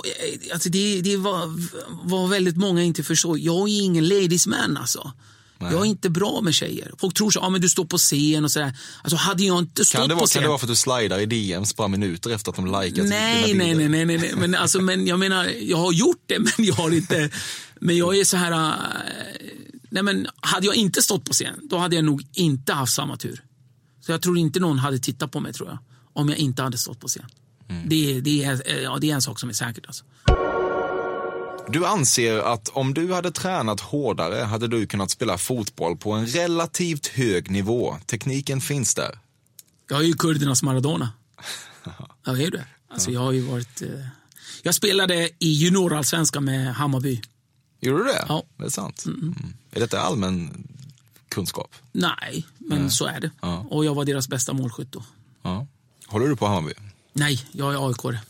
alltså 0.53 0.69
det, 0.69 1.01
det 1.01 1.17
var, 1.17 1.53
var 2.07 2.27
väldigt 2.27 2.57
många 2.57 2.83
inte 2.83 3.03
förstår. 3.03 3.39
Jag 3.39 3.69
är 3.69 3.81
ingen 3.81 4.07
ladies 4.07 4.47
man 4.47 4.77
alltså. 4.77 5.11
Jag 5.59 5.73
är 5.73 5.85
inte 5.85 6.09
bra 6.09 6.41
med 6.41 6.53
tjejer. 6.53 6.91
Folk 6.97 7.13
tror 7.13 7.31
så, 7.31 7.39
ja 7.39 7.49
men 7.49 7.61
du 7.61 7.69
står 7.69 7.85
på 7.85 7.97
scen 7.97 8.43
och 8.43 8.51
sådär. 8.51 8.73
Alltså 9.01 9.17
hade 9.17 9.43
jag 9.43 9.59
inte 9.59 9.85
stått 9.85 9.99
Kan 9.99 10.09
det, 10.09 10.15
på 10.15 10.19
vara, 10.19 10.27
scen. 10.27 10.33
kan 10.33 10.43
det 10.43 10.47
vara 10.49 10.57
för 10.57 10.65
att 10.65 10.71
du 10.71 10.75
slidar 10.75 11.19
i 11.19 11.25
DMs 11.25 11.75
bara 11.75 11.87
minuter 11.87 12.29
efter 12.29 12.49
att 12.51 12.55
de 12.55 12.65
likat 12.65 13.05
Nej, 13.07 13.53
nej, 13.53 13.75
nej, 13.75 13.89
nej, 13.89 14.05
nej, 14.05 14.17
nej. 14.17 14.33
Men, 14.37 14.55
alltså, 14.55 14.81
men 14.81 15.07
jag 15.07 15.19
menar, 15.19 15.45
jag 15.61 15.77
har 15.77 15.91
gjort 15.91 16.23
det, 16.25 16.39
men 16.57 16.65
jag 16.65 16.75
har 16.75 16.91
inte... 16.91 17.29
Men 17.79 17.97
jag 17.97 18.17
är 18.17 18.23
så 18.23 18.37
här... 18.37 18.51
äh, 18.51 18.73
nej, 19.89 20.03
men 20.03 20.27
hade 20.39 20.65
jag 20.65 20.75
inte 20.75 21.01
stått 21.01 21.25
på 21.25 21.33
scen, 21.33 21.59
då 21.63 21.77
hade 21.77 21.95
jag 21.95 22.05
nog 22.05 22.23
inte 22.33 22.73
haft 22.73 22.93
samma 22.93 23.17
tur. 23.17 23.43
Så 24.05 24.11
jag 24.11 24.21
tror 24.21 24.37
inte 24.37 24.59
någon 24.59 24.79
hade 24.79 24.99
tittat 24.99 25.31
på 25.31 25.39
mig, 25.39 25.53
tror 25.53 25.69
jag. 25.69 25.77
Om 26.13 26.29
jag 26.29 26.37
inte 26.37 26.61
hade 26.61 26.77
stått 26.77 26.99
på 26.99 27.07
scen. 27.07 27.25
Det, 27.85 28.21
det, 28.21 28.43
är, 28.43 28.81
ja, 28.83 28.97
det 29.01 29.11
är 29.11 29.15
en 29.15 29.21
sak 29.21 29.39
som 29.39 29.49
är 29.49 29.53
säkert. 29.53 29.85
Alltså. 29.85 30.03
Du 31.69 31.85
anser 31.85 32.39
att 32.39 32.69
om 32.69 32.93
du 32.93 33.13
hade 33.13 33.31
tränat 33.31 33.79
hårdare 33.79 34.43
hade 34.43 34.67
du 34.67 34.87
kunnat 34.87 35.11
spela 35.11 35.37
fotboll 35.37 35.97
på 35.97 36.11
en 36.11 36.27
relativt 36.27 37.07
hög 37.07 37.51
nivå. 37.51 37.97
Tekniken 38.05 38.61
finns 38.61 38.95
där. 38.95 39.19
Jag 39.89 39.99
är 39.99 40.03
ju 40.03 40.13
kurdernas 40.13 40.63
Maradona. 40.63 41.09
Jag 42.25 42.41
är 42.41 42.51
det. 42.51 42.65
Alltså, 42.89 43.11
jag 43.11 43.19
har 43.19 43.31
ju 43.31 43.41
varit... 43.41 43.81
Eh... 43.81 43.87
Jag 44.63 44.75
spelade 44.75 45.29
i 45.39 45.47
juniorallsvenskan 45.47 46.45
med 46.45 46.75
Hammarby. 46.75 47.21
Gjorde 47.79 48.03
du 48.03 48.03
det? 48.03 48.25
Ja. 48.27 48.43
Det 48.57 48.65
är 48.65 48.69
sant. 48.69 49.03
Mm. 49.05 49.35
Är 49.71 49.79
detta 49.79 50.01
allmän 50.01 50.67
kunskap? 51.29 51.75
Nej, 51.91 52.45
men 52.57 52.91
så 52.91 53.05
är 53.05 53.19
det. 53.19 53.31
Ja. 53.41 53.65
Och 53.69 53.85
jag 53.85 53.95
var 53.95 54.05
deras 54.05 54.27
bästa 54.29 54.53
målskytt 54.53 54.91
då. 54.91 55.03
Ja. 55.41 55.67
Håller 56.07 56.27
du 56.27 56.35
på 56.35 56.47
Hammarby? 56.47 56.73
Nej, 57.13 57.45
jag 57.51 57.73
är 57.73 57.89
aik. 57.89 58.21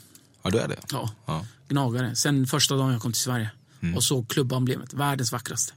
Ja, 0.47 0.51
du 0.51 0.59
är 0.59 0.67
det? 0.67 0.79
Ja, 0.91 1.11
Ja. 1.25 1.33
Mm. 1.33 1.45
gnagare. 1.67 2.15
Sen 2.15 2.47
första 2.47 2.75
dagen 2.75 2.91
jag 2.91 3.01
kom 3.01 3.11
till 3.13 3.21
Sverige 3.21 3.49
och 3.95 4.03
såg 4.03 4.27
klubbemblemet. 4.29 4.93
Världens 4.93 5.31
vackraste. 5.31 5.73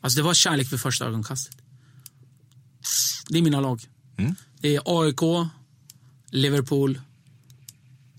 Alltså 0.00 0.16
det 0.16 0.22
var 0.22 0.34
kärlek 0.34 0.72
vid 0.72 0.80
första 0.80 1.04
ögonkastet. 1.04 1.56
Det 3.28 3.38
är 3.38 3.42
mina 3.42 3.60
lag. 3.60 3.82
Mm. 4.16 4.34
Det 4.60 4.76
är 4.76 4.82
AIK, 4.84 5.48
Liverpool, 6.30 7.00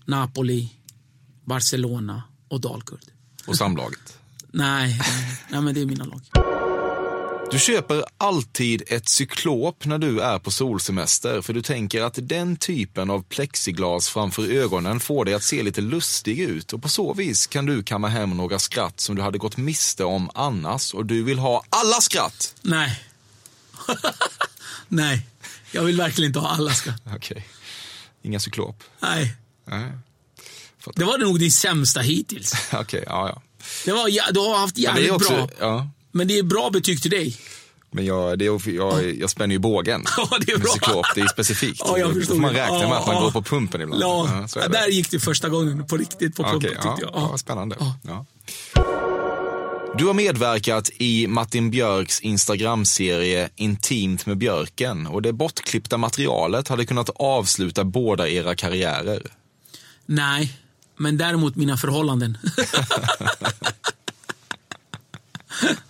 Napoli, 0.04 0.72
Barcelona 1.44 2.22
och 2.48 2.60
Dalkurd. 2.60 3.00
Och 3.46 3.56
samlaget? 3.56 4.18
Nej, 4.52 5.00
nej, 5.50 5.60
men 5.60 5.74
det 5.74 5.80
är 5.80 5.86
mina 5.86 6.04
lag. 6.04 6.20
Du 7.50 7.58
köper 7.58 8.04
alltid 8.18 8.82
ett 8.86 9.08
cyklop 9.08 9.84
när 9.84 9.98
du 9.98 10.20
är 10.20 10.38
på 10.38 10.50
solsemester 10.50 11.42
för 11.42 11.52
du 11.52 11.62
tänker 11.62 12.02
att 12.02 12.18
den 12.22 12.56
typen 12.56 13.10
av 13.10 13.22
plexiglas 13.22 14.08
framför 14.08 14.50
ögonen 14.50 15.00
får 15.00 15.24
dig 15.24 15.34
att 15.34 15.42
se 15.42 15.62
lite 15.62 15.80
lustig 15.80 16.40
ut 16.40 16.72
och 16.72 16.82
på 16.82 16.88
så 16.88 17.14
vis 17.14 17.46
kan 17.46 17.66
du 17.66 17.82
kamma 17.82 18.08
hem 18.08 18.30
några 18.30 18.58
skratt 18.58 19.00
som 19.00 19.16
du 19.16 19.22
hade 19.22 19.38
gått 19.38 19.56
miste 19.56 20.04
om 20.04 20.30
annars 20.34 20.94
och 20.94 21.06
du 21.06 21.22
vill 21.22 21.38
ha 21.38 21.62
alla 21.68 22.00
skratt. 22.00 22.54
Nej. 22.62 23.00
nej, 24.88 25.26
jag 25.70 25.82
vill 25.82 25.96
verkligen 25.96 26.28
inte 26.28 26.38
ha 26.38 26.48
alla 26.48 26.70
skratt. 26.70 27.02
Okej. 27.16 27.46
Inga 28.22 28.40
cyklop? 28.40 28.84
Nej. 29.00 29.36
Nej. 29.64 29.90
Det 30.94 31.04
var 31.04 31.18
nog 31.18 31.38
din 31.38 31.52
sämsta 31.52 32.00
hittills. 32.00 32.52
Okej, 32.72 33.04
ja 33.06 33.28
ja. 33.28 33.42
Det 33.84 33.92
var, 33.92 34.08
ja, 34.08 34.24
du 34.32 34.40
har 34.40 34.58
haft 34.58 34.78
jävligt 34.78 35.10
också, 35.10 35.32
bra. 35.32 35.48
ja. 35.60 35.90
Men 36.16 36.28
det 36.28 36.38
är 36.38 36.42
bra 36.42 36.70
betyg 36.70 37.02
till 37.02 37.10
dig. 37.10 37.36
Men 37.90 38.04
jag, 38.04 38.38
det 38.38 38.46
är, 38.46 38.70
jag, 38.70 39.16
jag 39.16 39.30
spänner 39.30 39.54
ju 39.54 39.58
bågen. 39.58 40.04
Ja, 40.16 40.38
det 40.40 40.52
är 40.52 40.56
Med 40.56 40.62
bra. 40.62 40.72
cyklop, 40.72 41.06
det 41.14 41.20
är 41.20 41.28
specifikt. 41.28 41.82
Ja, 41.84 41.98
jag 41.98 42.10
Då 42.10 42.14
förstår 42.14 42.34
får 42.34 42.40
man 42.40 42.52
räkna 42.54 42.80
Ja, 42.80 42.88
med 42.88 42.98
att 42.98 43.06
man 43.06 43.14
ja. 43.16 43.22
går 43.22 43.30
på 43.30 43.42
pumpen 43.42 43.80
ibland. 43.80 44.02
Ja, 44.02 44.46
det. 44.54 44.68
där 44.68 44.88
gick 44.88 45.10
det 45.10 45.20
första 45.20 45.48
gången 45.48 45.86
på 45.86 45.96
riktigt 45.96 46.36
på 46.36 46.42
pumpen. 46.42 46.70
Tyckte 46.70 46.86
ja, 46.86 46.98
jag. 47.00 47.10
ja, 47.14 47.38
spännande. 47.38 47.76
Ja. 47.78 47.94
Ja. 48.02 48.26
Du 49.98 50.06
har 50.06 50.14
medverkat 50.14 50.90
i 50.98 51.26
Martin 51.26 51.70
Björks 51.70 52.20
Instagram-serie 52.20 53.48
Intimt 53.56 54.26
med 54.26 54.36
Björken 54.36 55.06
och 55.06 55.22
det 55.22 55.32
bortklippta 55.32 55.96
materialet 55.98 56.68
hade 56.68 56.86
kunnat 56.86 57.10
avsluta 57.14 57.84
båda 57.84 58.28
era 58.28 58.54
karriärer. 58.54 59.22
Nej, 60.06 60.56
men 60.96 61.16
däremot 61.16 61.56
mina 61.56 61.76
förhållanden. 61.76 62.38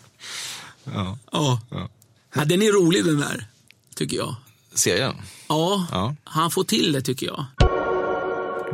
Ja. 0.94 1.18
ja. 1.32 1.60
Ja. 1.70 1.88
ja. 2.34 2.44
Den 2.44 2.62
är 2.62 2.72
rolig 2.72 3.04
den 3.04 3.20
där, 3.20 3.46
tycker 3.94 4.16
jag. 4.16 4.34
Serien. 4.74 5.14
Ja, 5.48 5.86
Ja. 5.90 6.14
han 6.24 6.50
får 6.50 6.64
till 6.64 6.92
det 6.92 7.02
tycker 7.02 7.26
jag. 7.26 7.44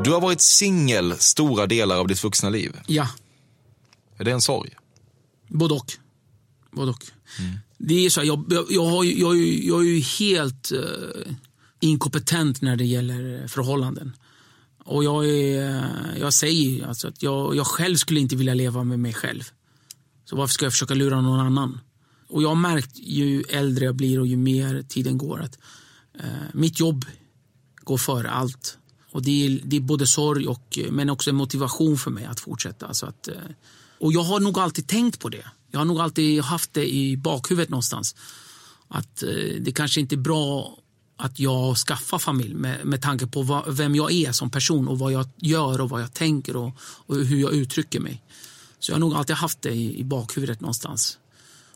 Du 0.05 0.11
har 0.11 0.21
varit 0.21 0.41
singel 0.41 1.15
stora 1.19 1.67
delar 1.67 1.97
av 1.97 2.07
ditt 2.09 2.25
vuxna 2.25 2.51
liv. 2.51 2.77
Ja, 2.87 3.09
Är 4.19 4.25
det 4.25 4.31
en 4.33 4.43
sorg? 4.43 4.71
både 5.49 5.75
och. 5.75 5.93
Både 6.71 6.91
och. 6.91 7.05
Det 7.79 8.07
är 8.07 8.11
så 8.11 8.21
här, 8.21 8.27
jag, 8.27 8.45
jag, 8.51 8.67
jag, 8.71 8.85
har 8.85 9.05
jag, 9.05 9.37
jag 9.65 9.81
är 9.81 9.85
ju 9.89 10.01
helt 10.01 10.73
eh, 10.73 11.33
inkompetent 11.81 12.61
när 12.63 12.77
det 12.77 12.85
gäller 12.85 13.47
förhållanden. 13.49 14.17
Och 14.85 15.05
jag, 15.05 15.27
är, 15.29 15.69
eh, 15.71 16.19
jag 16.21 16.35
säger 16.35 16.87
alltså 16.87 17.09
att 17.09 17.23
jag, 17.23 17.57
jag 17.57 17.67
själv 17.67 17.97
skulle 17.97 18.21
inte 18.21 18.37
vilja 18.37 18.55
leva 18.55 18.85
med 18.85 18.99
mig 18.99 19.13
själv. 19.15 19.43
Så 20.25 20.37
varför 20.37 20.53
ska 20.55 20.65
jag 20.67 20.73
försöka 20.73 20.95
lura 20.95 21.21
någon 21.21 21.41
annan? 21.41 21.81
Och 22.33 22.43
jag 22.43 22.49
har 22.49 22.57
märkt 22.57 22.99
ju 22.99 23.43
äldre 23.43 23.85
jag 23.85 23.95
blir 23.95 24.21
och 24.21 24.27
ju 24.27 24.37
mer 24.37 24.83
tiden 24.89 25.19
går 25.19 25.41
att 25.41 25.59
eh, 26.19 26.25
mitt 26.53 26.81
jobb 26.81 27.05
går 27.85 27.99
före 27.99 28.31
allt. 28.31 28.79
Och 29.11 29.23
det 29.23 29.47
är, 29.47 29.61
det 29.65 29.77
är 29.77 29.81
både 29.81 30.07
sorg 30.07 30.47
och 30.47 30.79
eh, 30.79 30.93
men 30.93 31.11
också 31.11 31.31
en 31.31 31.37
motivation 31.37 31.99
för 31.99 32.11
mig 32.11 32.25
att 32.25 32.41
fortsätta. 32.41 32.95
Så 32.95 33.07
att, 33.07 33.29
eh, 33.29 33.35
och 33.99 34.13
jag 34.13 34.23
har 34.23 34.41
nog 34.41 34.59
alltid 34.59 34.87
tänkt 34.87 35.21
på 35.21 35.29
det. 35.29 35.45
Jag 35.71 35.81
har 35.81 35.85
nog 35.85 36.01
alltid 36.01 36.43
haft 36.43 36.75
det 36.75 36.95
i 36.95 37.17
bakhuvudet 37.17 37.69
någonstans. 37.69 38.17
Att 38.89 39.23
eh, 39.23 39.29
det 39.61 39.73
kanske 39.73 40.01
inte 40.01 40.15
är 40.15 40.25
bra 40.31 40.79
att 41.17 41.39
jag 41.39 41.77
skaffar 41.77 42.19
familj 42.19 42.55
med, 42.55 42.87
med 42.87 43.03
tanke 43.03 43.27
på 43.27 43.43
vad, 43.43 43.77
vem 43.77 43.95
jag 43.95 44.13
är 44.13 44.33
som 44.33 44.51
person 44.51 44.89
och 44.89 44.99
vad 44.99 45.13
jag 45.13 45.29
gör 45.37 45.81
och 45.81 45.89
vad 45.91 46.03
jag 46.03 46.15
tänker 46.15 46.57
och, 46.57 46.73
och 46.81 47.17
hur 47.17 47.41
jag 47.41 47.53
uttrycker 47.53 48.01
mig. 48.01 48.23
Så 48.79 48.93
jag 48.93 48.95
har 48.95 49.01
nog 49.01 49.15
alltid 49.15 49.37
haft 49.37 49.63
det 49.63 49.71
i, 49.71 50.01
i 50.01 50.05
bakhuvudet 50.05 50.61
någonstans. 50.61 51.19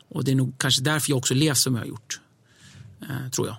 Och 0.09 0.23
det 0.23 0.31
är 0.31 0.35
nog 0.35 0.53
kanske 0.57 0.81
därför 0.81 1.09
jag 1.11 1.17
också 1.17 1.33
levt 1.33 1.57
som 1.57 1.75
jag 1.75 1.81
har 1.81 1.87
gjort. 1.87 2.19
Eh, 3.01 3.29
tror 3.31 3.47
jag. 3.47 3.57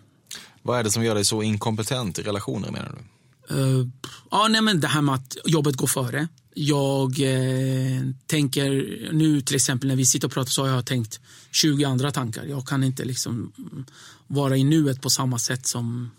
Vad 0.63 0.79
är 0.79 0.85
det 0.85 0.91
som 0.91 1.05
gör 1.05 1.15
dig 1.15 1.25
så 1.25 1.43
inkompetent 1.43 2.19
i 2.19 2.23
relationer 2.23 2.71
menar 2.71 2.95
du? 2.99 3.05
Eh, 3.51 3.87
ja, 4.31 4.49
nej, 4.49 4.61
men 4.61 4.81
det 4.81 4.89
här 4.89 5.03
med 5.03 5.15
att 5.15 5.37
jobbet 5.45 5.77
går 5.77 5.87
före. 5.87 6.29
Jag 6.55 7.21
eh, 7.21 8.03
tänker 8.27 8.71
nu 9.13 9.41
till 9.41 9.57
exempel 9.57 9.89
när 9.89 9.97
vi 9.97 10.07
sitter 10.07 10.29
och 10.29 10.33
pratar 10.33 10.51
så 10.51 10.63
har 10.63 10.69
jag 10.69 10.87
tänkt 10.87 11.21
20 11.51 11.85
andra 11.85 12.11
tankar. 12.11 12.45
Jag 12.45 12.67
kan 12.67 12.85
inte 12.85 13.05
liksom 13.05 13.53
vara 14.27 14.57
i 14.57 14.65
nuet 14.65 15.03
på 15.03 15.11
samma 15.11 15.39
sätt 15.39 15.67
som, 15.67 16.11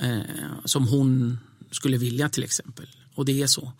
eh, 0.00 0.20
som 0.64 0.88
hon 0.88 1.38
skulle 1.70 1.98
vilja 1.98 2.28
till 2.28 2.44
exempel. 2.44 2.86
Och 3.14 3.24
det 3.24 3.42
är 3.42 3.46
så. 3.46 3.72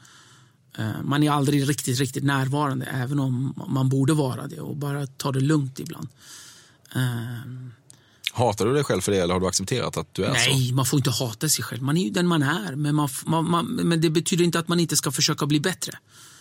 Eh, 0.78 1.02
man 1.04 1.22
är 1.22 1.30
aldrig 1.30 1.68
riktigt, 1.68 1.98
riktigt 1.98 2.24
närvarande 2.24 2.86
även 2.86 3.18
om 3.18 3.54
man 3.68 3.88
borde 3.88 4.14
vara 4.14 4.46
det 4.46 4.60
och 4.60 4.76
bara 4.76 5.06
ta 5.06 5.32
det 5.32 5.40
lugnt 5.40 5.80
ibland. 5.80 6.08
Eh, 6.94 7.02
Hatar 8.32 8.66
du 8.66 8.74
dig 8.74 8.84
själv 8.84 9.00
för 9.00 9.12
det 9.12 9.18
eller 9.18 9.34
har 9.34 9.40
du 9.40 9.46
accepterat 9.46 9.96
att 9.96 10.14
du 10.14 10.24
är 10.24 10.34
så? 10.34 10.50
Nej, 10.50 10.72
man 10.72 10.86
får 10.86 10.96
inte 10.96 11.10
hata 11.10 11.48
sig 11.48 11.64
själv. 11.64 11.82
Man 11.82 11.96
är 11.96 12.04
ju 12.04 12.10
den 12.10 12.26
man 12.26 12.42
är. 12.42 12.74
Men, 12.74 12.94
man, 12.94 13.08
man, 13.26 13.50
man, 13.50 13.66
men 13.66 14.00
det 14.00 14.10
betyder 14.10 14.44
inte 14.44 14.58
att 14.58 14.68
man 14.68 14.80
inte 14.80 14.96
ska 14.96 15.12
försöka 15.12 15.46
bli 15.46 15.60
bättre. 15.60 15.98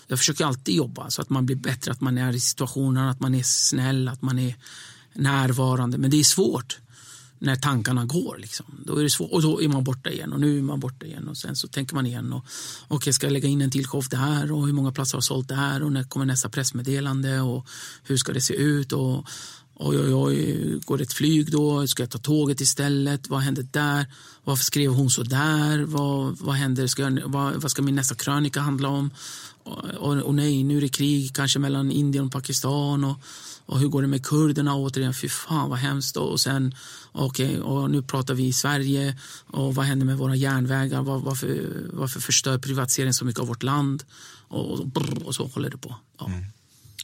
Jag 0.08 0.20
försöker 0.20 0.46
alltid 0.46 0.76
jobba 0.76 1.10
så 1.10 1.22
att 1.22 1.30
man 1.30 1.46
blir 1.46 1.56
bättre, 1.56 1.92
att 1.92 2.02
man 2.02 2.18
är 2.18 2.34
i 2.34 2.40
situationen, 2.40 3.10
att 3.10 3.20
man 3.20 3.36
är 3.36 3.44
snäll, 3.44 4.08
att 4.08 4.22
man 4.22 4.40
är 4.40 4.56
närvarande. 5.14 5.98
Men 5.98 6.12
det 6.12 6.20
är 6.20 6.24
svårt 6.24 6.78
när 7.40 7.56
tankarna 7.56 8.06
går. 8.06 8.38
Liksom. 8.38 8.66
Då 8.86 8.96
är 8.98 9.04
det 9.04 9.10
svårt. 9.10 9.32
Och 9.32 9.42
då 9.42 9.62
är 9.62 9.68
man 9.68 9.84
borta 9.84 10.10
igen 10.10 10.34
och 10.34 10.40
nu 10.40 10.58
är 10.58 10.62
man 10.62 10.80
borta 10.80 11.06
igen. 11.06 11.28
Och 11.28 11.38
sen 11.38 11.56
så 11.56 11.68
tänker 11.68 11.96
man 11.96 12.06
igen. 12.06 12.34
Och, 12.34 12.46
okay, 12.88 13.14
ska 13.14 13.26
jag 13.26 13.34
lägga 13.34 13.48
in 13.48 13.62
en 13.62 13.72
till 13.72 13.88
show 13.88 14.06
där? 14.10 14.52
Och 14.52 14.66
hur 14.66 14.74
många 14.74 14.92
platser 14.92 15.18
har 15.18 15.22
sålt 15.22 15.48
där? 15.48 15.84
Och 15.84 15.92
när 15.92 16.04
kommer 16.04 16.26
nästa 16.26 16.50
pressmeddelande? 16.50 17.42
Och 17.42 17.68
hur 18.04 18.18
ska 18.18 18.34
det 18.34 18.42
se 18.42 18.54
ut? 18.54 18.94
Och, 18.94 19.28
Oj, 19.80 20.00
oj, 20.00 20.14
oj, 20.14 20.80
går 20.86 20.98
det 20.98 21.04
ett 21.04 21.14
flyg 21.14 21.52
då? 21.52 21.88
Ska 21.88 22.04
jag 22.04 22.10
ta 22.10 22.18
tåget 22.18 22.62
istället? 22.62 23.30
Vad 23.30 23.40
hände 23.40 23.64
där? 23.64 24.06
Varför 24.44 24.64
skrev 24.64 24.92
hon 24.92 25.10
så 25.10 25.24
där? 25.24 25.84
Vad, 25.84 26.38
vad 26.40 26.56
händer? 26.56 26.88
Ska 26.88 27.02
jag, 27.02 27.22
vad, 27.26 27.62
vad 27.62 27.72
ska 27.72 27.82
min 27.82 27.96
nästa 27.96 28.16
krönika 28.16 28.60
handla 28.60 28.90
om? 28.90 29.12
Och, 29.64 29.84
och, 29.84 30.18
och 30.18 30.36
nej, 30.36 30.64
nu 30.64 30.78
är 30.78 30.82
det 30.82 30.90
krig 30.90 31.36
kanske 31.36 31.60
mellan 31.60 31.92
Indien 31.92 32.26
och 32.26 32.32
Pakistan. 32.32 33.04
Och, 33.04 33.22
och 33.68 33.80
hur 33.80 33.88
går 33.88 34.02
det 34.02 34.08
med 34.08 34.26
kurderna? 34.26 34.76
Återigen, 34.76 35.14
fy 35.14 35.30
fan 35.30 35.70
vad 35.70 35.80
hemskt. 35.80 36.18
Och 36.18 36.40
sen, 36.40 36.76
okej, 37.12 37.62
och 37.62 37.92
nu 37.92 38.02
pratar 38.02 38.34
vi 38.34 38.48
i 38.48 38.54
Sverige. 38.54 39.18
Och 39.48 39.76
vad 39.76 39.86
händer 39.86 40.06
med 40.06 40.18
våra 40.18 40.36
järnvägar? 40.36 41.02
Var, 41.02 41.20
varför, 41.20 41.72
varför 41.94 42.20
förstör 42.20 42.58
privatiseringen 42.58 43.14
så 43.14 43.26
mycket 43.26 43.40
av 43.40 43.48
vårt 43.48 43.64
land? 43.64 44.04
Och, 44.48 44.72
och, 44.72 44.88
brr, 44.88 45.24
och 45.26 45.36
så 45.36 45.48
håller 45.48 45.70
det 45.70 45.78
på. 45.78 45.96
Ja. 46.20 46.32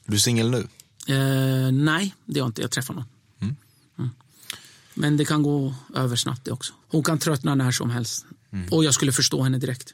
Du 0.05 0.15
är 0.15 0.19
singel 0.19 0.49
nu? 0.49 0.67
Eh, 1.07 1.71
nej, 1.71 2.15
det 2.25 2.37
är 2.37 2.41
jag 2.41 2.47
inte. 2.47 2.61
Jag 2.61 2.71
träffar 2.71 2.93
någon. 2.93 3.05
Mm. 3.41 3.55
Men 4.93 5.17
det 5.17 5.25
kan 5.25 5.43
gå 5.43 5.75
över 5.95 6.15
snabbt 6.15 6.45
det 6.45 6.51
också. 6.51 6.73
Hon 6.87 7.03
kan 7.03 7.19
tröttna 7.19 7.55
när 7.55 7.71
som 7.71 7.89
helst. 7.89 8.25
Och 8.71 8.83
jag 8.83 8.93
skulle 8.93 9.11
förstå 9.11 9.43
henne 9.43 9.57
direkt. 9.57 9.93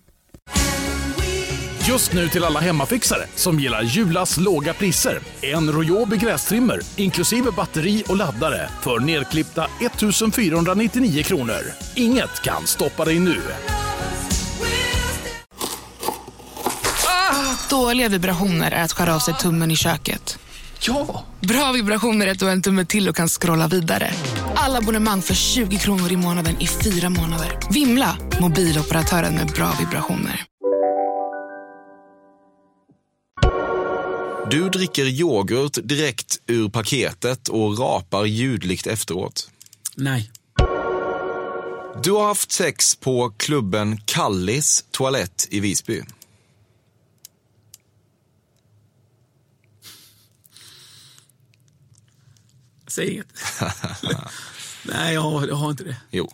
Just 1.87 2.13
nu 2.13 2.27
till 2.27 2.43
alla 2.43 2.59
hemmafixare 2.59 3.25
som 3.35 3.59
gillar 3.59 3.81
Julas 3.81 4.37
låga 4.37 4.73
priser. 4.73 5.19
En 5.41 5.71
Royobi 5.71 6.17
grästrimmer 6.17 6.79
inklusive 6.95 7.51
batteri 7.51 8.03
och 8.07 8.17
laddare 8.17 8.69
för 8.81 8.99
nedklippta 8.99 9.67
1 9.81 10.35
499 10.35 11.23
kronor. 11.23 11.61
Inget 11.95 12.41
kan 12.41 12.67
stoppa 12.67 13.05
dig 13.05 13.19
nu. 13.19 13.41
Dåliga 17.69 18.09
vibrationer 18.09 18.71
är 18.71 18.83
att 18.83 18.91
skära 18.91 19.15
av 19.15 19.19
sig 19.19 19.33
tummen 19.33 19.71
i 19.71 19.75
köket. 19.75 20.39
Ja! 20.87 21.25
Bra 21.39 21.71
vibrationer 21.71 22.27
är 22.27 22.31
att 22.31 22.39
du 22.39 22.45
har 22.45 22.51
en 22.51 22.61
tumme 22.61 22.85
till 22.85 23.09
och 23.09 23.15
kan 23.15 23.27
scrolla 23.27 23.67
vidare. 23.67 24.11
Alla 24.55 24.77
abonnemang 24.77 25.21
för 25.21 25.33
20 25.33 25.77
kronor 25.77 26.11
i 26.11 26.17
månaden 26.17 26.61
i 26.61 26.67
fyra 26.67 27.09
månader. 27.09 27.59
Vimla! 27.71 28.17
Mobiloperatören 28.41 29.35
med 29.35 29.47
bra 29.47 29.73
vibrationer. 29.79 30.50
Du 34.49 34.69
dricker 34.69 35.05
yoghurt 35.05 35.77
direkt 35.83 36.41
ur 36.47 36.69
paketet 36.69 37.47
och 37.47 37.79
rapar 37.79 38.25
ljudligt 38.25 38.87
efteråt. 38.87 39.49
Nej. 39.95 40.31
Du 42.03 42.11
har 42.11 42.27
haft 42.27 42.51
sex 42.51 42.95
på 42.95 43.29
klubben 43.37 43.97
Kallis 44.05 44.85
toalett 44.91 45.47
i 45.49 45.59
Visby. 45.59 46.01
Säg 52.87 53.09
inget. 53.09 53.33
Nej, 54.83 55.13
jag 55.13 55.21
har, 55.21 55.47
jag 55.47 55.55
har 55.55 55.71
inte 55.71 55.83
det. 55.83 55.97
Jo. 56.11 56.33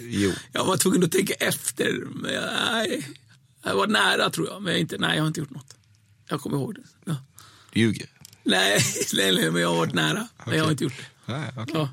Jo. 0.00 0.32
Jag 0.52 0.64
var 0.64 0.76
tvungen 0.76 1.04
att 1.04 1.12
tänka 1.12 1.34
efter. 1.34 1.92
Men 2.14 2.34
jag, 2.34 2.44
nej. 2.72 3.08
jag 3.62 3.74
var 3.74 3.86
nära 3.86 4.30
tror 4.30 4.48
jag. 4.48 4.62
Men 4.62 4.72
jag 4.72 4.80
inte, 4.80 4.98
nej, 4.98 5.16
jag 5.16 5.22
har 5.22 5.28
inte 5.28 5.40
gjort 5.40 5.50
något. 5.50 5.77
Jag 6.28 6.40
kommer 6.40 6.56
ihåg 6.56 6.74
det. 6.74 6.80
Ja. 7.04 7.16
Du 7.72 7.80
ljuger. 7.80 8.06
Nej, 8.42 8.80
nej, 9.14 9.34
nej, 9.34 9.50
men 9.50 9.62
jag 9.62 9.68
har 9.68 9.76
varit 9.76 9.94
nära. 9.94 10.28
Men 10.44 10.56
jag 10.56 10.64
har 10.64 10.70
inte 10.70 10.84
gjort 10.84 10.96
det. 10.96 11.32
Nej, 11.32 11.52
okej. 11.56 11.74
Ja. 11.74 11.88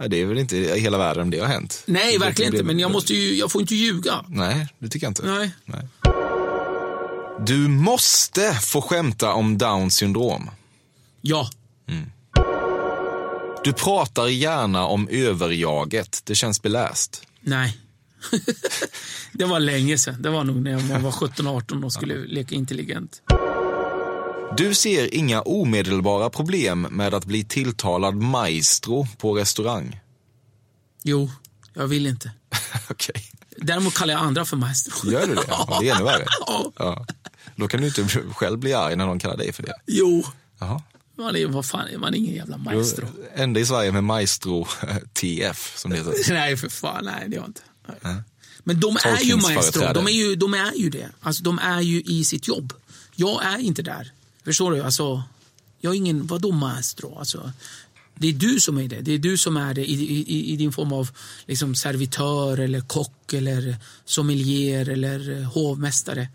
Ja, 0.00 0.08
det 0.08 0.22
är 0.22 0.26
väl 0.26 0.38
inte 0.38 0.56
i 0.56 0.80
hela 0.80 0.98
världen 0.98 1.30
det 1.30 1.38
har 1.38 1.46
hänt. 1.46 1.82
Nej, 1.86 2.18
verkligen 2.18 2.52
inte. 2.54 2.64
Men 2.64 2.78
jag, 2.78 2.90
måste 2.92 3.14
ju, 3.14 3.34
jag 3.34 3.52
får 3.52 3.60
inte 3.60 3.74
ljuga. 3.74 4.24
Nej, 4.28 4.68
det 4.78 4.88
tycker 4.88 5.06
jag 5.06 5.10
inte. 5.10 5.50
Nej. 5.66 5.88
Du 7.46 7.68
måste 7.68 8.54
få 8.54 8.80
skämta 8.80 9.32
om 9.32 9.58
Downs 9.58 9.96
syndrom. 9.96 10.50
Ja. 11.20 11.50
Du 13.64 13.72
pratar 13.72 14.26
gärna 14.26 14.86
om 14.86 15.08
överjaget. 15.08 16.22
Det 16.24 16.34
känns 16.34 16.62
beläst. 16.62 17.22
Nej. 17.40 17.78
det 19.32 19.44
var 19.44 19.60
länge 19.60 19.98
sedan. 19.98 20.22
Det 20.22 20.30
var 20.30 20.44
nog 20.44 20.56
när 20.56 20.70
jag 20.70 21.00
var 21.00 21.10
17-18 21.10 21.84
och 21.84 21.92
skulle 21.92 22.14
leka 22.14 22.54
intelligent. 22.54 23.22
Du 24.56 24.74
ser 24.74 25.14
inga 25.14 25.42
omedelbara 25.42 26.30
problem 26.30 26.80
med 26.80 27.14
att 27.14 27.24
bli 27.24 27.44
tilltalad 27.44 28.14
maestro 28.14 29.06
på 29.18 29.32
restaurang. 29.32 30.00
Jo, 31.02 31.30
jag 31.74 31.86
vill 31.86 32.06
inte. 32.06 32.32
Okej. 32.90 33.24
Däremot 33.56 33.94
kallar 33.94 34.14
jag 34.14 34.22
andra 34.22 34.44
för 34.44 34.56
maestro. 34.56 35.10
Gör 35.10 35.26
du 35.26 35.34
det? 35.34 35.42
Ja, 35.48 35.78
det 35.80 35.88
är 35.88 35.94
ännu 35.94 36.04
värre. 36.04 36.26
Ja. 36.78 37.06
Då 37.56 37.68
kan 37.68 37.80
du 37.80 37.86
inte 37.86 38.08
själv 38.34 38.58
bli 38.58 38.74
arg 38.74 38.96
när 38.96 39.06
någon 39.06 39.18
kallar 39.18 39.36
dig 39.36 39.52
för 39.52 39.62
det. 39.62 39.74
Jo. 39.86 40.24
Jaha. 40.58 40.82
Man 41.18 41.36
är, 41.36 41.46
vad 41.46 41.66
fan, 41.66 41.86
man 41.98 42.14
är 42.14 42.18
ingen 42.18 42.34
jävla 42.34 42.56
maestro. 42.56 43.06
Enda 43.34 43.60
i 43.60 43.66
Sverige 43.66 43.92
med 43.92 44.04
maestro 44.04 44.66
TF, 45.12 45.78
som 45.78 45.90
det 45.90 45.96
heter. 45.96 46.32
Nej, 46.32 46.56
för 46.56 46.68
fan. 46.68 47.04
Nej, 47.04 47.24
det 47.28 47.36
har 47.36 47.42
jag 47.42 47.48
inte. 47.48 47.60
Men 48.64 48.80
de 48.80 48.96
är 49.04 49.20
ju 49.20 49.36
maestro. 49.36 49.92
De 49.92 50.06
är 50.06 50.10
ju, 50.10 50.36
de 50.36 50.54
är 50.54 50.72
ju 50.74 50.90
det. 50.90 51.08
Alltså, 51.20 51.42
de 51.42 51.58
är 51.58 51.80
ju 51.80 52.02
i 52.02 52.24
sitt 52.24 52.48
jobb. 52.48 52.72
Jag 53.14 53.44
är 53.44 53.58
inte 53.58 53.82
där. 53.82 54.12
Förstår 54.44 54.72
du? 54.72 54.82
Alltså, 54.82 55.22
jag 55.80 55.92
är 55.92 55.96
ingen, 55.96 56.26
vadå 56.26 56.52
maestro? 56.52 57.18
Alltså, 57.18 57.52
det 58.14 58.28
är 58.28 58.32
du 58.32 58.60
som 58.60 58.78
är 58.78 58.88
det. 58.88 59.00
Det 59.00 59.12
är 59.12 59.18
du 59.18 59.38
som 59.38 59.56
är 59.56 59.74
det 59.74 59.90
i, 59.90 60.22
i, 60.22 60.52
i 60.52 60.56
din 60.56 60.72
form 60.72 60.92
av 60.92 61.10
liksom, 61.46 61.74
servitör 61.74 62.58
eller 62.60 62.80
kock 62.80 63.32
eller 63.32 63.76
sommelier 64.04 64.88
eller 64.88 65.44
hovmästare. 65.44 66.28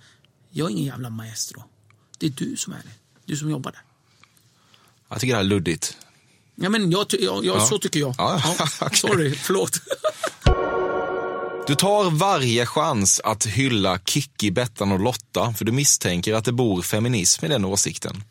Jag 0.49 0.67
är 0.67 0.71
ingen 0.71 0.85
jävla 0.85 1.09
maestro. 1.09 1.63
Det 2.17 2.25
är 2.25 2.29
du 2.29 2.57
som 2.57 2.73
är 2.73 2.77
det. 2.83 2.91
Du 3.25 3.37
som 3.37 3.49
jobbar 3.49 3.71
där. 3.71 3.81
Jag 5.09 5.19
tycker 5.19 5.33
det 5.33 5.37
här 5.37 5.43
är 5.43 5.49
luddigt. 5.49 5.97
Ja, 6.55 6.69
men 6.69 6.91
jag, 6.91 7.05
jag, 7.09 7.45
jag, 7.45 7.57
Ja. 7.57 7.65
Så 7.65 7.77
tycker 7.79 7.99
jag. 7.99 8.15
Ja, 8.17 8.55
Ja. 8.79 8.89
Sorry, 8.93 9.35
förlåt. 9.35 9.79
Du 11.67 11.75
tar 11.75 12.11
varje 12.11 12.65
chans 12.65 13.21
att 13.23 13.45
hylla 13.45 13.99
Kikki, 14.05 14.51
Bettan 14.51 14.91
och 14.91 14.99
Lotta 14.99 15.53
för 15.53 15.65
du 15.65 15.71
misstänker 15.71 16.33
att 16.33 16.45
det 16.45 16.51
bor 16.51 16.81
feminism 16.81 17.45
i 17.45 17.47
den 17.49 17.65
åsikten. 17.65 18.23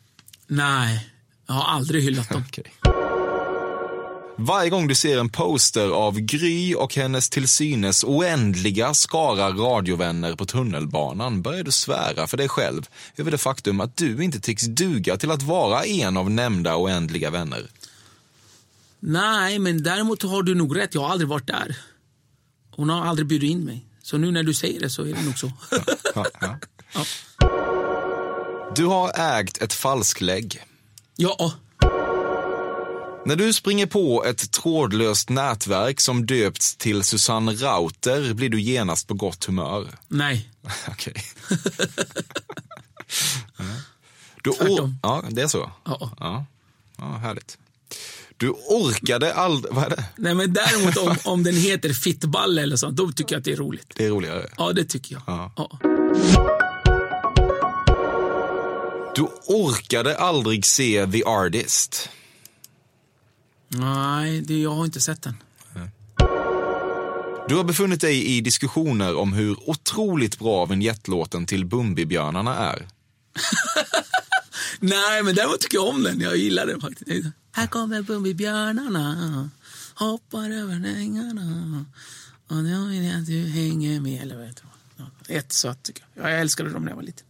Nej, 0.47 1.09
jag 1.47 1.53
har 1.53 1.75
aldrig 1.75 2.03
hyllat 2.03 2.29
dem. 2.29 2.43
Okej. 2.49 2.73
Varje 4.37 4.69
gång 4.69 4.87
du 4.87 4.95
ser 4.95 5.19
en 5.19 5.29
poster 5.29 5.89
av 5.89 6.19
Gry 6.19 6.75
och 6.75 6.95
hennes 6.95 7.29
till 7.29 7.47
synes 7.47 8.03
oändliga 8.03 8.93
skara 8.93 9.49
radiovänner 9.49 10.35
på 10.35 10.45
tunnelbanan 10.45 11.41
börjar 11.41 11.63
du 11.63 11.71
svära 11.71 12.27
för 12.27 12.37
dig 12.37 12.49
själv 12.49 12.89
över 13.17 13.31
det 13.31 13.37
faktum 13.37 13.79
att 13.79 13.97
du 13.97 14.23
inte 14.23 14.39
tycks 14.39 14.63
duga 14.63 15.17
till 15.17 15.31
att 15.31 15.41
vara 15.41 15.85
en 15.85 16.17
av 16.17 16.31
nämnda 16.31 16.77
oändliga 16.77 17.29
vänner. 17.29 17.67
Nej, 18.99 19.59
men 19.59 19.83
däremot 19.83 20.23
har 20.23 20.43
du 20.43 20.55
nog 20.55 20.77
rätt. 20.77 20.93
Jag 20.93 21.01
har 21.01 21.09
aldrig 21.09 21.27
varit 21.27 21.47
där. 21.47 21.77
Hon 22.75 22.89
har 22.89 23.05
aldrig 23.05 23.27
bjudit 23.27 23.49
in 23.51 23.63
mig. 23.65 23.85
Så 24.03 24.17
nu 24.17 24.31
när 24.31 24.43
du 24.43 24.53
säger 24.53 24.79
det 24.79 24.89
så 24.89 25.01
är 25.01 25.13
det 25.13 25.21
nog 25.21 25.37
så. 25.39 25.51
Ja, 26.15 26.25
ja. 26.41 26.57
Ja. 26.93 27.05
Du 28.75 28.85
har 28.85 29.11
ägt 29.39 29.57
ett 29.61 29.73
falsklägg. 29.73 30.61
ja, 31.15 31.53
När 33.25 33.35
du 33.35 33.53
springer 33.53 33.85
på 33.85 34.23
ett 34.25 34.51
trådlöst 34.51 35.29
nätverk 35.29 35.99
som 36.01 36.25
döpts 36.25 36.75
till 36.75 37.03
Susanne 37.03 37.51
Rauter 37.51 38.33
blir 38.33 38.49
du 38.49 38.61
genast 38.61 39.07
på 39.07 39.13
gott 39.13 39.45
humör. 39.45 39.87
nej. 40.07 40.49
Okej. 40.87 41.13
Du 44.43 44.51
Tvärtom. 44.51 44.99
ja, 45.03 45.23
det 45.29 45.41
är 45.41 45.47
så? 45.47 45.71
Ja. 45.85 46.11
Ja, 46.19 46.45
ja 46.97 47.05
härligt. 47.05 47.57
Du 48.43 48.49
orkade 48.49 49.33
aldrig... 49.33 49.73
Vad 49.73 49.83
är 49.83 49.89
det? 49.89 50.05
Nej, 50.15 50.33
men 50.33 50.53
däremot 50.53 50.97
om, 50.97 51.17
om 51.23 51.43
den 51.43 51.55
heter 51.55 51.93
fittballe 51.93 52.61
eller 52.61 52.75
sånt, 52.75 52.97
då 52.97 53.11
tycker 53.11 53.35
jag 53.35 53.39
att 53.39 53.45
det 53.45 53.51
är 53.51 53.55
roligt. 53.55 53.93
Det 53.95 54.05
är 54.05 54.09
roligare. 54.09 54.49
Ja, 54.57 54.73
det 54.73 54.85
tycker 54.85 55.15
jag. 55.15 55.23
Ja. 55.27 55.53
Ja. 55.57 55.79
Du 59.15 59.21
orkade 59.47 60.17
aldrig 60.17 60.65
se 60.65 61.07
The 61.07 61.23
Artist. 61.23 62.09
Nej, 63.67 64.41
det, 64.41 64.61
jag 64.61 64.71
har 64.71 64.85
inte 64.85 65.01
sett 65.01 65.21
den. 65.21 65.35
Du 67.47 67.55
har 67.55 67.63
befunnit 67.63 68.01
dig 68.01 68.25
i 68.25 68.41
diskussioner 68.41 69.15
om 69.15 69.33
hur 69.33 69.69
otroligt 69.69 70.39
bra 70.39 70.65
vignettlåten 70.65 71.45
till 71.45 71.65
Bumbibjörnarna 71.65 72.55
är. 72.55 72.87
Nej, 74.79 75.23
men 75.23 75.35
däremot 75.35 75.61
tycker 75.61 75.77
jag 75.77 75.87
om 75.87 76.03
den. 76.03 76.21
Jag 76.21 76.37
gillar 76.37 76.65
den 76.65 76.81
faktiskt. 76.81 77.27
Här 77.55 77.67
kommer 77.67 78.01
Bumbibjörnarna, 78.01 79.49
hoppar 79.93 80.49
över 80.49 80.73
ängarna 80.97 81.85
och 82.47 82.55
nu 82.55 82.87
vill 82.89 83.03
jag 83.03 83.19
att 83.19 83.25
du 83.25 83.45
hänger 83.47 83.99
med. 83.99 84.21
Eller 84.21 84.35
vad 84.37 84.45
heter 84.47 84.63
det? 84.63 85.03
Ja, 85.27 85.33
Jättesött 85.33 85.83
tycker 85.83 86.03
jag. 86.13 86.31
Jag 86.31 86.39
älskade 86.41 86.69
dem 86.69 86.83
när 86.83 86.89
jag 86.91 86.95
var 86.95 87.03
liten. 87.03 87.25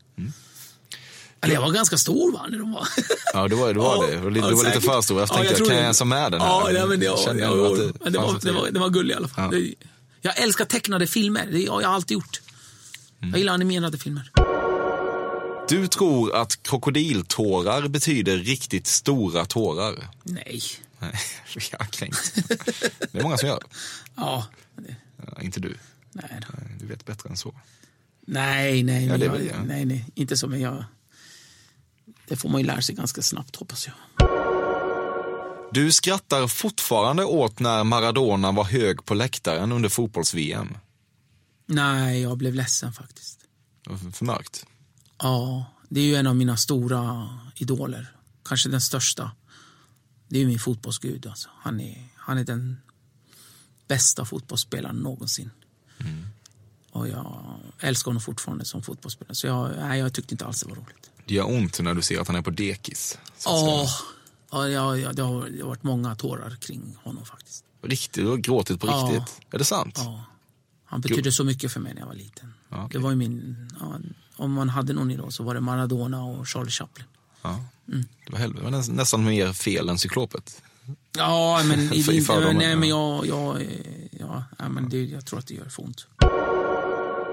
Eller 1.41 1.53
jag 1.53 1.61
var 1.61 1.71
ganska 1.71 1.97
stor 1.97 2.31
va, 2.31 2.45
när 2.49 2.57
de 2.59 2.71
var. 2.71 2.87
Ja, 3.33 3.47
det 3.47 3.55
var, 3.55 3.73
det 3.73 3.79
var 3.79 3.95
Ja, 3.95 4.07
det. 4.07 4.15
Du 4.15 4.21
var 4.21 4.31
lite, 4.31 4.45
ja, 4.45 4.49
du 4.49 4.55
var 4.55 4.63
lite 4.65 4.81
för 4.81 5.01
stor. 5.01 5.19
Jag 5.19 5.29
Ja, 5.29 5.33
tänkte, 5.33 5.47
jag 5.51 5.57
tror 5.57 5.67
kan 5.67 5.75
det. 5.75 5.79
jag 5.79 5.83
ens 5.83 5.99
ha 5.99 6.05
med 6.05 6.31
den 6.31 6.41
här? 6.41 6.47
Ja, 6.47 6.69
nej, 6.73 6.87
men 6.87 6.99
det, 6.99 7.05
ja, 7.05 7.17
ja, 7.25 7.33
jag 7.33 7.57
ja, 7.59 7.73
att 7.73 8.01
men 8.03 8.13
det, 8.13 8.19
var, 8.19 8.39
det, 8.41 8.51
var, 8.51 8.69
det 8.71 8.79
var 8.79 8.89
gulligt 8.89 9.13
i 9.15 9.17
alla 9.17 9.27
fall. 9.27 9.53
Ja. 9.53 9.59
Det, 9.59 9.73
jag 10.21 10.37
älskar 10.39 10.65
tecknade 10.65 11.07
filmer. 11.07 11.47
Det 11.51 11.65
har 11.65 11.81
jag 11.81 11.91
alltid 11.91 12.15
gjort. 12.15 12.41
Mm. 13.21 13.29
Jag 13.31 13.37
gillar 13.39 13.53
animerade 13.53 13.97
filmer. 13.97 14.31
Du 15.69 15.87
tror 15.87 16.35
att 16.35 16.63
krokodiltårar 16.63 17.87
betyder 17.87 18.37
riktigt 18.37 18.87
stora 18.87 19.45
tårar. 19.45 20.09
Nej. 20.23 20.61
Nej, 20.99 21.13
jag 21.71 21.81
är 21.81 21.85
kränkt. 21.85 22.33
Det 23.11 23.19
är 23.19 23.23
många 23.23 23.37
som 23.37 23.49
gör. 23.49 23.63
Ja. 24.15 24.47
det- 24.75 24.95
Ja, 25.35 25.41
inte 25.41 25.59
du. 25.59 25.77
Nej 26.11 26.39
då. 26.47 26.57
Du 26.79 26.85
vet 26.85 27.05
bättre 27.05 27.29
än 27.29 27.37
så. 27.37 27.53
Nej, 28.27 28.83
nej, 28.83 29.05
Ja, 29.05 29.17
jag, 29.17 29.45
jag. 29.45 29.65
nej, 29.67 29.85
nej, 29.85 30.05
inte. 30.15 30.47
Men 30.47 30.61
jag, 30.61 30.83
det 32.27 32.35
får 32.35 32.49
man 32.49 32.61
ju 32.61 32.67
lära 32.67 32.81
sig 32.81 32.95
ganska 32.95 33.21
snabbt, 33.21 33.55
hoppas 33.55 33.87
jag. 33.87 33.95
Du 35.73 35.91
skrattar 35.91 36.47
fortfarande 36.47 37.25
åt 37.25 37.59
när 37.59 37.83
Maradona 37.83 38.51
var 38.51 38.63
hög 38.63 39.05
på 39.05 39.13
läktaren 39.13 39.71
under 39.71 39.89
fotbolls-VM. 39.89 40.77
Nej, 41.65 42.21
jag 42.21 42.37
blev 42.37 42.53
ledsen 42.53 42.93
faktiskt. 42.93 43.39
För 44.13 44.25
mörkt. 44.25 44.65
Ja, 45.17 45.65
det 45.89 45.99
är 45.99 46.05
ju 46.05 46.15
en 46.15 46.27
av 46.27 46.35
mina 46.35 46.57
stora 46.57 47.29
idoler. 47.55 48.15
Kanske 48.45 48.69
den 48.69 48.81
största. 48.81 49.31
Det 50.27 50.35
är 50.35 50.39
ju 50.41 50.47
min 50.47 50.59
fotbollsgud. 50.59 51.27
Alltså. 51.27 51.49
Han, 51.57 51.79
är, 51.79 52.07
han 52.15 52.37
är 52.37 52.43
den 52.43 52.77
bästa 53.87 54.25
fotbollsspelaren 54.25 54.95
någonsin. 54.95 55.49
Och 56.91 57.07
jag 57.07 57.59
älskar 57.79 58.09
honom 58.09 58.21
fortfarande 58.21 58.65
som 58.65 58.83
fotbollsspelare. 58.83 59.35
Så 59.35 59.47
jag, 59.47 59.71
nej, 59.79 59.99
jag 59.99 60.13
tyckte 60.13 60.33
inte 60.33 60.45
alls 60.45 60.61
det 60.61 60.69
var 60.69 60.75
roligt. 60.75 61.11
Det 61.25 61.33
gör 61.33 61.49
ont 61.49 61.79
när 61.79 61.93
du 61.93 62.01
ser 62.01 62.19
att 62.19 62.27
han 62.27 62.35
är 62.35 62.41
på 62.41 62.49
dekis. 62.49 63.17
Ja, 63.45 63.87
ja, 64.51 64.67
ja, 64.69 64.97
ja, 64.97 65.13
det, 65.13 65.21
har, 65.21 65.49
det 65.49 65.61
har 65.61 65.67
varit 65.67 65.83
många 65.83 66.15
tårar 66.15 66.55
kring 66.55 66.95
honom 67.03 67.25
faktiskt. 67.25 67.65
Riktigt, 67.81 68.13
du 68.23 68.29
har 68.29 68.37
gråtit 68.37 68.79
på 68.81 68.87
Ja. 68.87 69.09
riktigt. 69.13 69.41
Är 69.51 69.57
det 69.57 69.65
sant? 69.65 69.93
Ja. 69.97 70.23
Han 70.85 71.01
betydde 71.01 71.31
så 71.31 71.43
mycket 71.43 71.71
för 71.71 71.79
mig 71.79 71.93
när 71.93 72.01
jag 72.01 72.07
var 72.07 72.15
liten. 72.15 72.53
Ja, 72.69 72.85
okej. 72.85 72.89
Det 72.91 73.03
var 73.03 73.09
ju 73.09 73.15
min, 73.15 73.69
ja, 73.79 73.99
om 74.35 74.51
man 74.53 74.69
hade 74.69 74.93
någon 74.93 75.11
idol 75.11 75.31
så 75.31 75.43
var 75.43 75.53
det 75.53 75.61
Maradona 75.61 76.23
och 76.23 76.47
Charlie 76.47 76.71
Chaplin. 76.71 77.05
Ja. 77.41 77.59
Mm. 77.87 78.05
Det 78.25 78.31
var, 78.31 78.39
helvete. 78.39 78.63
var 78.63 78.93
nästan, 78.93 79.23
mer 79.23 79.53
fel 79.53 79.89
än 79.89 79.97
cyklopet. 79.97 80.61
Ja, 81.17 81.61
men, 81.65 81.79
i, 81.93 81.99
i 81.99 82.25
nej, 82.53 82.75
men 82.75 82.89
ja. 82.89 83.25
jag, 83.25 83.27
jag, 83.27 83.67
ja, 84.11 84.43
ja, 84.59 84.69
men 84.69 84.89
det, 84.89 85.03
jag 85.03 85.25
tror 85.25 85.39
att 85.39 85.47
det 85.47 85.53
gör 85.53 85.69
för 85.69 85.83
ont. 85.83 86.07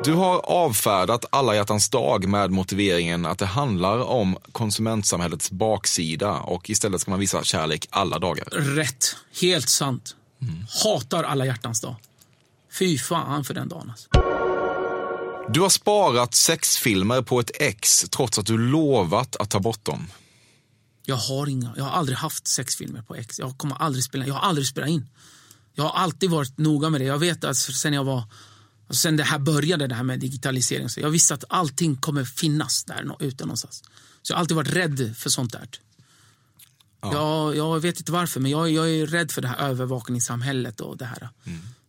Du 0.04 0.12
har 0.12 0.38
avfärdat 0.38 1.24
alla 1.30 1.54
hjärtans 1.54 1.88
dag 1.88 2.28
med 2.28 2.50
motiveringen 2.50 3.26
att 3.26 3.38
det 3.38 3.46
handlar 3.46 3.98
om 3.98 4.36
konsumentsamhällets 4.52 5.50
baksida 5.50 6.32
och 6.32 6.70
istället 6.70 7.00
ska 7.00 7.10
man 7.10 7.20
visa 7.20 7.44
kärlek 7.44 7.88
alla 7.90 8.18
dagar. 8.18 8.44
Rätt. 8.52 9.16
Helt 9.40 9.68
sant. 9.68 10.16
Mm. 10.42 10.66
Hatar 10.84 11.24
alla 11.24 11.46
hjärtans 11.46 11.80
dag. 11.80 11.94
Fy 12.78 12.98
fan 12.98 13.44
för 13.44 13.54
den 13.54 13.68
dagen. 13.68 13.90
Alltså. 13.90 14.29
Du 15.52 15.60
har 15.60 15.68
sparat 15.68 16.34
sexfilmer 16.34 17.22
på 17.22 17.40
ett 17.40 17.50
ex 17.54 18.04
trots 18.10 18.38
att 18.38 18.46
du 18.46 18.58
lovat 18.58 19.36
att 19.36 19.50
ta 19.50 19.60
bort 19.60 19.84
dem. 19.84 20.06
Jag 21.04 21.16
har 21.16 21.46
inga, 21.46 21.72
jag 21.76 21.84
har 21.84 21.90
aldrig 21.90 22.18
haft 22.18 22.46
sexfilmer 22.46 23.02
på 23.02 23.14
X. 23.16 23.38
Jag 23.38 23.58
kommer 23.58 23.76
aldrig 23.76 24.04
spela, 24.04 24.26
jag 24.26 24.34
har 24.34 24.40
aldrig 24.40 24.66
spelat 24.66 24.90
in. 24.90 25.08
Jag 25.74 25.84
har 25.84 25.90
alltid 25.90 26.30
varit 26.30 26.58
noga 26.58 26.90
med 26.90 27.00
det. 27.00 27.04
Jag 27.04 27.18
vet 27.18 27.44
att 27.44 27.56
sen 27.56 27.92
jag 27.92 28.04
var, 28.04 28.22
sen 28.90 29.16
det 29.16 29.24
här 29.24 29.38
började 29.38 29.86
det 29.86 29.94
här 29.94 30.02
med 30.02 30.20
digitalisering, 30.20 30.88
så 30.88 31.00
jag 31.00 31.10
visste 31.10 31.34
att 31.34 31.44
allting 31.48 31.96
kommer 31.96 32.24
finnas 32.24 32.84
där 32.84 33.16
ute 33.20 33.44
någonstans. 33.44 33.82
Så 34.22 34.32
jag 34.32 34.36
har 34.36 34.40
alltid 34.40 34.56
varit 34.56 34.72
rädd 34.72 35.14
för 35.16 35.30
sånt 35.30 35.52
där. 35.52 35.68
Jag, 37.02 37.56
jag 37.56 37.80
vet 37.80 37.98
inte 37.98 38.12
varför, 38.12 38.40
men 38.40 38.50
jag, 38.50 38.70
jag 38.70 38.90
är 38.90 39.06
rädd 39.06 39.30
för 39.32 39.42
det 39.42 39.48
här 39.48 39.68
övervakningssamhället 39.68 40.80
och 40.80 40.96
det 40.96 41.04
här. 41.04 41.28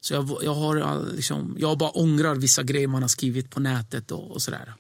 Så 0.02 0.14
jag, 0.14 0.38
jag, 0.44 0.54
har 0.54 1.06
liksom, 1.16 1.56
jag 1.60 1.78
bara 1.78 1.90
ångrar 1.90 2.36
vissa 2.36 2.64
grejer 2.64 2.88
man 2.88 3.02
har 3.02 3.10
skrivit 3.10 3.50
på 3.50 3.60
nätet 3.60 4.12
och, 4.12 4.32
och 4.32 4.42
sådär. 4.42 4.74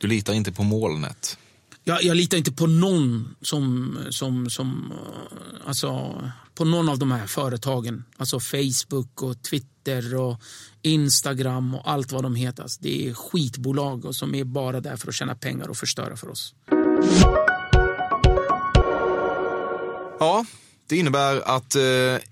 Du 0.00 0.06
litar 0.08 0.32
inte 0.32 0.52
på 0.52 0.62
molnet. 0.62 1.38
Jag, 1.84 2.02
jag 2.02 2.16
litar 2.16 2.38
inte 2.38 2.52
på 2.52 2.66
någon 2.66 3.34
som, 3.42 3.98
som, 4.10 4.50
som 4.50 4.92
eh, 4.92 5.68
alltså, 5.68 6.22
på 6.54 6.64
någon 6.64 6.88
av 6.88 6.98
de 6.98 7.10
här 7.12 7.26
företagen. 7.26 8.04
Alltså 8.16 8.40
Facebook 8.40 9.22
och 9.22 9.42
Twitter 9.42 10.14
och 10.14 10.40
Instagram 10.82 11.74
och 11.74 11.90
allt 11.90 12.12
vad 12.12 12.22
de 12.22 12.34
heter. 12.34 12.62
Alltså, 12.62 12.80
det 12.82 13.08
är 13.08 13.14
skitbolag 13.14 14.04
och 14.04 14.16
som 14.16 14.34
är 14.34 14.44
bara 14.44 14.80
där 14.80 14.96
för 14.96 15.08
att 15.08 15.14
tjäna 15.14 15.34
pengar 15.34 15.68
och 15.68 15.76
förstöra 15.76 16.16
för 16.16 16.28
oss. 16.28 16.54
Ja, 20.18 20.46
det 20.86 20.96
innebär 20.96 21.56
att 21.56 21.76
eh, 21.76 21.82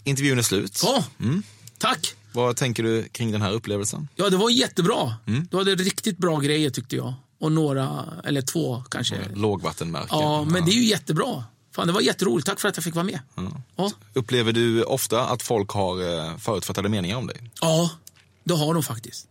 intervjun 0.04 0.38
är 0.38 0.42
slut. 0.42 0.80
Ja, 0.82 1.04
Mm. 1.20 1.42
Tack! 1.82 2.14
Vad 2.32 2.56
tänker 2.56 2.82
du 2.82 3.08
kring 3.08 3.32
den 3.32 3.42
här 3.42 3.52
upplevelsen? 3.52 4.08
Ja, 4.16 4.30
det 4.30 4.36
var 4.36 4.50
jättebra. 4.50 5.14
Mm. 5.26 5.48
Du 5.50 5.56
hade 5.56 5.74
riktigt 5.74 6.18
bra 6.18 6.38
grejer 6.38 6.70
tyckte 6.70 6.96
jag. 6.96 7.14
Och 7.38 7.52
några, 7.52 8.04
eller 8.24 8.42
två 8.42 8.84
kanske. 8.90 9.16
Lågvattenmärken. 9.34 10.18
Ja, 10.18 10.44
men 10.44 10.64
det 10.64 10.70
är 10.70 10.74
ju 10.74 10.84
jättebra. 10.84 11.44
Fan, 11.74 11.86
det 11.86 11.92
var 11.92 12.00
jätteroligt. 12.00 12.46
Tack 12.46 12.60
för 12.60 12.68
att 12.68 12.76
jag 12.76 12.84
fick 12.84 12.94
vara 12.94 13.04
med. 13.04 13.20
Ja. 13.76 13.90
Upplever 14.14 14.52
du 14.52 14.82
ofta 14.82 15.26
att 15.26 15.42
folk 15.42 15.70
har 15.70 16.28
eh, 16.30 16.36
förutfattade 16.38 16.88
meningar 16.88 17.16
om 17.16 17.26
dig? 17.26 17.36
Ja, 17.60 17.90
det 18.44 18.54
har 18.54 18.74
de 18.74 18.82
faktiskt. 18.82 19.26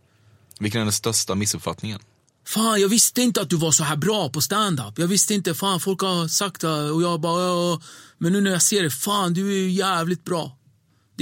Vilken 0.58 0.80
är 0.80 0.84
den 0.84 0.92
största 0.92 1.34
missuppfattningen? 1.34 2.00
Fan, 2.46 2.80
jag 2.80 2.88
visste 2.88 3.22
inte 3.22 3.40
att 3.40 3.50
du 3.50 3.56
var 3.56 3.70
så 3.70 3.84
här 3.84 3.96
bra 3.96 4.28
på 4.28 4.40
stand-up. 4.40 4.98
Jag 4.98 5.06
visste 5.06 5.34
inte, 5.34 5.54
fan 5.54 5.80
folk 5.80 6.00
har 6.00 6.28
sagt 6.28 6.60
det 6.60 6.90
och 6.90 7.02
jag 7.02 7.20
bara, 7.20 7.42
ja. 7.42 7.80
Men 8.18 8.32
nu 8.32 8.40
när 8.40 8.50
jag 8.50 8.62
ser 8.62 8.82
det, 8.82 8.90
fan 8.90 9.34
du 9.34 9.48
är 9.48 9.56
ju 9.56 9.70
jävligt 9.70 10.24
bra. 10.24 10.56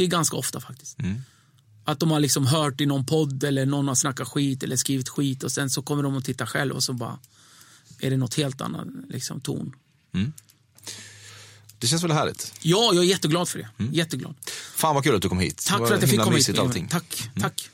Det 0.01 0.05
är 0.05 0.09
ganska 0.09 0.37
ofta 0.37 0.61
faktiskt. 0.61 0.97
Att 1.85 2.01
de 2.01 2.11
har 2.11 2.21
liksom 2.21 2.47
hört 2.47 2.81
i 2.81 2.87
någon 2.87 3.07
podd 3.07 3.45
eller 3.45 3.67
någon 3.67 3.89
har 3.89 3.95
snackat 3.95 4.29
skit 4.29 4.63
eller 4.63 4.77
skrivit 4.77 5.09
skit 5.09 5.43
och 5.43 5.53
sen 5.53 5.71
så 5.71 5.83
kommer 5.83 6.03
de 6.03 6.17
och 6.17 6.25
tittar 6.25 6.47
själv 6.47 6.75
och 6.75 6.83
så 6.83 6.93
bara 6.93 7.19
är 7.99 8.11
det 8.11 8.17
något 8.17 8.35
helt 8.35 8.61
annat 8.61 8.87
liksom, 9.09 9.41
ton. 9.41 9.73
Det 11.79 11.87
känns 11.87 12.05
väl 12.05 12.13
härligt? 12.13 12.53
Ja, 12.63 12.91
jag 12.95 13.05
är 13.05 13.09
jätteglad 13.09 13.49
för 13.49 13.59
det. 13.59 13.69
Jätteglad. 13.93 14.35
Fan 14.75 14.95
vad 14.95 15.05
kul 15.05 15.15
att 15.15 15.23
du 15.23 15.29
kom 15.29 15.41
hit. 15.41 15.65
Tack 15.69 15.79
för 15.89 15.95
att 15.95 16.01
jag 16.01 16.11
fick 16.11 16.21
komma 16.21 16.37
hit. 16.37 16.59
allting. 16.59 16.89
Tack, 16.89 17.31
tack. 17.41 17.71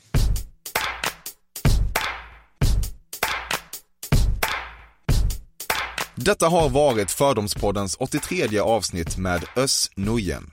Detta 6.15 6.49
har 6.49 6.69
varit 6.69 7.11
Fördomspoddens 7.11 7.97
83 7.99 8.59
avsnitt 8.59 9.17
med 9.17 9.45
Öss 9.57 9.91
Nujen. 9.97 10.51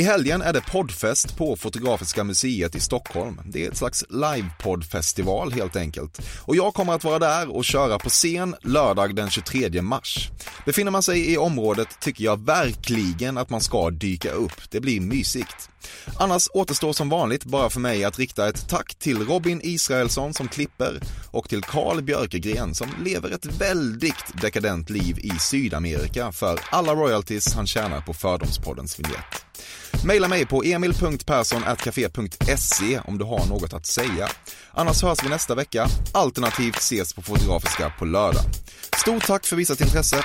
I 0.00 0.02
helgen 0.02 0.42
är 0.42 0.52
det 0.52 0.60
poddfest 0.60 1.36
på 1.36 1.56
Fotografiska 1.56 2.24
museet 2.24 2.74
i 2.74 2.80
Stockholm. 2.80 3.40
Det 3.44 3.66
är 3.66 3.70
ett 3.70 3.76
slags 3.76 4.04
livepoddfestival 4.08 5.52
helt 5.52 5.76
enkelt. 5.76 6.20
Och 6.40 6.56
jag 6.56 6.74
kommer 6.74 6.92
att 6.92 7.04
vara 7.04 7.18
där 7.18 7.56
och 7.56 7.64
köra 7.64 7.98
på 7.98 8.08
scen 8.08 8.56
lördag 8.62 9.14
den 9.14 9.30
23 9.30 9.82
mars. 9.82 10.30
Befinner 10.64 10.90
man 10.90 11.02
sig 11.02 11.32
i 11.32 11.38
området 11.38 11.88
tycker 12.00 12.24
jag 12.24 12.46
verkligen 12.46 13.38
att 13.38 13.50
man 13.50 13.60
ska 13.60 13.90
dyka 13.90 14.30
upp. 14.30 14.70
Det 14.70 14.80
blir 14.80 15.00
mysigt. 15.00 15.70
Annars 16.18 16.48
återstår 16.54 16.92
som 16.92 17.08
vanligt 17.08 17.44
bara 17.44 17.70
för 17.70 17.80
mig 17.80 18.04
att 18.04 18.18
rikta 18.18 18.48
ett 18.48 18.68
tack 18.68 18.94
till 18.94 19.26
Robin 19.26 19.60
Israelsson 19.64 20.34
som 20.34 20.48
klipper 20.48 21.00
och 21.30 21.48
till 21.48 21.62
Carl 21.62 22.02
Björkegren 22.02 22.74
som 22.74 22.88
lever 23.04 23.30
ett 23.30 23.46
väldigt 23.46 24.40
dekadent 24.42 24.90
liv 24.90 25.18
i 25.18 25.30
Sydamerika 25.40 26.32
för 26.32 26.60
alla 26.70 26.94
royalties 26.94 27.54
han 27.54 27.66
tjänar 27.66 28.00
på 28.00 28.14
Fördomspoddens 28.14 28.98
vignett. 28.98 29.44
Maila 30.04 30.28
mig 30.28 30.46
på 30.46 30.62
emil.perssonatkafe.se 30.64 33.00
om 33.04 33.18
du 33.18 33.24
har 33.24 33.46
något 33.46 33.72
att 33.72 33.86
säga. 33.86 34.28
Annars 34.72 35.02
hörs 35.02 35.24
vi 35.24 35.28
nästa 35.28 35.54
vecka, 35.54 35.86
alternativt 36.12 36.76
ses 36.76 37.14
på 37.14 37.22
Fotografiska 37.22 37.92
på 37.98 38.04
lördag. 38.04 38.42
Stort 39.00 39.26
tack 39.26 39.46
för 39.46 39.56
visat 39.56 39.80
intresse. 39.80 40.24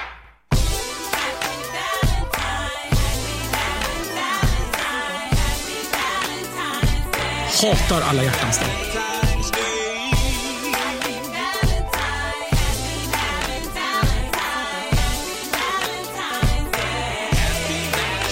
Hatar 7.61 8.01
alla 8.01 8.23
hjärtans 8.23 8.59
dag. 8.59 8.94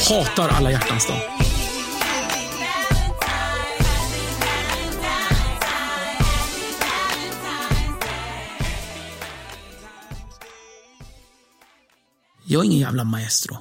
Hatar 0.09 0.49
alla 0.49 0.71
hjärtans 0.71 1.07
dag. 1.07 1.17
Jag 12.45 12.61
är 12.61 12.65
ingen 12.65 12.79
jävla 12.79 13.03
maestro. 13.03 13.57